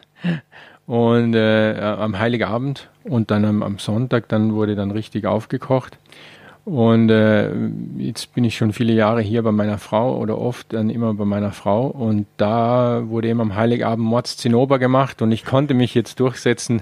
und 0.92 1.36
äh, 1.36 1.80
am 1.80 2.20
Heiligabend 2.20 2.90
und 3.06 3.32
dann 3.32 3.46
am, 3.46 3.64
am, 3.64 3.80
Sonntag, 3.80 4.28
dann 4.28 4.56
wurde 4.56 4.76
dann 4.76 4.92
richtig 4.92 5.26
aufgekocht. 5.26 5.98
Und 6.66 7.10
äh, 7.10 7.50
jetzt 7.96 8.36
bin 8.36 8.44
ich 8.44 8.58
schon 8.58 8.74
viele 8.74 8.92
Jahre 8.92 9.22
hier 9.22 9.42
bei 9.42 9.54
meiner 9.54 9.78
Frau 9.78 10.18
oder 10.18 10.38
oft 10.38 10.74
dann 10.74 10.90
immer 10.90 11.14
bei 11.14 11.24
meiner 11.24 11.54
Frau 11.54 11.88
und 11.88 12.28
da 12.36 13.04
wurde 13.06 13.30
eben 13.30 13.40
am 13.40 13.56
Heiligabend 13.56 14.06
Mordszinnober 14.06 14.80
gemacht 14.80 15.22
und 15.22 15.32
ich 15.32 15.46
konnte 15.46 15.76
mich 15.76 15.96
jetzt 15.96 16.20
durchsetzen, 16.20 16.82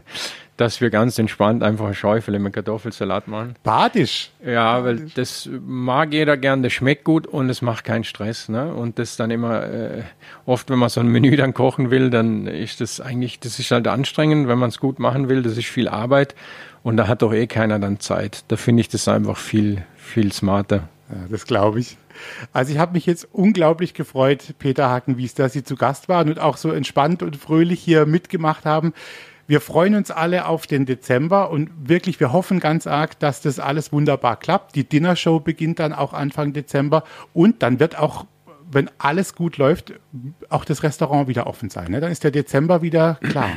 dass 0.60 0.82
wir 0.82 0.90
ganz 0.90 1.18
entspannt 1.18 1.64
einfach 1.64 1.88
ein 1.88 1.94
Schäufele 1.94 2.38
mit 2.38 2.52
Kartoffelsalat 2.52 3.30
machen. 3.30 3.56
Badisch? 3.64 4.32
Ja, 4.46 4.84
weil 4.84 5.10
das 5.16 5.50
mag 5.66 6.12
jeder 6.12 6.36
gern, 6.36 6.64
das 6.64 6.74
schmeckt 6.74 7.06
gut 7.06 7.28
und 7.28 7.50
es 7.50 7.62
macht 7.62 7.86
keinen 7.86 8.04
Stress. 8.04 8.50
Ne? 8.50 8.74
Und 8.74 9.00
das 9.00 9.16
dann 9.16 9.32
immer, 9.32 9.64
äh, 9.64 10.04
oft 10.46 10.70
wenn 10.70 10.78
man 10.78 10.90
so 10.90 11.00
ein 11.00 11.08
Menü 11.08 11.38
dann 11.38 11.54
kochen 11.54 11.92
will, 11.92 12.10
dann 12.10 12.46
ist 12.46 12.82
das 12.82 13.00
eigentlich, 13.00 13.40
das 13.40 13.58
ist 13.58 13.72
halt 13.72 13.88
anstrengend, 13.88 14.50
wenn 14.50 14.58
man 14.58 14.68
es 14.68 14.80
gut 14.80 15.00
machen 15.00 15.30
will, 15.30 15.44
das 15.44 15.58
ist 15.58 15.68
viel 15.68 15.88
Arbeit 15.88 16.36
und 16.84 16.98
da 16.98 17.08
hat 17.08 17.22
doch 17.22 17.34
eh 17.34 17.48
keiner 17.48 17.80
dann 17.80 18.02
Zeit. 18.02 18.44
Da 18.50 18.58
finde 18.58 18.82
ich 18.82 18.90
das 18.90 19.08
einfach 19.08 19.38
viel, 19.38 19.84
viel 19.96 20.34
smarter. 20.34 20.90
Ja, 21.10 21.26
das 21.30 21.46
glaube 21.46 21.80
ich. 21.80 21.98
Also 22.52 22.74
ich 22.74 22.80
habe 22.80 22.94
mich 22.94 23.06
jetzt 23.06 23.28
unglaublich 23.32 23.94
gefreut, 23.94 24.56
Peter 24.60 24.90
Hakenwies, 24.90 25.36
dass 25.36 25.54
Sie 25.54 25.64
zu 25.64 25.76
Gast 25.76 26.10
waren 26.10 26.30
und 26.30 26.40
auch 26.40 26.58
so 26.58 26.72
entspannt 26.72 27.24
und 27.24 27.38
fröhlich 27.38 27.80
hier 27.80 28.06
mitgemacht 28.06 28.66
haben. 28.66 28.94
Wir 29.50 29.62
freuen 29.62 29.96
uns 29.96 30.12
alle 30.12 30.46
auf 30.46 30.68
den 30.68 30.86
Dezember 30.86 31.50
und 31.50 31.72
wirklich, 31.82 32.20
wir 32.20 32.32
hoffen 32.32 32.60
ganz 32.60 32.86
arg, 32.86 33.18
dass 33.18 33.42
das 33.42 33.60
alles 33.60 33.92
wunderbar 33.92 34.38
klappt. 34.38 34.76
Die 34.76 34.84
Dinnershow 34.84 35.40
beginnt 35.40 35.80
dann 35.80 35.92
auch 35.92 36.14
Anfang 36.14 36.54
Dezember 36.54 37.04
und 37.34 37.64
dann 37.64 37.80
wird 37.80 37.98
auch, 37.98 38.28
wenn 38.72 38.92
alles 39.00 39.34
gut 39.34 39.58
läuft, 39.58 39.94
auch 40.50 40.66
das 40.66 40.84
Restaurant 40.84 41.28
wieder 41.28 41.48
offen 41.48 41.72
sein. 41.72 41.90
Ne? 41.90 42.00
Dann 42.00 42.12
ist 42.12 42.24
der 42.24 42.30
Dezember 42.30 42.84
wieder 42.84 43.16
klar. 43.24 43.50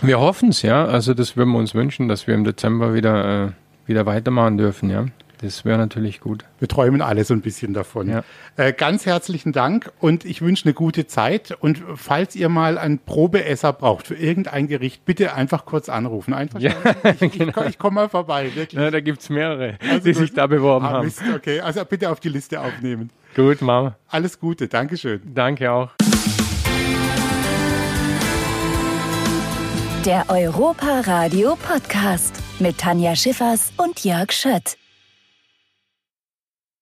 Wir 0.00 0.20
hoffen 0.20 0.50
es, 0.50 0.62
ja. 0.62 0.84
Also 0.84 1.12
das 1.12 1.36
würden 1.36 1.50
wir 1.50 1.58
uns 1.58 1.74
wünschen, 1.74 2.06
dass 2.06 2.28
wir 2.28 2.34
im 2.36 2.44
Dezember 2.44 2.94
wieder, 2.94 3.46
äh, 3.46 3.50
wieder 3.84 4.06
weitermachen 4.06 4.58
dürfen, 4.58 4.90
ja. 4.90 5.06
Das 5.38 5.64
wäre 5.64 5.78
natürlich 5.78 6.20
gut. 6.20 6.44
Wir 6.58 6.68
träumen 6.68 7.02
alle 7.02 7.24
so 7.24 7.34
ein 7.34 7.42
bisschen 7.42 7.74
davon. 7.74 8.08
Ja. 8.08 8.24
Äh, 8.56 8.72
ganz 8.72 9.04
herzlichen 9.04 9.52
Dank 9.52 9.92
und 10.00 10.24
ich 10.24 10.40
wünsche 10.40 10.64
eine 10.64 10.74
gute 10.74 11.06
Zeit. 11.06 11.56
Und 11.60 11.82
falls 11.94 12.34
ihr 12.34 12.48
mal 12.48 12.78
einen 12.78 12.98
Probeesser 12.98 13.72
braucht 13.72 14.06
für 14.06 14.14
irgendein 14.14 14.66
Gericht, 14.66 15.04
bitte 15.04 15.34
einfach 15.34 15.66
kurz 15.66 15.88
anrufen. 15.88 16.32
Einfach 16.32 16.60
ja, 16.60 16.72
ich, 17.20 17.32
genau. 17.38 17.60
ich, 17.62 17.70
ich 17.70 17.78
komme 17.78 17.96
mal 17.96 18.08
vorbei, 18.08 18.50
wirklich. 18.54 18.80
Ja, 18.80 18.90
da 18.90 19.00
gibt 19.00 19.20
es 19.20 19.28
mehrere, 19.28 19.76
also 19.80 20.04
die 20.04 20.12
gut. 20.12 20.16
sich 20.16 20.32
da 20.32 20.46
beworben 20.46 20.86
ah, 20.86 20.90
haben. 20.90 21.04
Mist, 21.06 21.22
okay, 21.34 21.60
also 21.60 21.84
bitte 21.84 22.10
auf 22.10 22.20
die 22.20 22.30
Liste 22.30 22.60
aufnehmen. 22.60 23.10
Gut, 23.34 23.60
Mama. 23.60 23.96
Alles 24.08 24.40
Gute, 24.40 24.68
Dankeschön. 24.68 25.20
Danke 25.34 25.70
auch. 25.70 25.90
Der 30.06 30.24
Europa 30.28 31.00
Radio 31.00 31.56
Podcast 31.56 32.40
mit 32.60 32.78
Tanja 32.78 33.16
Schiffers 33.16 33.72
und 33.76 34.04
Jörg 34.04 34.30
Schött. 34.30 34.76